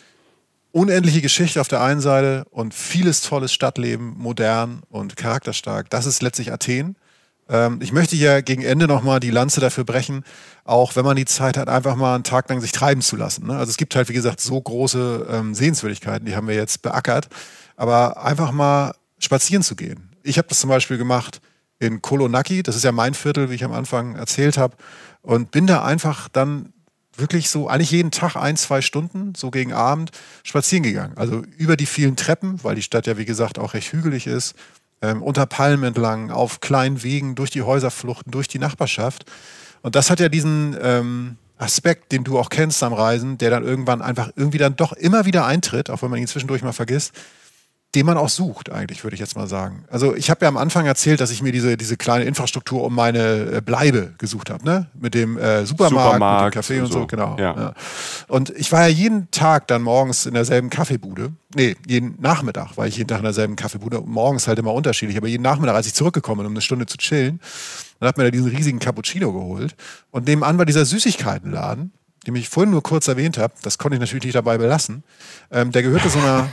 [0.73, 5.89] unendliche Geschichte auf der einen Seite und vieles tolles Stadtleben, modern und charakterstark.
[5.89, 6.97] Das ist letztlich Athen.
[7.49, 10.23] Ähm, ich möchte hier gegen Ende nochmal die Lanze dafür brechen,
[10.65, 13.47] auch wenn man die Zeit hat, einfach mal einen Tag lang sich treiben zu lassen.
[13.47, 13.57] Ne?
[13.57, 17.29] Also es gibt halt, wie gesagt, so große ähm, Sehenswürdigkeiten, die haben wir jetzt beackert.
[17.77, 20.11] Aber einfach mal spazieren zu gehen.
[20.25, 21.41] Ich habe das zum Beispiel gemacht
[21.79, 24.77] in Kolonaki, das ist ja mein Viertel, wie ich am Anfang erzählt habe,
[25.23, 26.73] und bin da einfach dann
[27.17, 30.11] wirklich so eigentlich jeden Tag ein, zwei Stunden, so gegen Abend,
[30.45, 31.17] spazieren gegangen.
[31.17, 34.55] Also über die vielen Treppen, weil die Stadt ja, wie gesagt, auch recht hügelig ist,
[35.03, 39.25] ähm, unter Palmen entlang, auf kleinen Wegen, durch die Häuserfluchten, durch die Nachbarschaft.
[39.83, 43.65] Und das hat ja diesen ähm, Aspekt, den du auch kennst am Reisen, der dann
[43.65, 47.13] irgendwann einfach irgendwie dann doch immer wieder eintritt, auch wenn man ihn zwischendurch mal vergisst,
[47.95, 49.85] den man auch sucht, eigentlich, würde ich jetzt mal sagen.
[49.91, 52.95] Also ich habe ja am Anfang erzählt, dass ich mir diese, diese kleine Infrastruktur um
[52.95, 54.89] meine äh, Bleibe gesucht habe, ne?
[54.93, 57.37] Mit dem äh, Supermarkt, Supermarkt, mit dem Café und so, so genau.
[57.39, 57.57] Ja.
[57.57, 57.75] ja.
[58.29, 61.33] Und ich war ja jeden Tag dann morgens in derselben Kaffeebude.
[61.55, 64.03] Nee, jeden Nachmittag war ich jeden Tag in derselben Kaffeebude.
[64.05, 66.99] Morgens halt immer unterschiedlich, aber jeden Nachmittag, als ich zurückgekommen bin, um eine Stunde zu
[66.99, 67.41] chillen,
[68.01, 69.75] dann hat mir da diesen riesigen Cappuccino geholt.
[70.11, 71.93] Und nebenan war dieser Süßigkeitenladen
[72.35, 75.05] den ich vorhin nur kurz erwähnt habe, das konnte ich natürlich nicht dabei belassen,
[75.51, 76.49] ähm, der gehörte so, einer,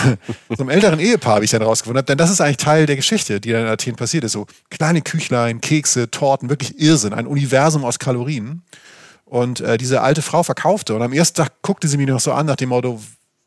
[0.48, 2.96] so einem älteren Ehepaar, wie ich dann rausgefunden habe, denn das ist eigentlich Teil der
[2.96, 4.32] Geschichte, die dann in Athen passiert ist.
[4.32, 8.62] So kleine Küchlein, Kekse, Torten, wirklich Irrsinn, ein Universum aus Kalorien.
[9.24, 12.32] Und äh, diese alte Frau verkaufte und am ersten Tag guckte sie mich noch so
[12.32, 13.00] an nach dem Motto,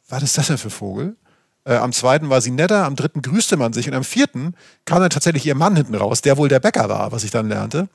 [0.07, 1.15] was ist das denn für Vogel?
[1.63, 4.55] Äh, am zweiten war sie netter, am dritten grüßte man sich und am vierten
[4.85, 7.47] kam dann tatsächlich ihr Mann hinten raus, der wohl der Bäcker war, was ich dann
[7.47, 7.87] lernte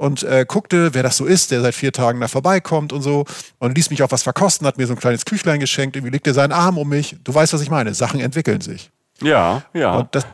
[0.00, 3.26] und äh, guckte, wer das so ist, der seit vier Tagen da vorbeikommt und so
[3.58, 6.32] und ließ mich auch was verkosten, hat mir so ein kleines Küchlein geschenkt, irgendwie legte
[6.32, 7.16] seinen Arm um mich.
[7.22, 7.92] Du weißt, was ich meine.
[7.92, 8.90] Sachen entwickeln sich.
[9.20, 9.98] Ja, ja.
[9.98, 10.24] Und das,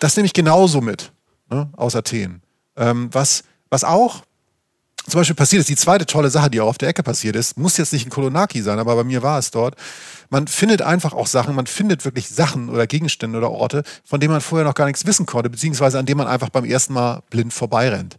[0.00, 1.12] das nehme ich genauso mit
[1.48, 2.42] ne, aus Athen.
[2.76, 4.20] Ähm, was, was auch
[5.10, 7.58] zum Beispiel passiert ist, die zweite tolle Sache, die auch auf der Ecke passiert ist,
[7.58, 9.76] muss jetzt nicht in Kolonaki sein, aber bei mir war es dort.
[10.30, 14.32] Man findet einfach auch Sachen, man findet wirklich Sachen oder Gegenstände oder Orte, von denen
[14.32, 17.22] man vorher noch gar nichts wissen konnte, beziehungsweise an denen man einfach beim ersten Mal
[17.30, 18.18] blind vorbeirennt.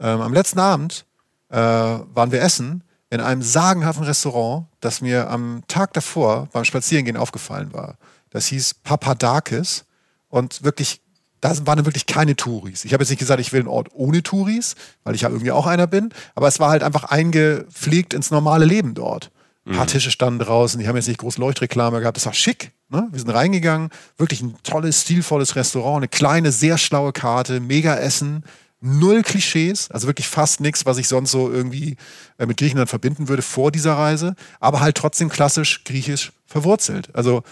[0.00, 1.06] Ähm, am letzten Abend
[1.50, 7.16] äh, waren wir essen in einem sagenhaften Restaurant, das mir am Tag davor beim Spazierengehen
[7.16, 7.96] aufgefallen war.
[8.30, 9.84] Das hieß Papadakis
[10.28, 11.00] und wirklich,
[11.44, 12.86] da waren wirklich keine Touris.
[12.86, 15.52] Ich habe jetzt nicht gesagt, ich will einen Ort ohne Touris, weil ich ja irgendwie
[15.52, 19.30] auch einer bin, aber es war halt einfach eingepflegt ins normale Leben dort.
[19.66, 19.88] Ein paar mhm.
[19.88, 22.72] Tische standen draußen, die haben jetzt nicht groß Leuchtreklame gehabt, das war schick.
[22.88, 23.08] Ne?
[23.10, 28.44] Wir sind reingegangen, wirklich ein tolles, stilvolles Restaurant, eine kleine, sehr schlaue Karte, mega Essen
[28.80, 31.96] null Klischees, also wirklich fast nichts, was ich sonst so irgendwie
[32.38, 37.08] äh, mit Griechenland verbinden würde vor dieser Reise, aber halt trotzdem klassisch griechisch verwurzelt.
[37.14, 37.42] Also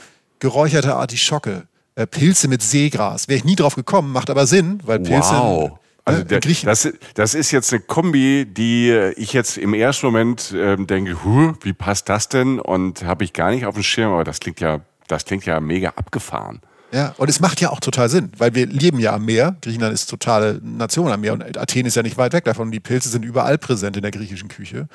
[0.40, 3.28] geräucherte Artischocke, äh, Pilze mit Seegras.
[3.28, 5.32] Wäre ich nie drauf gekommen, macht aber Sinn, weil Pilze.
[5.32, 5.72] Wow.
[5.72, 10.52] Äh, also der, das, das, ist jetzt eine Kombi, die ich jetzt im ersten Moment
[10.52, 12.58] äh, denke, huh, wie passt das denn?
[12.58, 15.60] Und habe ich gar nicht auf dem Schirm, aber das klingt ja, das klingt ja
[15.60, 16.60] mega abgefahren.
[16.92, 19.56] Ja, und es macht ja auch total Sinn, weil wir leben ja am Meer.
[19.62, 22.70] Griechenland ist totale Nation am Meer und Athen ist ja nicht weit weg davon.
[22.70, 24.88] Die Pilze sind überall präsent in der griechischen Küche.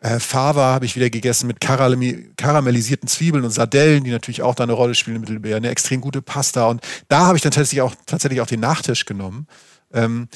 [0.00, 4.64] Äh, Fava habe ich wieder gegessen mit karamellisierten Zwiebeln und Sardellen, die natürlich auch da
[4.64, 5.56] eine Rolle spielen im Mittelmeer.
[5.56, 6.66] Eine extrem gute Pasta.
[6.66, 9.46] Und da habe ich dann tatsächlich auch, tatsächlich auch den Nachtisch genommen.
[9.92, 10.28] Ähm,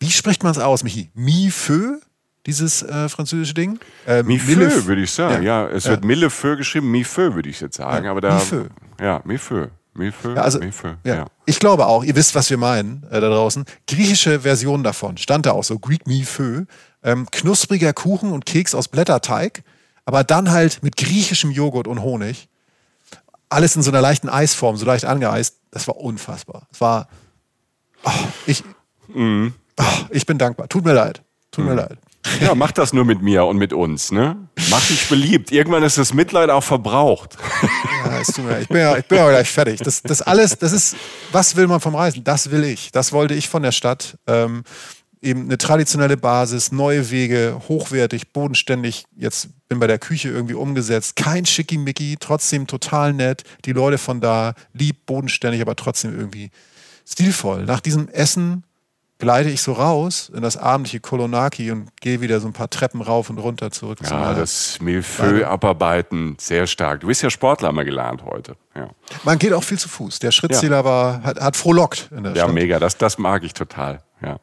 [0.00, 1.10] wie spricht man es aus, Michi?
[1.14, 1.98] Mi feu?
[2.44, 3.78] Dieses äh, französische Ding?
[4.06, 5.44] Äh, Millefeu, würde ich sagen.
[5.44, 5.90] Ja, ja es ja.
[5.90, 8.04] wird Millefeu geschrieben, Mi feu, würde ich jetzt sagen.
[8.04, 8.64] Ja, aber da, Millefeu.
[9.00, 9.68] Ja, Millefeu.
[9.96, 10.34] Milfö?
[10.34, 11.14] Ja, also, Milfö, ja.
[11.14, 11.26] ja.
[11.44, 13.64] Ich glaube auch, ihr wisst, was wir meinen äh, da draußen.
[13.86, 16.64] Griechische Version davon stand da auch so, Greek Milfö.
[17.02, 19.62] Ähm, knuspriger Kuchen und Keks aus Blätterteig,
[20.04, 22.48] aber dann halt mit griechischem Joghurt und Honig.
[23.48, 25.58] Alles in so einer leichten Eisform, so leicht angeeist.
[25.70, 26.66] Das war unfassbar.
[26.72, 27.08] Es war.
[28.02, 28.10] Oh,
[28.46, 28.64] ich,
[29.08, 29.48] mm.
[29.78, 30.68] oh, ich bin dankbar.
[30.68, 31.22] Tut mir leid.
[31.52, 31.68] Tut mm.
[31.68, 31.98] mir leid.
[32.40, 34.36] Ja, mach das nur mit mir und mit uns, ne?
[34.70, 35.52] Mach dich beliebt.
[35.52, 37.36] Irgendwann ist das Mitleid auch verbraucht.
[38.04, 39.80] Ja, es tut mir, ich bin ja, ich bin ja gleich fertig.
[39.80, 40.96] Das, das alles, das ist,
[41.32, 42.24] was will man vom Reisen?
[42.24, 42.92] Das will ich.
[42.92, 44.18] Das wollte ich von der Stadt.
[44.26, 44.64] Ähm,
[45.22, 49.04] eben eine traditionelle Basis, neue Wege, hochwertig, bodenständig.
[49.16, 51.16] Jetzt bin bei der Küche irgendwie umgesetzt.
[51.16, 53.42] Kein Schickimicki, trotzdem total nett.
[53.64, 56.50] Die Leute von da, lieb, bodenständig, aber trotzdem irgendwie
[57.08, 57.64] stilvoll.
[57.64, 58.64] Nach diesem Essen
[59.18, 63.00] gleite ich so raus in das abendliche Kolonaki und gehe wieder so ein paar Treppen
[63.00, 63.98] rauf und runter zurück.
[64.02, 67.00] Ja, das Milfeu abarbeiten, sehr stark.
[67.00, 68.56] Du bist ja Sportler, haben wir gelernt heute.
[68.74, 68.88] Ja.
[69.24, 70.18] Man geht auch viel zu Fuß.
[70.18, 70.84] Der Schrittzähler ja.
[70.84, 72.48] war, hat, hat frohlockt in der ja, Stadt.
[72.48, 72.78] Ja, mega.
[72.78, 74.02] Das, das mag ich total.
[74.22, 74.38] Ja.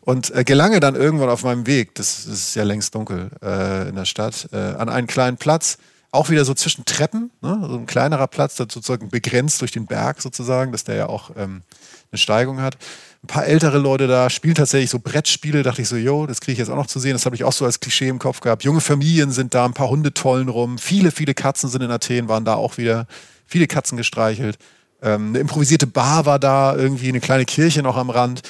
[0.00, 3.88] Und äh, gelange dann irgendwann auf meinem Weg, das, das ist ja längst dunkel äh,
[3.88, 5.78] in der Stadt, äh, an einen kleinen Platz,
[6.10, 7.66] auch wieder so zwischen Treppen, ne?
[7.68, 11.62] so ein kleinerer Platz, sozusagen begrenzt durch den Berg sozusagen, dass der ja auch ähm,
[12.10, 12.78] eine Steigung hat.
[13.26, 16.52] Ein paar ältere Leute da spielen tatsächlich so Brettspiele, dachte ich so, jo, das kriege
[16.52, 17.14] ich jetzt auch noch zu sehen.
[17.14, 18.62] Das habe ich auch so als Klischee im Kopf gehabt.
[18.62, 22.28] Junge Familien sind da, ein paar Hunde tollen rum, viele, viele Katzen sind in Athen,
[22.28, 23.08] waren da auch wieder,
[23.44, 24.58] viele Katzen gestreichelt.
[25.02, 28.42] Ähm, eine improvisierte Bar war da, irgendwie eine kleine Kirche noch am Rand.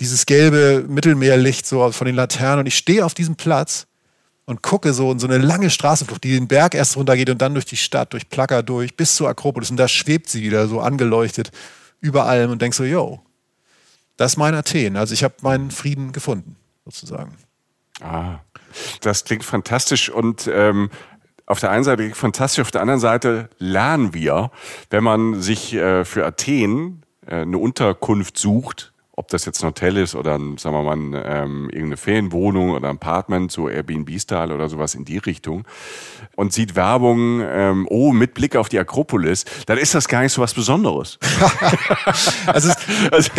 [0.00, 2.60] Dieses gelbe Mittelmeerlicht so von den Laternen.
[2.60, 3.86] Und ich stehe auf diesem Platz
[4.46, 7.52] und gucke so in so eine lange Straßenflucht, die den Berg erst runtergeht und dann
[7.52, 9.70] durch die Stadt, durch Plaka durch, bis zur Akropolis.
[9.70, 11.50] Und da schwebt sie wieder so angeleuchtet
[12.00, 13.20] über allem und denk so, yo,
[14.16, 14.96] das ist mein Athen.
[14.96, 17.36] Also ich habe meinen Frieden gefunden, sozusagen.
[18.00, 18.40] Ah,
[19.00, 20.90] das klingt fantastisch und ähm,
[21.46, 24.50] auf der einen Seite fantastisch, auf der anderen Seite lernen wir,
[24.90, 28.91] wenn man sich äh, für Athen äh, eine Unterkunft sucht,
[29.22, 32.88] ob das jetzt ein Hotel ist oder ein, sagen wir mal, ähm, irgendeine Ferienwohnung oder
[32.88, 35.64] ein Apartment, so Airbnb-Style oder sowas in die Richtung
[36.34, 40.32] und sieht Werbung, ähm, oh, mit Blick auf die Akropolis, dann ist das gar nicht
[40.32, 41.20] so was Besonderes.
[42.46, 42.72] also,
[43.12, 43.30] also,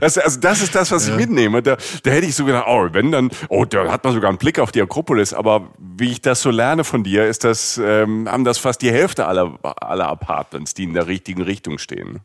[0.00, 1.14] also, also, das ist das, was ja.
[1.14, 1.60] ich mitnehme.
[1.60, 4.38] Da, da hätte ich so gedacht, oh, wenn dann, oh, da hat man sogar einen
[4.38, 8.28] Blick auf die Akropolis, aber wie ich das so lerne von dir, ist das, ähm,
[8.30, 12.20] haben das fast die Hälfte aller, aller Apartments, die in der richtigen Richtung stehen.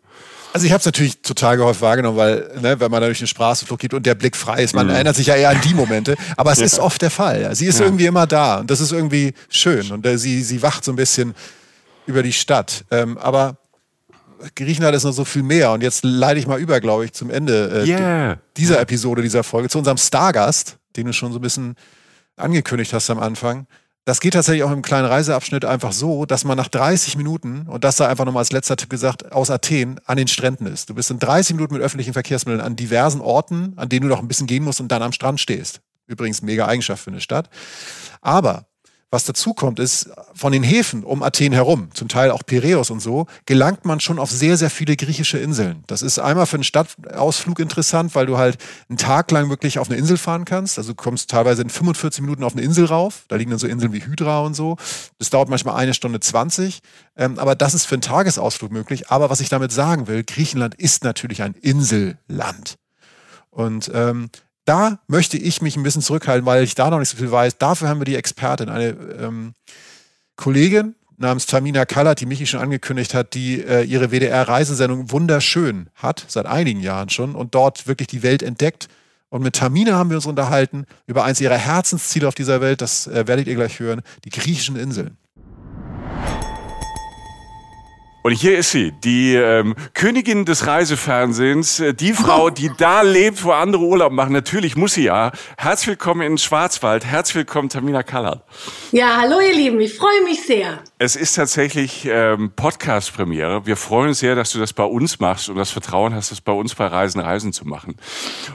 [0.51, 3.79] Also ich habe es natürlich total gehäuft wahrgenommen, weil ne, wenn man durch eine Straßenflug
[3.79, 4.93] geht und der Blick frei ist, man mhm.
[4.93, 6.65] erinnert sich ja eher an die Momente, aber es ja.
[6.65, 7.55] ist oft der Fall.
[7.55, 7.85] Sie ist ja.
[7.85, 10.95] irgendwie immer da und das ist irgendwie schön und äh, sie, sie wacht so ein
[10.95, 11.35] bisschen
[12.07, 12.83] über die Stadt.
[12.89, 13.57] Ähm, aber
[14.55, 17.29] Griechenland ist noch so viel mehr und jetzt leite ich mal über, glaube ich, zum
[17.29, 18.37] Ende äh, yeah.
[18.57, 21.75] dieser Episode, dieser Folge, zu unserem Stargast, den du schon so ein bisschen
[22.37, 23.67] angekündigt hast am Anfang.
[24.05, 27.83] Das geht tatsächlich auch im kleinen Reiseabschnitt einfach so, dass man nach 30 Minuten, und
[27.83, 30.89] das sei einfach nochmal als letzter Tipp gesagt, aus Athen an den Stränden ist.
[30.89, 34.19] Du bist in 30 Minuten mit öffentlichen Verkehrsmitteln an diversen Orten, an denen du noch
[34.19, 35.81] ein bisschen gehen musst und dann am Strand stehst.
[36.07, 37.49] Übrigens mega Eigenschaft für eine Stadt.
[38.21, 38.68] Aber
[39.11, 42.99] was dazu kommt, ist, von den Häfen um Athen herum, zum Teil auch Piräus und
[42.99, 45.83] so, gelangt man schon auf sehr, sehr viele griechische Inseln.
[45.87, 48.57] Das ist einmal für einen Stadtausflug interessant, weil du halt
[48.87, 50.77] einen Tag lang wirklich auf eine Insel fahren kannst.
[50.77, 53.25] Also du kommst teilweise in 45 Minuten auf eine Insel rauf.
[53.29, 54.77] Da liegen dann so Inseln wie Hydra und so.
[55.17, 56.81] Das dauert manchmal eine Stunde 20.
[57.17, 59.09] Ähm, aber das ist für einen Tagesausflug möglich.
[59.09, 62.77] Aber was ich damit sagen will, Griechenland ist natürlich ein Inselland.
[63.49, 64.29] Und ähm,
[64.69, 67.57] da möchte ich mich ein bisschen zurückhalten, weil ich da noch nicht so viel weiß.
[67.57, 68.89] Dafür haben wir die Expertin, eine
[69.19, 69.53] ähm,
[70.35, 76.23] Kollegin namens Tamina Kallert, die Michi schon angekündigt hat, die äh, ihre WDR-Reisesendung wunderschön hat,
[76.27, 78.89] seit einigen Jahren schon, und dort wirklich die Welt entdeckt.
[79.29, 83.07] Und mit Tamina haben wir uns unterhalten über eins ihrer Herzensziele auf dieser Welt, das
[83.07, 85.17] äh, werdet ihr gleich hören, die griechischen Inseln.
[88.21, 93.45] Und hier ist sie, die ähm, Königin des Reisefernsehens, äh, die Frau, die da lebt,
[93.45, 94.33] wo andere Urlaub machen.
[94.33, 95.31] Natürlich muss sie ja.
[95.57, 97.05] Herzlich willkommen in Schwarzwald.
[97.05, 98.43] Herzlich willkommen, Tamina Kallert.
[98.91, 100.79] Ja, hallo ihr Lieben, ich freue mich sehr.
[100.97, 103.65] Es ist tatsächlich ähm, Podcast-Premiere.
[103.65, 106.41] Wir freuen uns sehr, dass du das bei uns machst und das Vertrauen hast, das
[106.41, 107.95] bei uns bei Reisen Reisen zu machen.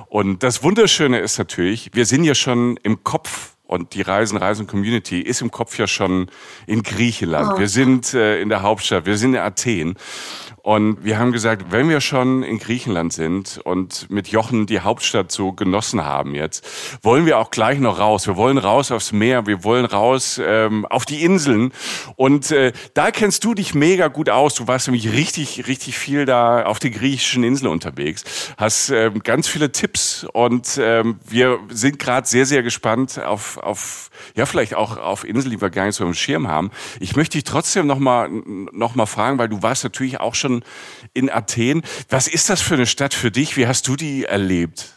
[0.09, 4.67] Und das Wunderschöne ist natürlich, wir sind ja schon im Kopf und die Reisen, Reisen
[4.67, 6.31] Community ist im Kopf ja schon
[6.67, 7.59] in Griechenland.
[7.59, 9.97] Wir sind äh, in der Hauptstadt, wir sind in Athen.
[10.65, 15.31] Und wir haben gesagt, wenn wir schon in Griechenland sind und mit Jochen die Hauptstadt
[15.31, 16.67] so genossen haben jetzt,
[17.03, 18.27] wollen wir auch gleich noch raus.
[18.27, 21.71] Wir wollen raus aufs Meer, wir wollen raus ähm, auf die Inseln.
[22.17, 24.55] Und äh, da kennst du dich mega gut aus.
[24.55, 28.25] Du warst nämlich richtig, richtig viel da auf den griechischen Inseln unterwegs.
[28.57, 34.11] Hast ähm, ganz viele Tipps und ähm, wir sind gerade sehr, sehr gespannt auf, auf,
[34.35, 36.71] ja, vielleicht auch auf Inseln, die wir gar nicht so im Schirm haben.
[37.01, 40.65] Ich möchte dich trotzdem nochmal noch mal fragen, weil du warst natürlich auch schon
[41.13, 41.83] in Athen.
[42.09, 43.57] Was ist das für eine Stadt für dich?
[43.57, 44.95] Wie hast du die erlebt?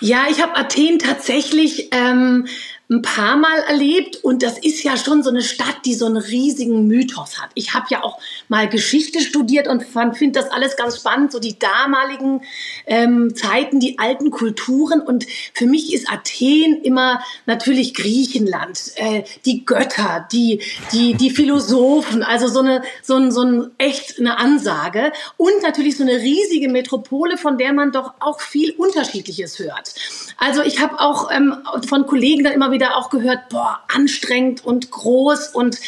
[0.00, 2.46] Ja, ich habe Athen tatsächlich ähm,
[2.92, 6.18] ein paar Mal erlebt und das ist ja schon so eine Stadt, die so einen
[6.18, 7.50] riesigen Mythos hat.
[7.54, 11.58] Ich habe ja auch mal Geschichte studiert und finde das alles ganz spannend, so die
[11.58, 12.42] damaligen
[12.86, 19.64] ähm, Zeiten, die alten Kulturen und für mich ist Athen immer natürlich Griechenland, äh, die
[19.64, 20.60] Götter, die,
[20.92, 25.96] die, die Philosophen, also so eine, so ein, so ein echt eine Ansage und natürlich
[25.96, 29.94] so eine riesige Metropole, von der man doch auch viel Unterschiedliches hört.
[30.36, 31.56] Also ich habe auch ähm,
[31.86, 35.78] von Kollegen dann immer wieder auch gehört, boah, anstrengend und groß und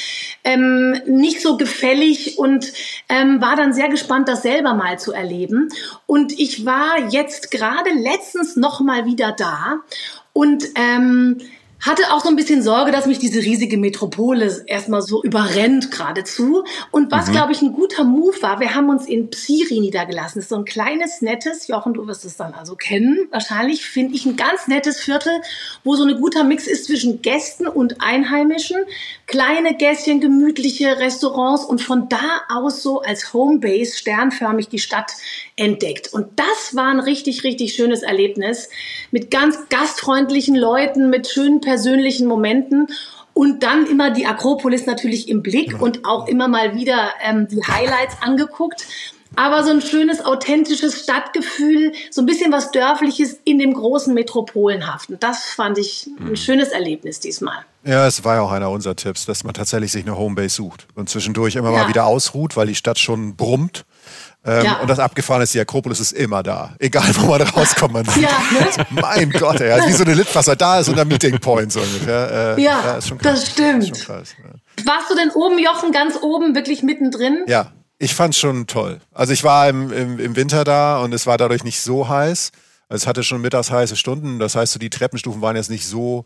[0.45, 2.73] ähm, nicht so gefällig und
[3.09, 5.69] ähm, war dann sehr gespannt, das selber mal zu erleben.
[6.07, 9.81] Und ich war jetzt gerade letztens noch mal wieder da
[10.33, 11.39] und ähm,
[11.85, 16.65] hatte auch so ein bisschen Sorge, dass mich diese riesige Metropole erstmal so überrennt geradezu.
[16.91, 17.33] Und was, mhm.
[17.33, 20.37] glaube ich, ein guter Move war, wir haben uns in Psiri niedergelassen.
[20.37, 24.15] Das ist so ein kleines, nettes, Jochen, du wirst es dann also kennen, wahrscheinlich, finde
[24.15, 25.33] ich, ein ganz nettes Viertel,
[25.85, 28.79] wo so ein guter Mix ist zwischen Gästen und Einheimischen.
[29.27, 35.13] Kleine Gässchen, gemütliche Restaurants und von da aus so als Homebase sternförmig die Stadt
[35.57, 36.13] entdeckt.
[36.13, 38.71] Und das war ein richtig, richtig schönes Erlebnis
[39.11, 42.87] mit ganz gastfreundlichen Leuten, mit schönen persönlichen Momenten.
[43.33, 47.61] Und dann immer die Akropolis natürlich im Blick und auch immer mal wieder ähm, die
[47.67, 48.87] Highlights angeguckt.
[49.35, 55.19] Aber so ein schönes, authentisches Stadtgefühl, so ein bisschen was Dörfliches in dem großen Metropolenhaften.
[55.19, 56.37] Das fand ich ein mhm.
[56.37, 57.65] schönes Erlebnis diesmal.
[57.83, 60.87] Ja, es war ja auch einer unserer Tipps, dass man tatsächlich sich eine Homebase sucht
[60.95, 61.83] und zwischendurch immer ja.
[61.83, 63.85] mal wieder ausruht, weil die Stadt schon brummt.
[64.47, 64.81] Ähm, ja.
[64.81, 66.75] Und das Abgefahren ist, die Akropolis ist immer da.
[66.79, 67.95] Egal, wo man rauskommt.
[67.95, 68.87] Man ja, ne?
[68.91, 72.57] Mein Gott, ey, wie so eine Litwasser da ist und ein Meeting Point so ungefähr.
[72.59, 73.87] Äh, ja, das stimmt.
[73.87, 74.85] Schon krass, ja.
[74.85, 77.45] Warst du denn oben, Jochen, ganz oben, wirklich mittendrin?
[77.47, 79.01] Ja, ich fand's schon toll.
[79.13, 82.51] Also ich war im, im, im Winter da und es war dadurch nicht so heiß.
[82.91, 84.39] Es hatte schon mittags heiße Stunden.
[84.39, 86.25] Das heißt, so die Treppenstufen waren jetzt nicht so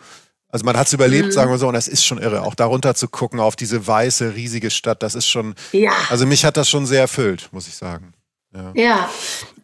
[0.51, 1.33] also man hat es überlebt, mhm.
[1.33, 2.43] sagen wir so, und das ist schon irre.
[2.43, 5.55] Auch darunter zu gucken auf diese weiße, riesige Stadt, das ist schon.
[5.73, 5.93] Ja.
[6.09, 8.15] Also mich hat das schon sehr erfüllt, muss ich sagen.
[8.55, 8.73] Ja.
[8.75, 9.11] ja.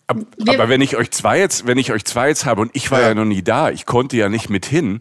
[0.07, 2.91] Aber, aber, wenn ich euch zwei jetzt, wenn ich euch zwei jetzt habe und ich
[2.91, 4.99] war ja, ja noch nie da, ich konnte ja nicht mit hin.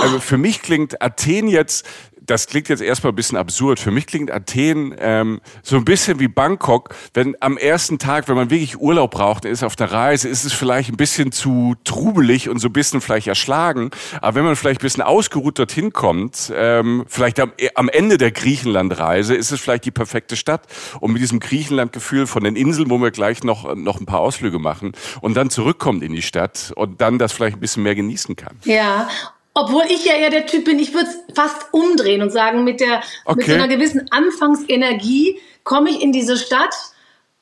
[0.00, 1.84] Also für mich klingt Athen jetzt
[2.26, 3.78] das klingt jetzt erstmal ein bisschen absurd.
[3.78, 6.94] Für mich klingt Athen ähm, so ein bisschen wie Bangkok.
[7.12, 10.52] Wenn am ersten Tag, wenn man wirklich Urlaub braucht, ist auf der Reise, ist es
[10.52, 13.90] vielleicht ein bisschen zu trubelig und so ein bisschen vielleicht erschlagen.
[14.20, 18.30] Aber wenn man vielleicht ein bisschen ausgeruht dorthin kommt, ähm, vielleicht am, am Ende der
[18.30, 20.66] Griechenlandreise, ist es vielleicht die perfekte Stadt.
[21.00, 24.58] Und mit diesem Griechenlandgefühl von den Inseln, wo wir gleich noch, noch ein paar Ausflüge
[24.58, 28.36] machen und dann zurückkommt in die Stadt und dann das vielleicht ein bisschen mehr genießen
[28.36, 28.56] kann.
[28.64, 29.08] Ja,
[29.54, 32.80] obwohl ich ja eher der Typ bin, ich würde es fast umdrehen und sagen, mit,
[32.80, 33.36] der, okay.
[33.36, 36.74] mit so einer gewissen Anfangsenergie komme ich in diese Stadt,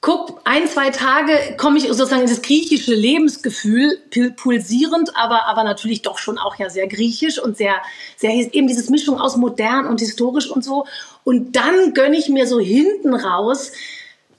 [0.02, 3.98] guck ein, zwei Tage, komme ich sozusagen in das griechische Lebensgefühl,
[4.36, 7.76] pulsierend, aber, aber natürlich doch schon auch ja sehr griechisch und sehr,
[8.16, 10.86] sehr eben dieses Mischung aus modern und historisch und so.
[11.24, 13.72] Und dann gönne ich mir so hinten raus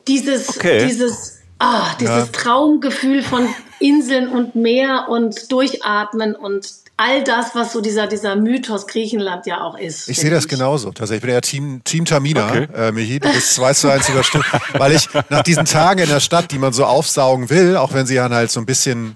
[0.07, 0.85] dieses, okay.
[0.85, 2.25] dieses, ah, dieses ja.
[2.31, 3.47] Traumgefühl von
[3.79, 6.67] Inseln und Meer und Durchatmen und
[6.97, 10.09] all das, was so dieser, dieser Mythos Griechenland ja auch ist.
[10.09, 10.91] Ich sehe das genauso.
[10.91, 11.17] Tatsächlich.
[11.17, 12.67] Ich bin ja Team, Team Tamina, okay.
[12.75, 13.19] äh, Michi.
[13.19, 14.45] Du bist 2 zu 1 überstimmt.
[14.73, 18.05] Weil ich nach diesen Tagen in der Stadt, die man so aufsaugen will, auch wenn
[18.05, 19.15] sie dann halt so ein bisschen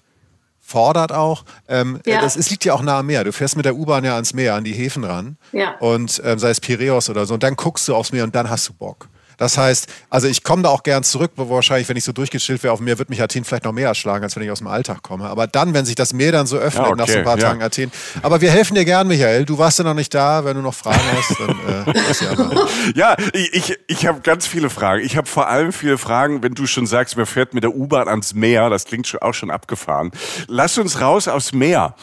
[0.59, 1.45] fordert auch.
[1.69, 2.19] Ähm, ja.
[2.19, 3.23] das, es liegt ja auch nah am Meer.
[3.23, 5.37] Du fährst mit der U-Bahn ja ans Meer, an die Häfen ran.
[5.53, 5.75] Ja.
[5.79, 7.35] Und ähm, sei es Piräus oder so.
[7.35, 9.07] Und dann guckst du aufs Meer und dann hast du Bock.
[9.37, 12.63] Das heißt, also ich komme da auch gern zurück, wo wahrscheinlich, wenn ich so durchgechillt
[12.63, 14.59] wäre auf dem Meer, wird mich Athen vielleicht noch mehr erschlagen, als wenn ich aus
[14.59, 15.29] dem Alltag komme.
[15.29, 17.37] Aber dann, wenn sich das Meer dann so öffnet ja, okay, nach so ein paar
[17.37, 17.47] ja.
[17.47, 17.91] Tagen Athen.
[18.23, 19.45] Aber wir helfen dir gern, Michael.
[19.45, 20.43] Du warst ja noch nicht da.
[20.43, 24.69] Wenn du noch Fragen hast, dann äh, ja, ja, ich, ich, ich habe ganz viele
[24.69, 25.03] Fragen.
[25.03, 28.07] Ich habe vor allem viele Fragen, wenn du schon sagst, man fährt mit der U-Bahn
[28.07, 28.69] ans Meer.
[28.69, 30.11] Das klingt auch schon abgefahren.
[30.47, 31.95] Lass uns raus aufs Meer.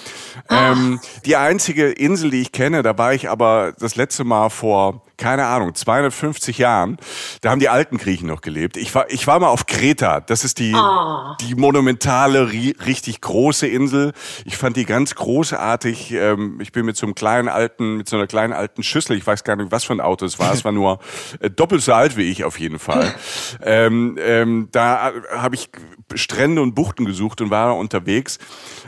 [0.50, 5.02] Ähm, die einzige Insel, die ich kenne, da war ich aber das letzte Mal vor
[5.16, 6.98] keine Ahnung, 250 Jahren.
[7.40, 8.76] Da haben die alten Griechen noch gelebt.
[8.76, 10.20] Ich war, ich war mal auf Kreta.
[10.20, 11.34] Das ist die, oh.
[11.40, 14.12] die monumentale, richtig große Insel.
[14.44, 16.12] Ich fand die ganz großartig.
[16.12, 19.16] Ähm, ich bin mit so einem kleinen alten, mit so einer kleinen alten Schüssel.
[19.16, 20.52] Ich weiß gar nicht, was für ein Auto es war.
[20.52, 20.98] Es war nur
[21.40, 23.14] äh, doppelt so alt wie ich auf jeden Fall.
[23.62, 25.70] ähm, ähm, da habe ich
[26.14, 28.38] Strände und Buchten gesucht und war unterwegs.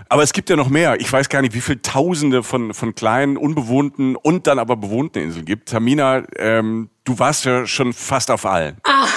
[0.08, 1.00] Aber es gibt ja noch mehr.
[1.00, 5.18] Ich weiß gar nicht, wie viele Tausende von, von kleinen, unbewohnten und dann aber bewohnten
[5.18, 5.68] Inseln gibt.
[5.68, 8.76] Tamina, ähm, du warst ja schon fast auf allen.
[8.82, 9.12] Ach,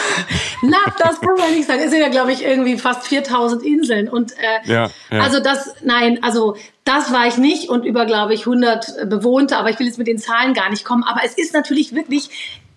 [0.61, 1.81] na, das kann man nicht sagen.
[1.81, 4.09] Es sind ja, glaube ich, irgendwie fast 4000 Inseln.
[4.09, 5.19] Und äh, ja, ja.
[5.21, 9.57] also das, nein, also das war ich nicht und über, glaube ich, 100 Bewohnte.
[9.57, 11.03] Aber ich will jetzt mit den Zahlen gar nicht kommen.
[11.03, 12.29] Aber es ist natürlich wirklich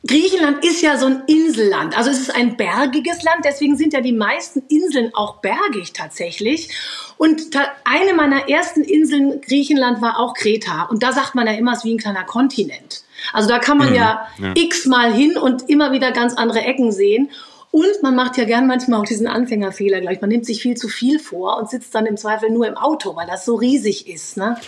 [0.05, 1.97] Griechenland ist ja so ein Inselland.
[1.97, 6.70] Also es ist ein bergiges Land, deswegen sind ja die meisten Inseln auch bergig tatsächlich.
[7.19, 7.40] Und
[7.85, 10.85] eine meiner ersten Inseln Griechenland war auch Kreta.
[10.85, 13.05] Und da sagt man ja immer, es ist wie ein kleiner Kontinent.
[13.32, 16.93] Also da kann man mhm, ja, ja x-mal hin und immer wieder ganz andere Ecken
[16.93, 17.31] sehen.
[17.70, 20.20] Und man macht ja gern manchmal auch diesen Anfängerfehler gleich.
[20.20, 23.16] Man nimmt sich viel zu viel vor und sitzt dann im Zweifel nur im Auto,
[23.16, 24.36] weil das so riesig ist.
[24.36, 24.59] Ne?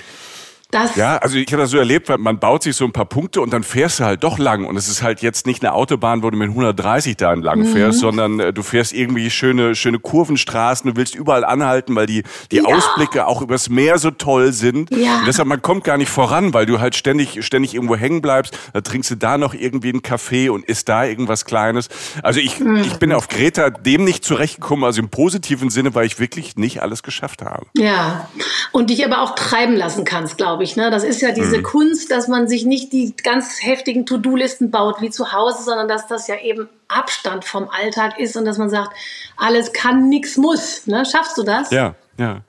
[0.74, 3.04] Das ja, also ich habe das so erlebt, weil man baut sich so ein paar
[3.04, 4.64] Punkte und dann fährst du halt doch lang.
[4.64, 7.66] Und es ist halt jetzt nicht eine Autobahn, wo du mit 130 da entlang mhm.
[7.66, 12.24] fährst, sondern äh, du fährst irgendwie schöne, schöne Kurvenstraßen, du willst überall anhalten, weil die,
[12.50, 12.64] die ja.
[12.64, 14.90] Ausblicke auch übers Meer so toll sind.
[14.90, 15.20] Ja.
[15.20, 18.58] Und deshalb, man kommt gar nicht voran, weil du halt ständig, ständig irgendwo hängen bleibst.
[18.72, 21.88] Da trinkst du da noch irgendwie einen Kaffee und isst da irgendwas Kleines.
[22.24, 22.78] Also ich, mhm.
[22.78, 26.82] ich bin auf Greta dem nicht zurechtgekommen, also im positiven Sinne, weil ich wirklich nicht
[26.82, 27.66] alles geschafft habe.
[27.76, 28.28] Ja,
[28.72, 30.76] und dich aber auch treiben lassen kannst, glaube ich ich.
[30.76, 30.90] Ne?
[30.90, 31.62] Das ist ja diese mhm.
[31.62, 36.06] Kunst, dass man sich nicht die ganz heftigen To-Do-Listen baut wie zu Hause, sondern dass
[36.06, 38.92] das ja eben Abstand vom Alltag ist und dass man sagt,
[39.36, 40.86] alles kann, nichts muss.
[40.86, 41.04] Ne?
[41.04, 41.70] Schaffst du das?
[41.70, 42.42] Ja, ja.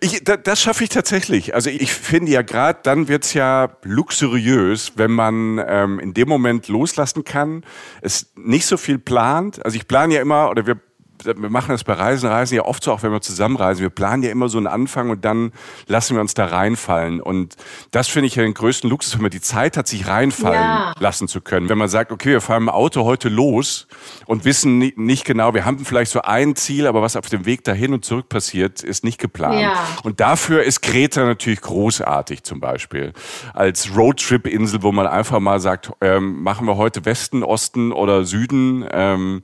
[0.00, 1.54] Ich, da, das schaffe ich tatsächlich.
[1.54, 6.28] Also ich finde ja gerade, dann wird es ja luxuriös, wenn man ähm, in dem
[6.28, 7.64] Moment loslassen kann,
[8.00, 9.64] es nicht so viel plant.
[9.64, 10.78] Also ich plane ja immer, oder wir
[11.24, 13.82] wir machen das bei Reisen, Reisen ja oft so, auch wenn wir zusammenreisen.
[13.82, 15.52] Wir planen ja immer so einen Anfang und dann
[15.86, 17.20] lassen wir uns da reinfallen.
[17.20, 17.56] Und
[17.90, 20.92] das finde ich ja den größten Luxus, wenn man die Zeit hat, sich reinfallen ja.
[20.98, 21.68] lassen zu können.
[21.68, 23.86] Wenn man sagt, okay, wir fahren im Auto heute los
[24.26, 27.64] und wissen nicht genau, wir haben vielleicht so ein Ziel, aber was auf dem Weg
[27.64, 29.60] dahin und zurück passiert, ist nicht geplant.
[29.60, 29.74] Ja.
[30.02, 33.12] Und dafür ist Kreta natürlich großartig zum Beispiel.
[33.54, 38.86] Als Roadtrip-Insel, wo man einfach mal sagt, ähm, machen wir heute Westen, Osten oder Süden.
[38.90, 39.42] Ähm,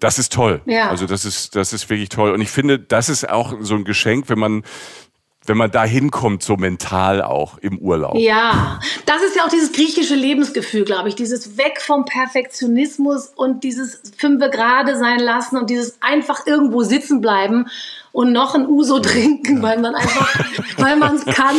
[0.00, 0.60] das ist toll.
[0.66, 0.90] Ja.
[0.90, 2.32] Also das ist, das ist wirklich toll.
[2.32, 4.62] Und ich finde, das ist auch so ein Geschenk, wenn man
[5.48, 8.16] wenn man da hinkommt, so mental auch im Urlaub.
[8.16, 11.14] Ja, das ist ja auch dieses griechische Lebensgefühl, glaube ich.
[11.14, 17.20] Dieses Weg vom Perfektionismus und dieses Fünfe gerade sein lassen und dieses einfach irgendwo sitzen
[17.20, 17.66] bleiben
[18.16, 19.62] und noch ein Uso trinken, ja.
[19.62, 20.40] weil man einfach,
[20.78, 21.54] weil man es kann.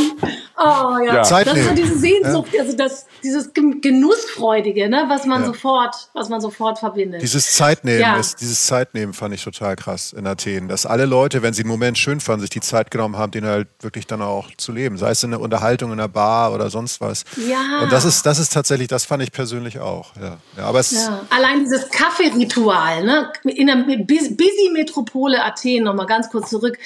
[0.57, 1.43] Oh ja, ja.
[1.43, 2.63] das ist so diese Sehnsucht, ja.
[2.63, 7.21] also das, dieses Genussfreudige, ne, was man sofort, was man sofort verbindet.
[7.21, 11.53] Dieses Zeitnehmen, ist, dieses Zeitnehmen fand ich total krass in Athen, dass alle Leute, wenn
[11.53, 14.49] sie einen Moment schön fanden, sich die Zeit genommen haben, den halt wirklich dann auch
[14.57, 17.23] zu leben, sei es in der Unterhaltung in der Bar oder sonst was.
[17.47, 17.83] Ja.
[17.83, 20.15] Und das ist, das ist tatsächlich, das fand ich persönlich auch.
[20.15, 21.21] Ja, ja aber es ja.
[21.29, 26.77] Allein dieses Kaffeeritual, ne, in der busy Metropole Athen, nochmal ganz kurz zurück.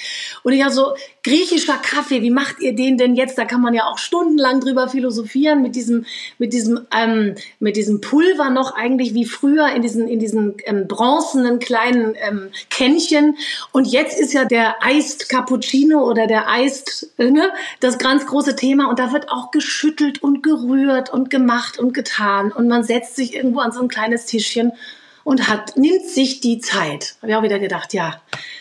[0.42, 3.38] Und ich habe so, griechischer Kaffee, wie macht ihr den denn jetzt?
[3.38, 6.04] Da kann man ja auch stundenlang drüber philosophieren mit diesem,
[6.38, 10.88] mit diesem, ähm, mit diesem Pulver noch eigentlich wie früher in diesen, in diesen ähm,
[10.88, 13.36] bronzenen kleinen ähm, Kännchen.
[13.70, 18.56] Und jetzt ist ja der Iced Cappuccino oder der Iced, äh, ne, das ganz große
[18.56, 18.88] Thema.
[18.88, 22.50] Und da wird auch geschüttelt und gerührt und gemacht und getan.
[22.50, 24.72] Und man setzt sich irgendwo an so ein kleines Tischchen
[25.24, 27.16] und hat, nimmt sich die Zeit.
[27.20, 28.20] Habe ich auch wieder gedacht, ja,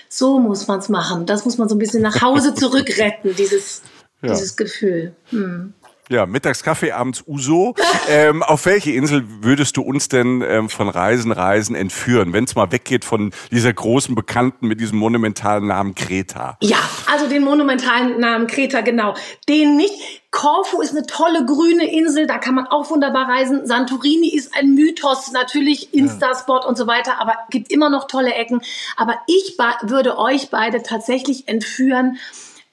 [0.09, 1.25] so muss man es machen.
[1.25, 3.81] Das muss man so ein bisschen nach Hause zurückretten, dieses,
[4.21, 4.29] ja.
[4.29, 5.13] dieses Gefühl.
[5.29, 5.73] Hm.
[6.11, 7.73] Ja, mittags Kaffee, abends Uso.
[8.09, 12.53] ähm, auf welche Insel würdest du uns denn ähm, von Reisen, Reisen entführen, wenn es
[12.53, 16.57] mal weggeht von dieser großen Bekannten mit diesem monumentalen Namen Kreta?
[16.61, 16.79] Ja,
[17.09, 19.13] also den monumentalen Namen Kreta, genau.
[19.47, 19.93] Den nicht.
[20.31, 23.65] Korfu ist eine tolle grüne Insel, da kann man auch wunderbar reisen.
[23.65, 26.69] Santorini ist ein Mythos, natürlich Instaspot ja.
[26.69, 28.61] und so weiter, aber gibt immer noch tolle Ecken.
[28.97, 32.17] Aber ich würde euch beide tatsächlich entführen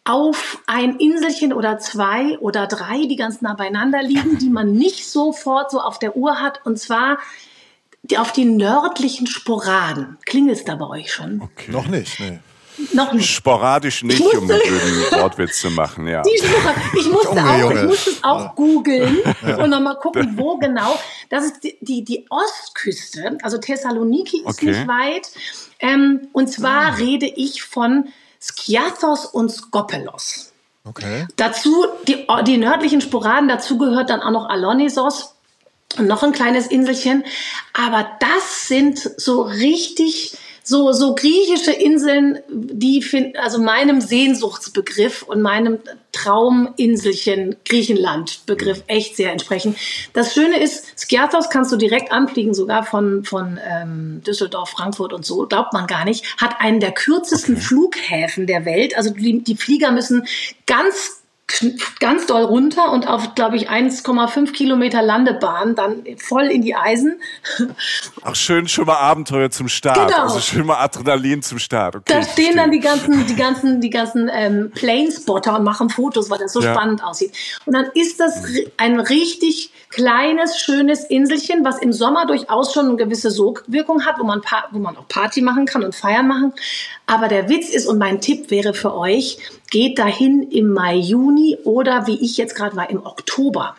[0.08, 5.08] auf ein Inselchen oder zwei oder drei, die ganz nah beieinander liegen, die man nicht
[5.08, 6.64] sofort so auf der Uhr hat.
[6.64, 7.18] Und zwar
[8.16, 10.16] auf die nördlichen Sporaden.
[10.24, 11.42] Klingelt es da bei euch schon?
[11.42, 11.70] Okay.
[11.70, 12.38] Noch nicht, nee.
[12.92, 13.28] Noch nicht.
[13.28, 14.60] Sporadisch nicht, musste, um einen
[15.10, 16.22] Wortwitz zu machen, ja.
[16.24, 17.74] ich musste Junge, auch, Junge.
[17.74, 19.56] ich musste es auch googeln ja.
[19.56, 20.98] und nochmal gucken, wo genau.
[21.28, 24.66] Das ist die, die, die Ostküste, also Thessaloniki ist okay.
[24.66, 25.28] nicht weit.
[25.80, 26.94] Ähm, und zwar ah.
[26.94, 28.08] rede ich von
[28.40, 30.52] Skiathos und Skopelos.
[30.84, 31.26] Okay.
[31.36, 35.34] Dazu die, die nördlichen Sporaden, dazu gehört dann auch noch Alonisos
[35.98, 37.24] und noch ein kleines Inselchen.
[37.74, 40.38] Aber das sind so richtig
[40.68, 45.78] so, so griechische Inseln, die find, also meinem Sehnsuchtsbegriff und meinem
[46.12, 49.76] Trauminselchen Griechenland-Begriff echt sehr entsprechen.
[50.12, 55.24] Das Schöne ist, Skiathos kannst du direkt anfliegen, sogar von, von ähm, Düsseldorf, Frankfurt und
[55.24, 57.56] so, glaubt man gar nicht, hat einen der kürzesten.
[57.56, 58.94] Flughäfen der Welt.
[58.94, 60.26] Also die, die Flieger müssen
[60.66, 61.17] ganz
[61.98, 67.20] ganz doll runter und auf, glaube ich, 1,5 Kilometer Landebahn dann voll in die Eisen.
[68.22, 70.08] Ach, schön schon mal Abenteuer zum Start.
[70.08, 70.22] Genau.
[70.24, 71.96] Also schön mal Adrenalin zum Start.
[71.96, 76.30] Okay, da stehen dann die ganzen, die ganzen, die ganzen ähm, Planespotter und machen Fotos,
[76.30, 76.74] weil das so ja.
[76.74, 77.32] spannend aussieht.
[77.64, 78.44] Und dann ist das
[78.76, 84.24] ein richtig kleines, schönes Inselchen, was im Sommer durchaus schon eine gewisse Sogwirkung hat, wo
[84.24, 86.52] man, wo man auch Party machen kann und Feiern machen.
[87.08, 89.38] Aber der Witz ist, und mein Tipp wäre für euch,
[89.70, 93.76] geht dahin im Mai, Juni oder wie ich jetzt gerade war, im Oktober.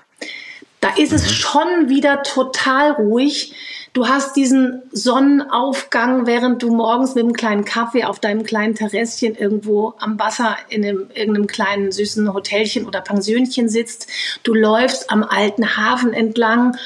[0.81, 1.29] Da ist es mhm.
[1.29, 3.53] schon wieder total ruhig.
[3.93, 9.35] Du hast diesen Sonnenaufgang, während du morgens mit einem kleinen Kaffee auf deinem kleinen Terrasschen
[9.35, 14.07] irgendwo am Wasser in einem, irgendeinem kleinen süßen Hotelchen oder Pensionchen sitzt.
[14.41, 16.77] Du läufst am alten Hafen entlang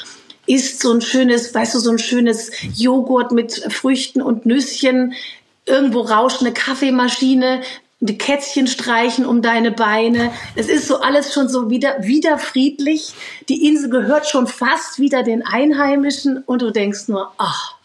[0.45, 5.13] isst so ein schönes, weißt du, so ein schönes Joghurt mit Früchten und Nüsschen.
[5.65, 7.61] Irgendwo rauscht eine Kaffeemaschine
[8.03, 10.33] die Kätzchen streichen um deine Beine.
[10.55, 13.13] Es ist so alles schon so wieder, wieder friedlich.
[13.47, 17.75] Die Insel gehört schon fast wieder den Einheimischen und du denkst nur, ach,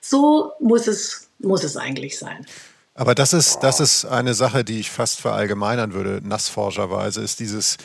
[0.00, 2.46] so muss es, muss es eigentlich sein.
[2.94, 7.76] Aber das ist, das ist eine Sache, die ich fast verallgemeinern würde, nassforscherweise, ist dieses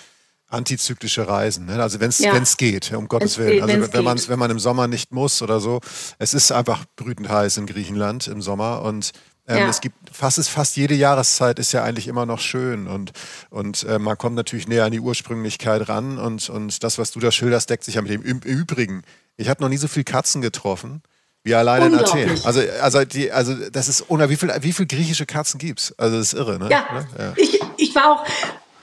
[0.49, 1.65] antizyklische Reisen.
[1.65, 1.82] Ne?
[1.82, 2.38] Also wenn es ja.
[2.57, 3.61] geht, um Gottes Willen.
[3.61, 5.82] Also wenn, man, wenn man im Sommer nicht muss oder so.
[6.19, 9.11] Es ist einfach brütend heiß in Griechenland im Sommer und
[9.49, 9.69] ähm, ja.
[9.69, 13.14] Es gibt fast, ist fast jede Jahreszeit ist ja eigentlich immer noch schön und,
[13.49, 17.22] und äh, man kommt natürlich näher an die Ursprünglichkeit ran und, und das, was du
[17.22, 18.24] da schilderst, deckt sich ja mit dem.
[18.24, 19.03] Im Übrigen,
[19.38, 21.02] ich habe noch nie so viele Katzen getroffen
[21.44, 22.30] wie alleine in Athen.
[22.44, 25.98] Also, also, die, also das ist, oder wie viele wie viel griechische Katzen gibt es?
[25.98, 26.69] Also das ist irre, ne?
[26.69, 27.34] Ja, ja.
[27.38, 28.26] Ich, ich war auch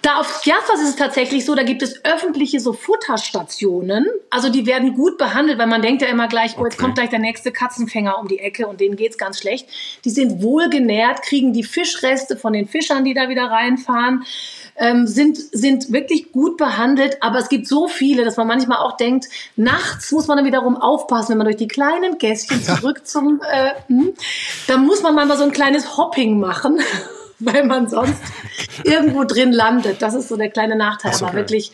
[0.05, 4.07] da auf Skiathos ist es tatsächlich so, da gibt es öffentliche so Futterstationen.
[4.29, 7.09] Also die werden gut behandelt, weil man denkt ja immer gleich, oh, jetzt kommt gleich
[7.09, 9.67] der nächste Katzenfänger um die Ecke und denen geht's ganz schlecht.
[10.05, 14.25] Die sind wohlgenährt, kriegen die Fischreste von den Fischern, die da wieder reinfahren,
[14.77, 17.23] ähm, sind, sind wirklich gut behandelt.
[17.23, 20.77] Aber es gibt so viele, dass man manchmal auch denkt, nachts muss man dann wiederum
[20.77, 24.13] aufpassen, wenn man durch die kleinen Gästchen zurück zum, äh, hm,
[24.67, 26.79] da muss man manchmal so ein kleines Hopping machen.
[27.39, 28.21] weil man sonst
[28.85, 30.03] irgendwo drin landet.
[30.03, 31.13] Das ist so der kleine Nachteil.
[31.15, 31.73] So, aber wirklich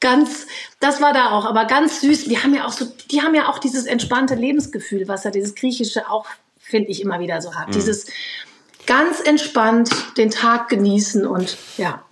[0.00, 0.46] ganz,
[0.80, 2.24] das war da auch, aber ganz süß.
[2.24, 5.54] Die haben ja auch so, die haben ja auch dieses entspannte Lebensgefühl, was ja dieses
[5.54, 6.26] Griechische auch,
[6.58, 7.68] finde ich, immer wieder so hat.
[7.68, 7.72] Mhm.
[7.72, 8.06] Dieses
[8.86, 12.02] ganz entspannt den Tag genießen und ja.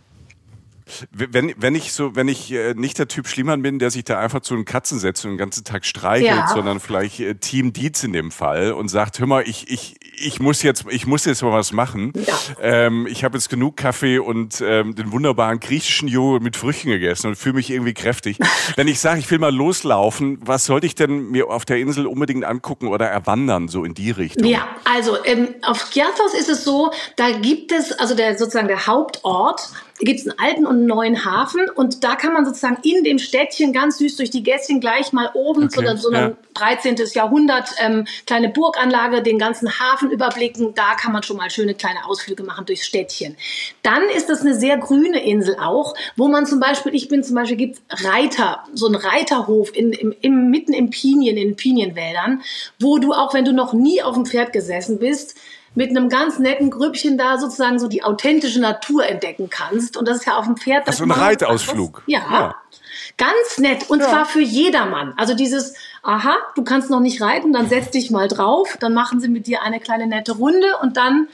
[1.11, 4.21] Wenn, wenn ich so, wenn ich äh, nicht der Typ Schliemann bin, der sich da
[4.21, 6.47] einfach zu den Katzen setzt und den ganzen Tag streichelt, ja.
[6.47, 10.41] sondern vielleicht äh, Team Dietz in dem Fall und sagt, hör mal, ich, ich, ich
[10.41, 12.13] muss jetzt, ich muss jetzt mal was machen.
[12.15, 12.35] Ja.
[12.61, 17.29] Ähm, ich habe jetzt genug Kaffee und ähm, den wunderbaren griechischen Joghurt mit Früchten gegessen
[17.29, 18.39] und fühle mich irgendwie kräftig.
[18.77, 22.07] wenn ich sage, ich will mal loslaufen, was sollte ich denn mir auf der Insel
[22.07, 24.47] unbedingt angucken oder erwandern, so in die Richtung?
[24.47, 28.87] Ja, also ähm, auf Kiathos ist es so, da gibt es, also der sozusagen der
[28.87, 29.71] Hauptort
[30.01, 33.19] gibt es einen alten und einen neuen Hafen und da kann man sozusagen in dem
[33.19, 36.37] Städtchen ganz süß durch die Gässchen gleich mal oben okay, zu so einem ja.
[36.55, 36.97] 13.
[37.15, 40.75] Jahrhundert ähm, kleine Burganlage, den ganzen Hafen überblicken.
[40.75, 43.37] Da kann man schon mal schöne kleine Ausflüge machen durchs Städtchen.
[43.83, 47.37] Dann ist das eine sehr grüne Insel auch, wo man zum Beispiel, ich bin zum
[47.37, 52.43] Beispiel, gibt Reiter, so ein Reiterhof in, im, im, mitten im Pinien, in Pinienwäldern,
[52.81, 55.37] wo du auch, wenn du noch nie auf dem Pferd gesessen bist,
[55.75, 59.97] mit einem ganz netten Grüppchen da sozusagen so die authentische Natur entdecken kannst.
[59.97, 60.87] Und das ist ja auf dem Pferd.
[60.87, 62.03] Das ist ein Reitausflug.
[62.07, 62.55] Ja, ja.
[63.17, 63.91] Ganz nett.
[63.91, 64.09] Und ja.
[64.09, 65.15] zwar für jedermann.
[65.17, 68.77] Also dieses, aha, du kannst noch nicht reiten, dann setz dich mal drauf.
[68.81, 71.29] Dann machen sie mit dir eine kleine nette Runde und dann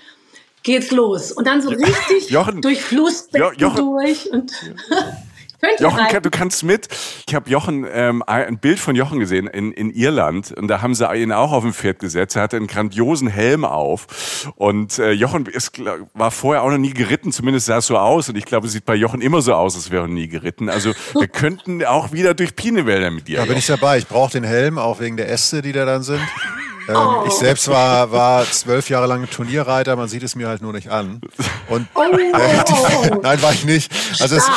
[0.62, 1.32] geht's los.
[1.32, 4.30] Und dann so richtig Jochen, durch Flussbecken jo durch.
[4.30, 4.52] Und
[5.61, 6.23] Könnt Jochen, rein?
[6.23, 6.89] du kannst mit.
[7.28, 10.95] Ich habe Jochen ähm, ein Bild von Jochen gesehen in, in Irland und da haben
[10.95, 12.37] sie ihn auch auf dem Pferd gesetzt.
[12.37, 15.81] Er hatte einen grandiosen Helm auf und äh, Jochen ist,
[16.15, 17.32] war vorher auch noch nie geritten.
[17.32, 19.77] Zumindest sah es so aus und ich glaube, es sieht bei Jochen immer so aus,
[19.77, 20.69] als wäre er nie geritten.
[20.69, 23.39] Also wir könnten auch wieder durch Pinewälder mit dir.
[23.39, 23.99] Da bin ich dabei.
[23.99, 26.20] Ich brauche den Helm auch wegen der Äste, die da dann sind.
[26.90, 27.24] Ähm, oh.
[27.26, 30.88] Ich selbst war, war zwölf Jahre lang Turnierreiter, man sieht es mir halt nur nicht
[30.88, 31.20] an.
[31.68, 32.02] Und oh.
[32.02, 32.32] äh,
[32.68, 33.92] die, nein, war ich nicht.
[34.18, 34.50] Also es,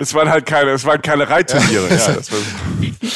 [0.00, 1.88] es, waren halt keine, es waren keine Reitturniere.
[1.88, 2.16] ja,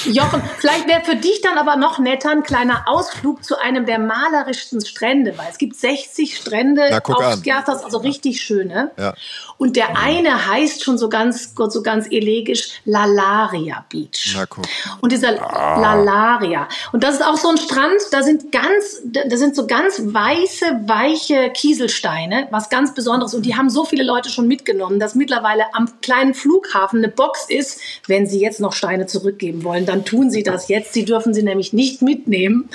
[0.04, 3.98] Jochen, vielleicht wäre für dich dann aber noch netter ein kleiner Ausflug zu einem der
[3.98, 8.92] malerischsten Strände, weil es gibt 60 Strände Na, auf Skjathos, also richtig schöne.
[8.96, 9.14] Ja.
[9.58, 14.34] Und der eine heißt schon so ganz, so ganz elegisch Lalaria Beach.
[14.36, 14.64] Na, guck.
[15.00, 15.80] Und dieser ah.
[15.80, 16.68] Lalaria.
[16.92, 20.82] Und das ist auch so ein Strand, da sind ganz, das sind so ganz weiße,
[20.86, 23.34] weiche Kieselsteine, was ganz Besonderes.
[23.34, 27.46] Und die haben so viele Leute schon mitgenommen, dass mittlerweile am kleinen Flughafen eine Box
[27.48, 27.80] ist.
[28.06, 30.92] Wenn sie jetzt noch Steine zurückgeben wollen, dann tun sie das jetzt.
[30.92, 32.68] Sie dürfen sie nämlich nicht mitnehmen.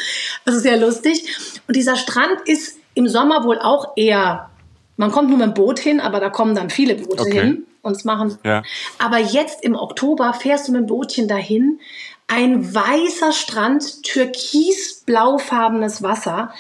[0.44, 1.24] Das ist sehr lustig.
[1.68, 4.50] Und dieser Strand ist im Sommer wohl auch eher,
[4.98, 7.42] man kommt nur mit dem Boot hin, aber da kommen dann viele Boote okay.
[7.42, 7.68] hin.
[7.84, 8.38] und es machen.
[8.44, 8.64] Ja.
[8.98, 11.80] Aber jetzt im Oktober fährst du mit dem Bootchen dahin.
[12.28, 16.54] Ein weißer Strand, türkisblaufarbenes Wasser.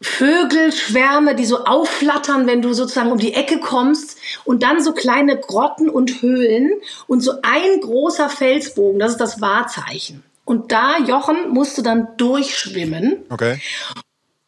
[0.00, 5.38] Vögelschwärme, die so aufflattern, wenn du sozusagen um die Ecke kommst und dann so kleine
[5.38, 6.72] Grotten und Höhlen
[7.06, 10.22] und so ein großer Felsbogen, das ist das Wahrzeichen.
[10.44, 13.24] Und da, Jochen, musst du dann durchschwimmen.
[13.30, 13.60] Okay.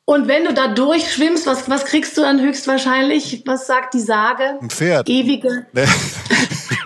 [0.04, 3.42] Und wenn du da durchschwimmst, was, was kriegst du dann höchstwahrscheinlich?
[3.46, 4.58] Was sagt die Sage?
[4.60, 5.08] Ein Pferd.
[5.08, 5.66] Ewige.
[5.72, 5.86] Nee.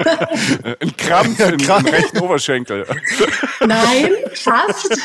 [0.81, 2.87] Ein Krampf im, im rechten Oberschenkel.
[3.67, 4.99] Nein, fast.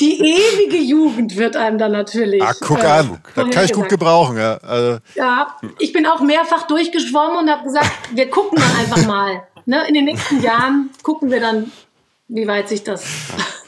[0.00, 2.42] Die ewige Jugend wird einem dann natürlich.
[2.42, 3.18] Ah, guck äh, an.
[3.34, 4.56] Das kann ich gut gebrauchen, ja.
[4.58, 9.42] Also, Ja, ich bin auch mehrfach durchgeschwommen und habe gesagt, wir gucken dann einfach mal.
[9.66, 9.86] Ne?
[9.88, 11.70] In den nächsten Jahren gucken wir dann,
[12.28, 13.04] wie weit sich das.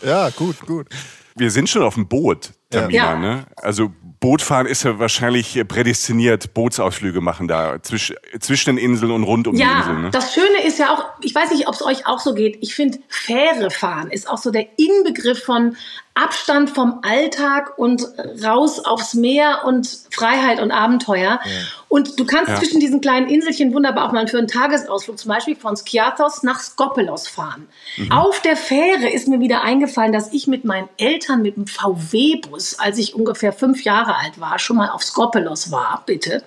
[0.04, 0.88] ja, gut, gut.
[1.36, 3.16] Wir sind schon auf dem Boot, Tamina, Ja.
[3.18, 3.44] ne?
[3.56, 3.92] Also
[4.24, 9.54] Bootfahren ist ja wahrscheinlich prädestiniert, Bootsausflüge machen da zwisch, zwischen den Inseln und rund um
[9.54, 10.00] die Ja, Inseln.
[10.00, 10.10] Ne?
[10.10, 12.74] das Schöne ist ja auch, ich weiß nicht, ob es euch auch so geht, ich
[12.74, 15.76] finde, Fähre fahren ist auch so der Inbegriff von
[16.16, 18.06] Abstand vom Alltag und
[18.44, 21.40] raus aufs Meer und Freiheit und Abenteuer.
[21.88, 22.56] Und du kannst Ja.
[22.56, 26.60] zwischen diesen kleinen Inselchen wunderbar auch mal für einen Tagesausflug zum Beispiel von Skiathos nach
[26.60, 27.68] Skopelos fahren.
[27.96, 28.12] Mhm.
[28.12, 32.78] Auf der Fähre ist mir wieder eingefallen, dass ich mit meinen Eltern mit dem VW-Bus,
[32.78, 36.44] als ich ungefähr fünf Jahre alt war, schon mal auf Skopelos war, bitte.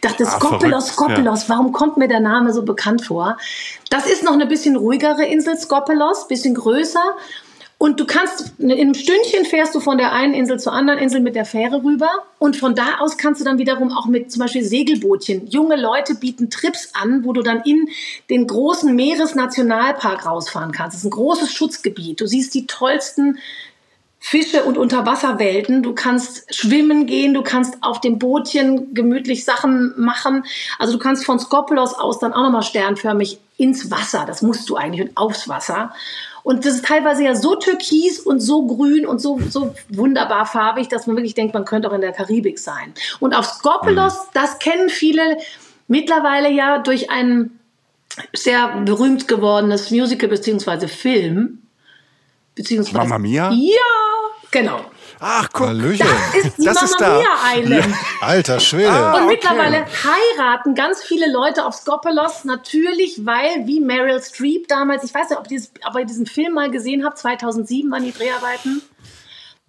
[0.00, 3.36] Dachte, Ah, Skopelos, Skopelos, warum kommt mir der Name so bekannt vor?
[3.90, 7.02] Das ist noch eine bisschen ruhigere Insel, Skopelos, bisschen größer.
[7.82, 11.20] Und du kannst, in einem Stündchen fährst du von der einen Insel zur anderen Insel
[11.20, 12.08] mit der Fähre rüber.
[12.38, 15.48] Und von da aus kannst du dann wiederum auch mit zum Beispiel Segelbootchen.
[15.48, 17.88] Junge Leute bieten Trips an, wo du dann in
[18.30, 20.94] den großen Meeresnationalpark rausfahren kannst.
[20.94, 22.20] Das ist ein großes Schutzgebiet.
[22.20, 23.38] Du siehst die tollsten
[24.20, 25.82] Fische und Unterwasserwelten.
[25.82, 30.44] Du kannst schwimmen gehen, du kannst auf dem Bootchen gemütlich Sachen machen.
[30.78, 34.22] Also du kannst von Skopelos aus dann auch nochmal sternförmig ins Wasser.
[34.24, 35.92] Das musst du eigentlich und aufs Wasser.
[36.42, 40.88] Und das ist teilweise ja so türkis und so grün und so, so wunderbar farbig,
[40.88, 42.94] dass man wirklich denkt, man könnte auch in der Karibik sein.
[43.20, 45.38] Und auf Skopelos, das kennen viele
[45.86, 47.58] mittlerweile ja durch ein
[48.32, 51.58] sehr berühmt gewordenes Musical beziehungsweise Film.
[52.54, 53.50] Beziehungsweise Mamma Mia?
[53.52, 53.76] ja,
[54.50, 54.84] genau.
[55.24, 55.68] Ach, guck.
[55.68, 56.04] Hallöchen.
[56.04, 57.18] Das ist die Das ist da.
[57.18, 57.94] Mia Island.
[58.20, 58.90] Alter Schwede.
[58.90, 59.14] Ah.
[59.14, 59.34] Und okay.
[59.34, 65.30] mittlerweile heiraten ganz viele Leute auf Skopelos natürlich, weil wie Meryl Streep damals, ich weiß
[65.30, 68.82] nicht, ob, ihr dieses, ob ihr diesen Film mal gesehen habt, 2007 waren die Dreharbeiten.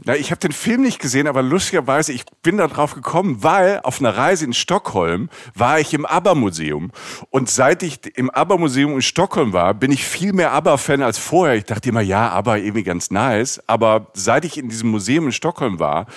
[0.05, 3.80] Na, ich habe den Film nicht gesehen, aber lustigerweise, ich bin da drauf gekommen, weil
[3.84, 6.91] auf einer Reise in Stockholm war ich im ABBA-Museum.
[7.30, 11.55] Und seit ich im ABBA-Museum in Stockholm war, bin ich viel mehr ABBA-Fan als vorher.
[11.55, 13.61] Ich dachte immer, ja, ABBA irgendwie ganz nice.
[13.65, 16.07] Aber seit ich in diesem Museum in Stockholm war,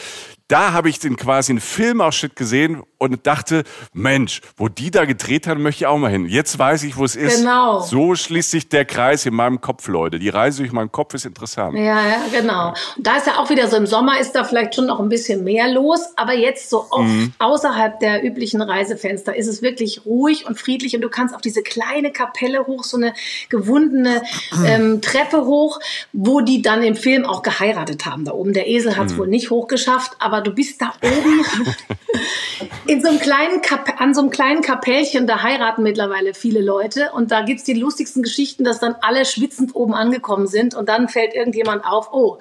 [0.48, 5.46] da habe ich den quasi einen Filmausschnitt gesehen und dachte, Mensch, wo die da gedreht
[5.46, 6.26] haben, möchte ich auch mal hin.
[6.26, 7.40] Jetzt weiß ich, wo es ist.
[7.40, 7.80] Genau.
[7.80, 10.18] So schließt sich der Kreis in meinem Kopf, Leute.
[10.18, 11.76] Die Reise durch meinen Kopf ist interessant.
[11.76, 12.74] Ja, ja, genau.
[12.96, 15.08] Und da ist ja auch wieder so, im Sommer ist da vielleicht schon noch ein
[15.08, 20.46] bisschen mehr los, aber jetzt so oft außerhalb der üblichen Reisefenster ist es wirklich ruhig
[20.46, 23.12] und friedlich und du kannst auf diese kleine Kapelle hoch, so eine
[23.48, 24.22] gewundene
[24.64, 25.80] ähm, Treppe hoch,
[26.12, 28.52] wo die dann im Film auch geheiratet haben da oben.
[28.52, 31.44] Der Esel hat es wohl nicht hochgeschafft, aber du bist da oben
[32.86, 37.10] in so einem kleinen Kap an so einem kleinen Kapellchen, da heiraten mittlerweile viele Leute.
[37.12, 41.08] Und da gibt's die lustigsten Geschichten, dass dann alle schwitzend oben angekommen sind und dann
[41.08, 42.38] fällt irgendjemand auf, oh,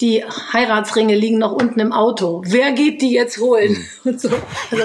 [0.00, 2.42] die Heiratsringe liegen noch unten im Auto.
[2.46, 3.84] Wer geht die jetzt holen?
[4.04, 4.30] Und so.
[4.70, 4.84] Also,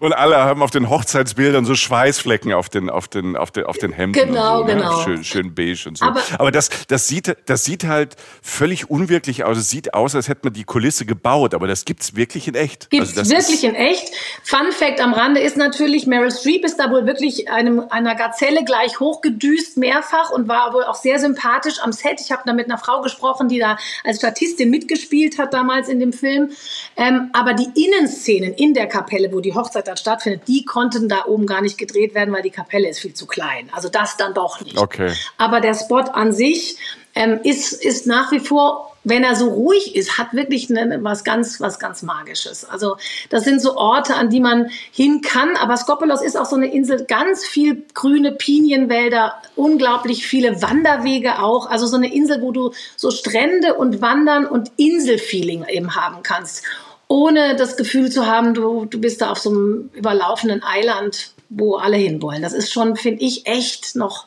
[0.00, 3.76] Und alle haben auf den Hochzeitsbildern so Schweißflecken auf den, auf den, auf den, auf
[3.76, 4.28] den Hemden.
[4.28, 4.96] Genau, so, genau.
[4.98, 5.04] Ne?
[5.04, 6.06] Schön, schön beige und so.
[6.06, 9.58] Aber- Aber, das, das, sieht, das sieht halt völlig unwirklich aus.
[9.58, 12.88] Es sieht aus, als hätte man die Kulisse gebaut, aber das gibt's wirklich in echt.
[12.88, 14.08] Gibt's Also wirklich in echt.
[14.42, 18.64] Fun Fact am Rande ist natürlich, Meryl Streep ist da wohl wirklich einem, einer Gazelle
[18.64, 22.22] gleich hochgedüst, mehrfach und war wohl auch sehr sympathisch am Set.
[22.22, 26.00] Ich habe da mit einer Frau gesprochen, die da als Statistin mitgespielt hat damals in
[26.00, 26.50] dem Film.
[26.96, 31.26] Ähm, aber die Innenszenen in der Kapelle, wo die Hochzeit dann stattfindet, die konnten da
[31.26, 33.68] oben gar nicht gedreht werden, weil die Kapelle ist viel zu klein.
[33.72, 34.78] Also das dann doch nicht.
[34.78, 35.12] Okay.
[35.36, 36.76] Aber der Spot an sich
[37.14, 41.24] ähm, ist, ist nach wie vor, wenn er so ruhig ist, hat wirklich ne, was
[41.24, 42.64] ganz, was ganz Magisches.
[42.64, 42.96] Also
[43.30, 45.56] das sind so Orte, an die man hin kann.
[45.56, 51.70] Aber Skopelos ist auch so eine Insel, ganz viel grüne Pinienwälder, unglaublich viele Wanderwege auch.
[51.70, 56.64] Also so eine Insel, wo du so Strände und Wandern und Inselfeeling eben haben kannst.
[57.08, 61.76] Ohne das Gefühl zu haben, du, du bist da auf so einem überlaufenden Eiland, wo
[61.76, 62.42] alle hinwollen.
[62.42, 64.26] Das ist schon, finde ich, echt noch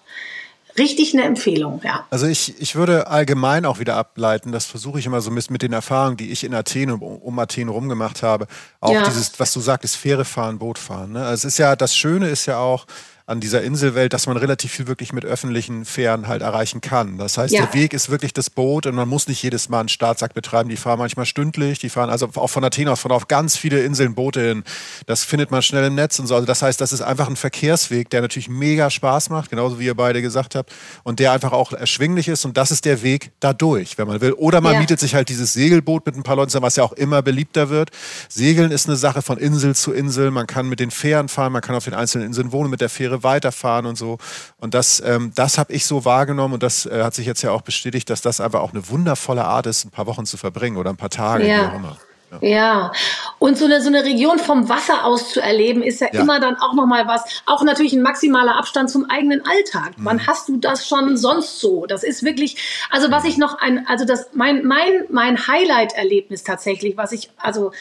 [0.78, 2.06] richtig eine Empfehlung, ja.
[2.10, 5.62] Also ich, ich würde allgemein auch wieder ableiten, das versuche ich immer so mit, mit
[5.62, 8.48] den Erfahrungen, die ich in Athen und um, um Athen rumgemacht habe.
[8.80, 9.04] Auch ja.
[9.04, 11.14] dieses, was du sagst, Fähre fahren, Boot fahren.
[11.14, 11.26] Ne?
[11.26, 12.86] Also es ist ja, das Schöne ist ja auch,
[13.26, 17.18] an dieser Inselwelt, dass man relativ viel wirklich mit öffentlichen Fähren halt erreichen kann.
[17.18, 17.66] Das heißt, ja.
[17.66, 20.70] der Weg ist wirklich das Boot und man muss nicht jedes Mal einen Startsack betreiben.
[20.70, 23.82] Die fahren manchmal stündlich, die fahren also auch von Athen aus, von auf ganz viele
[23.82, 24.64] Inseln Boote hin.
[25.06, 26.36] Das findet man schnell im Netz und so.
[26.36, 29.86] Also das heißt, das ist einfach ein Verkehrsweg, der natürlich mega Spaß macht, genauso wie
[29.86, 30.74] ihr beide gesagt habt,
[31.04, 34.34] und der einfach auch erschwinglich ist und das ist der Weg dadurch, wenn man will.
[34.34, 34.80] Oder man ja.
[34.82, 37.92] mietet sich halt dieses Segelboot mit ein paar Leuten, was ja auch immer beliebter wird.
[38.28, 40.30] Segeln ist eine Sache von Insel zu Insel.
[40.30, 42.90] Man kann mit den Fähren fahren, man kann auf den einzelnen Inseln wohnen, mit der
[42.90, 44.18] Fähre weiterfahren und so.
[44.58, 47.52] Und das, ähm, das habe ich so wahrgenommen und das äh, hat sich jetzt ja
[47.52, 50.78] auch bestätigt, dass das einfach auch eine wundervolle Art ist, ein paar Wochen zu verbringen
[50.78, 51.58] oder ein paar Tage, ja.
[51.58, 51.98] wie auch immer.
[52.42, 52.48] Ja.
[52.48, 52.92] ja.
[53.40, 56.22] und so eine, so eine Region vom Wasser aus zu erleben, ist ja, ja.
[56.22, 59.98] immer dann auch nochmal was, auch natürlich ein maximaler Abstand zum eigenen Alltag.
[59.98, 60.06] Mhm.
[60.06, 61.86] Wann hast du das schon sonst so?
[61.86, 62.58] Das ist wirklich,
[62.90, 67.72] also was ich noch ein, also das, mein, mein, mein Highlight-Erlebnis tatsächlich, was ich, also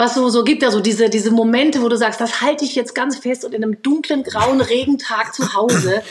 [0.00, 2.74] was so, so gibt ja so diese, diese Momente, wo du sagst, das halte ich
[2.74, 6.02] jetzt ganz fest und in einem dunklen, grauen Regentag zu Hause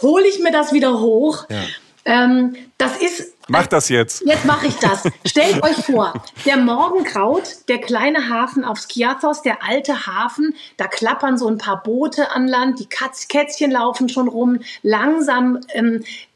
[0.00, 1.44] hole ich mir das wieder hoch.
[1.50, 1.64] Ja.
[2.04, 3.34] Ähm, das ist.
[3.48, 4.22] Mach das jetzt.
[4.24, 5.02] Jetzt mache ich das.
[5.24, 6.12] Stellt euch vor,
[6.44, 11.82] der Morgenkraut, der kleine Hafen auf Skiathos, der alte Hafen, da klappern so ein paar
[11.82, 16.04] Boote an Land, die Katz, Kätzchen laufen schon rum, langsam ähm,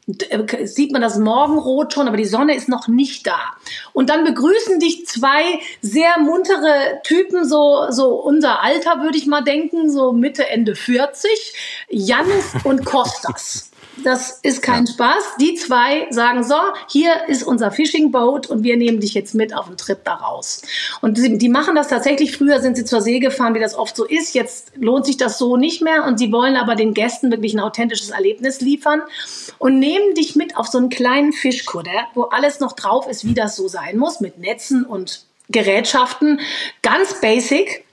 [0.65, 3.39] sieht man das Morgenrot schon, aber die Sonne ist noch nicht da.
[3.93, 9.41] Und dann begrüßen dich zwei sehr muntere Typen, so, so unser Alter würde ich mal
[9.41, 13.70] denken, so Mitte, Ende 40, Jannis und Kostas.
[14.03, 14.93] Das ist kein ja.
[14.93, 15.35] Spaß.
[15.39, 16.55] Die zwei sagen so,
[16.87, 20.15] hier ist unser Fishing Boat und wir nehmen dich jetzt mit auf einen Trip da
[20.15, 20.61] raus.
[21.01, 22.35] Und die, die machen das tatsächlich.
[22.35, 24.33] Früher sind sie zur See gefahren, wie das oft so ist.
[24.33, 27.59] Jetzt lohnt sich das so nicht mehr und sie wollen aber den Gästen wirklich ein
[27.59, 29.01] authentisches Erlebnis liefern
[29.57, 33.33] und nehmen dich mit auf so einen kleinen Fischkutter, wo alles noch drauf ist, wie
[33.33, 36.39] das so sein muss, mit Netzen und Gerätschaften.
[36.81, 37.83] Ganz basic.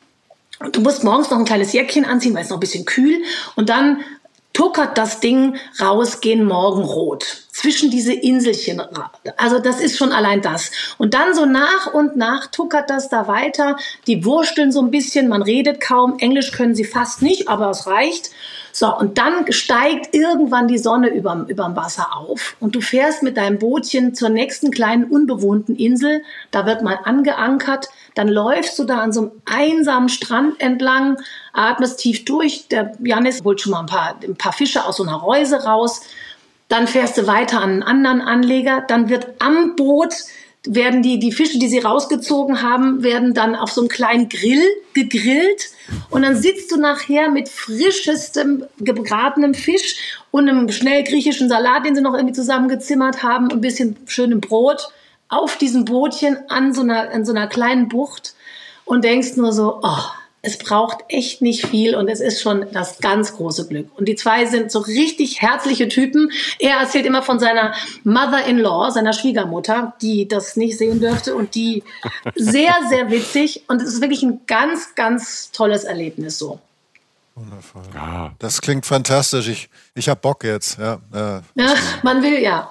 [0.61, 3.23] Und du musst morgens noch ein kleines Jäckchen anziehen, weil es noch ein bisschen kühl.
[3.55, 4.01] Und dann
[4.59, 7.44] tuckert das Ding raus gen Morgenrot.
[7.52, 8.82] Zwischen diese Inselchen.
[9.36, 10.72] Also das ist schon allein das.
[10.98, 13.76] Und dann so nach und nach tuckert das da weiter.
[14.09, 16.18] Die wursteln so ein bisschen, man redet kaum.
[16.18, 18.30] Englisch können sie fast nicht, aber es reicht.
[18.78, 23.36] So, und dann steigt irgendwann die Sonne überm, überm Wasser auf und du fährst mit
[23.36, 26.22] deinem Bootchen zur nächsten kleinen unbewohnten Insel.
[26.52, 27.88] Da wird mal angeankert.
[28.14, 31.18] Dann läufst du da an so einem einsamen Strand entlang,
[31.52, 32.68] atmest tief durch.
[32.68, 36.02] Der Janis holt schon mal ein paar, ein paar Fische aus so einer Reuse raus.
[36.68, 38.84] Dann fährst du weiter an einen anderen Anleger.
[38.86, 40.14] Dann wird am Boot
[40.69, 44.62] werden die, die Fische, die sie rausgezogen haben, werden dann auf so einem kleinen Grill
[44.93, 45.70] gegrillt.
[46.11, 49.97] Und dann sitzt du nachher mit frischestem gebratenem Fisch
[50.31, 54.89] und einem schnell griechischen Salat, den sie noch irgendwie zusammengezimmert haben, ein bisschen schönem Brot
[55.28, 58.35] auf diesem Bootchen an so einer, an so einer kleinen Bucht
[58.85, 60.03] und denkst nur so, oh,
[60.43, 63.89] es braucht echt nicht viel und es ist schon das ganz große Glück.
[63.97, 66.31] Und die zwei sind so richtig herzliche Typen.
[66.59, 67.74] Er erzählt immer von seiner
[68.05, 71.82] Mother-in-law, seiner Schwiegermutter, die das nicht sehen dürfte und die
[72.36, 73.65] sehr, sehr witzig.
[73.69, 76.60] Und es ist wirklich ein ganz, ganz tolles Erlebnis so.
[77.35, 77.82] Wundervoll.
[77.94, 78.32] Ja.
[78.39, 79.48] Das klingt fantastisch.
[79.48, 80.78] Ich, ich habe Bock jetzt.
[80.78, 82.70] Ja, äh, ja, man will ja.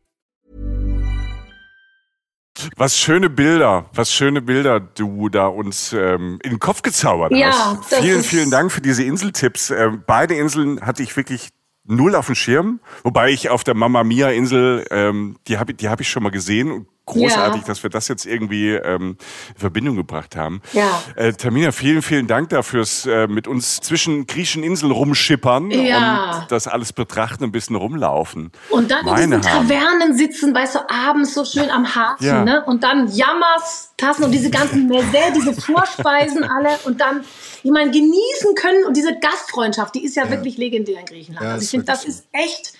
[2.75, 7.77] Was schöne Bilder, was schöne Bilder du da uns ähm, in den Kopf gezaubert ja,
[7.79, 7.95] hast.
[7.95, 9.71] Vielen, vielen Dank für diese Inseltipps.
[9.71, 11.49] Ähm, beide Inseln hatte ich wirklich
[11.85, 12.79] null auf dem Schirm.
[13.03, 16.29] Wobei ich auf der Mamma Mia Insel, ähm, die habe die hab ich schon mal
[16.29, 17.67] gesehen und großartig, Ja.
[17.67, 19.17] dass wir das jetzt irgendwie ähm,
[19.53, 20.61] in Verbindung gebracht haben.
[20.73, 21.01] Ja.
[21.15, 26.39] Äh, Tamina, vielen, vielen Dank dafür's äh, mit uns zwischen griechischen Inseln rumschippern Ja.
[26.41, 28.51] und das alles betrachten und ein bisschen rumlaufen.
[28.69, 29.67] Und dann in Meine diesen Herren.
[29.67, 32.43] Tavernen sitzen, weißt du, abends so schön am Hafen, Ja.
[32.43, 32.63] ne?
[32.65, 37.23] Und dann Jammers, Tassen und diese ganzen Mezé, diese Vorspeisen alle und dann,
[37.63, 41.45] die man genießen können und diese Gastfreundschaft, die ist ja, wirklich legendär in Griechenland.
[41.45, 42.73] Ja, also ich finde, das wirklich ist echt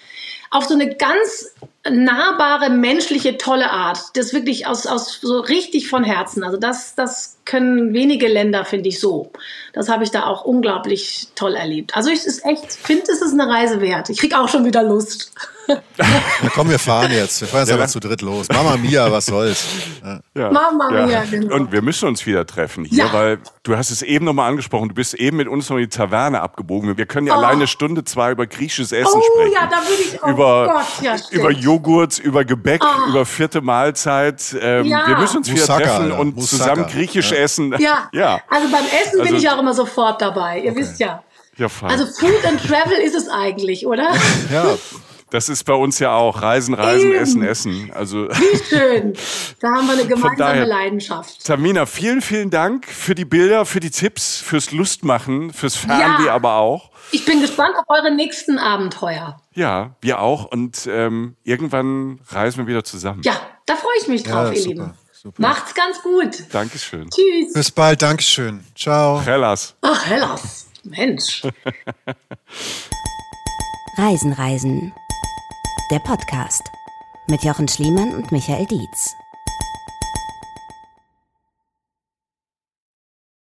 [0.50, 1.52] auf so eine ganz
[1.90, 4.00] nahbare, menschliche, tolle Art.
[4.16, 6.44] Das wirklich aus, aus so richtig von Herzen.
[6.44, 9.32] Also das, das können wenige Länder, finde ich, so.
[9.74, 11.96] Das habe ich da auch unglaublich toll erlebt.
[11.96, 14.10] Also ich ist echt, finde, es ist eine Reise wert.
[14.10, 15.32] Ich krieg auch schon wieder Lust.
[15.68, 17.40] Na komm, wir fahren jetzt.
[17.42, 17.76] Wir fahren jetzt Ja.
[17.76, 18.48] einfach zu dritt los.
[18.50, 19.66] Mama Mia, was soll's.
[20.04, 20.20] Ja.
[20.36, 20.52] Ja.
[20.52, 21.56] Mama mia, genau.
[21.56, 23.14] Und wir müssen uns wieder treffen hier, Ja.
[23.14, 25.90] weil du hast es eben nochmal angesprochen, du bist eben mit uns noch in die
[25.90, 26.98] Taverne abgebogen.
[26.98, 29.54] Wir können ja alleine eine Stunde, zwei über griechisches Essen Oh, sprechen.
[29.54, 31.34] ja, da würde ich- oh über, Gott, ja, stimmt.
[31.42, 34.56] über Joghurt, über Gebäck, über vierte Mahlzeit.
[34.60, 35.08] Ähm, Ja.
[35.08, 36.64] Wir müssen uns wieder Moussaka, treffen und Moussaka.
[36.76, 37.38] zusammen griechisch Ja.
[37.38, 37.76] essen.
[37.80, 38.10] Ja.
[38.12, 38.42] ja.
[38.50, 40.60] Also beim Essen bin Also- ich auch immer sofort dabei.
[40.60, 41.24] Ihr wisst ja.
[41.58, 41.90] Ja, fein.
[41.92, 44.10] Also Food and Travel ist es eigentlich, oder?
[44.54, 44.66] ja,
[45.30, 47.20] das ist bei uns ja auch Reisen, Reisen, Eben.
[47.20, 47.92] Essen, Essen.
[47.94, 49.14] Also Wie schön.
[49.60, 51.46] Da haben wir eine gemeinsame daher- Leidenschaft.
[51.46, 56.34] Tamina, vielen, vielen Dank für die Bilder, für die Tipps, fürs Lustmachen, fürs Fernweh Ja.
[56.36, 56.90] aber auch.
[57.12, 59.41] Ich bin gespannt auf eure nächsten Abenteuer.
[59.54, 60.46] Ja, wir auch.
[60.46, 63.22] Und ähm, irgendwann reisen wir wieder zusammen.
[63.24, 63.34] Ja,
[63.66, 64.94] da freue ich mich drauf, Ja, ihr super, Lieben.
[65.12, 65.42] super.
[65.42, 66.54] Macht's ganz gut.
[66.54, 67.10] Dankeschön.
[67.10, 67.54] Tschüss.
[67.54, 68.02] bis bald.
[68.02, 68.64] Dankeschön.
[68.76, 69.22] Ciao.
[69.22, 69.76] Hellas.
[69.82, 70.68] Ach, Hellas.
[70.84, 71.44] Mensch.
[73.98, 74.94] Reisen, Reisen.
[75.92, 76.64] Der Podcast
[77.28, 79.14] mit Jochen Schliemann und Michael Dietz.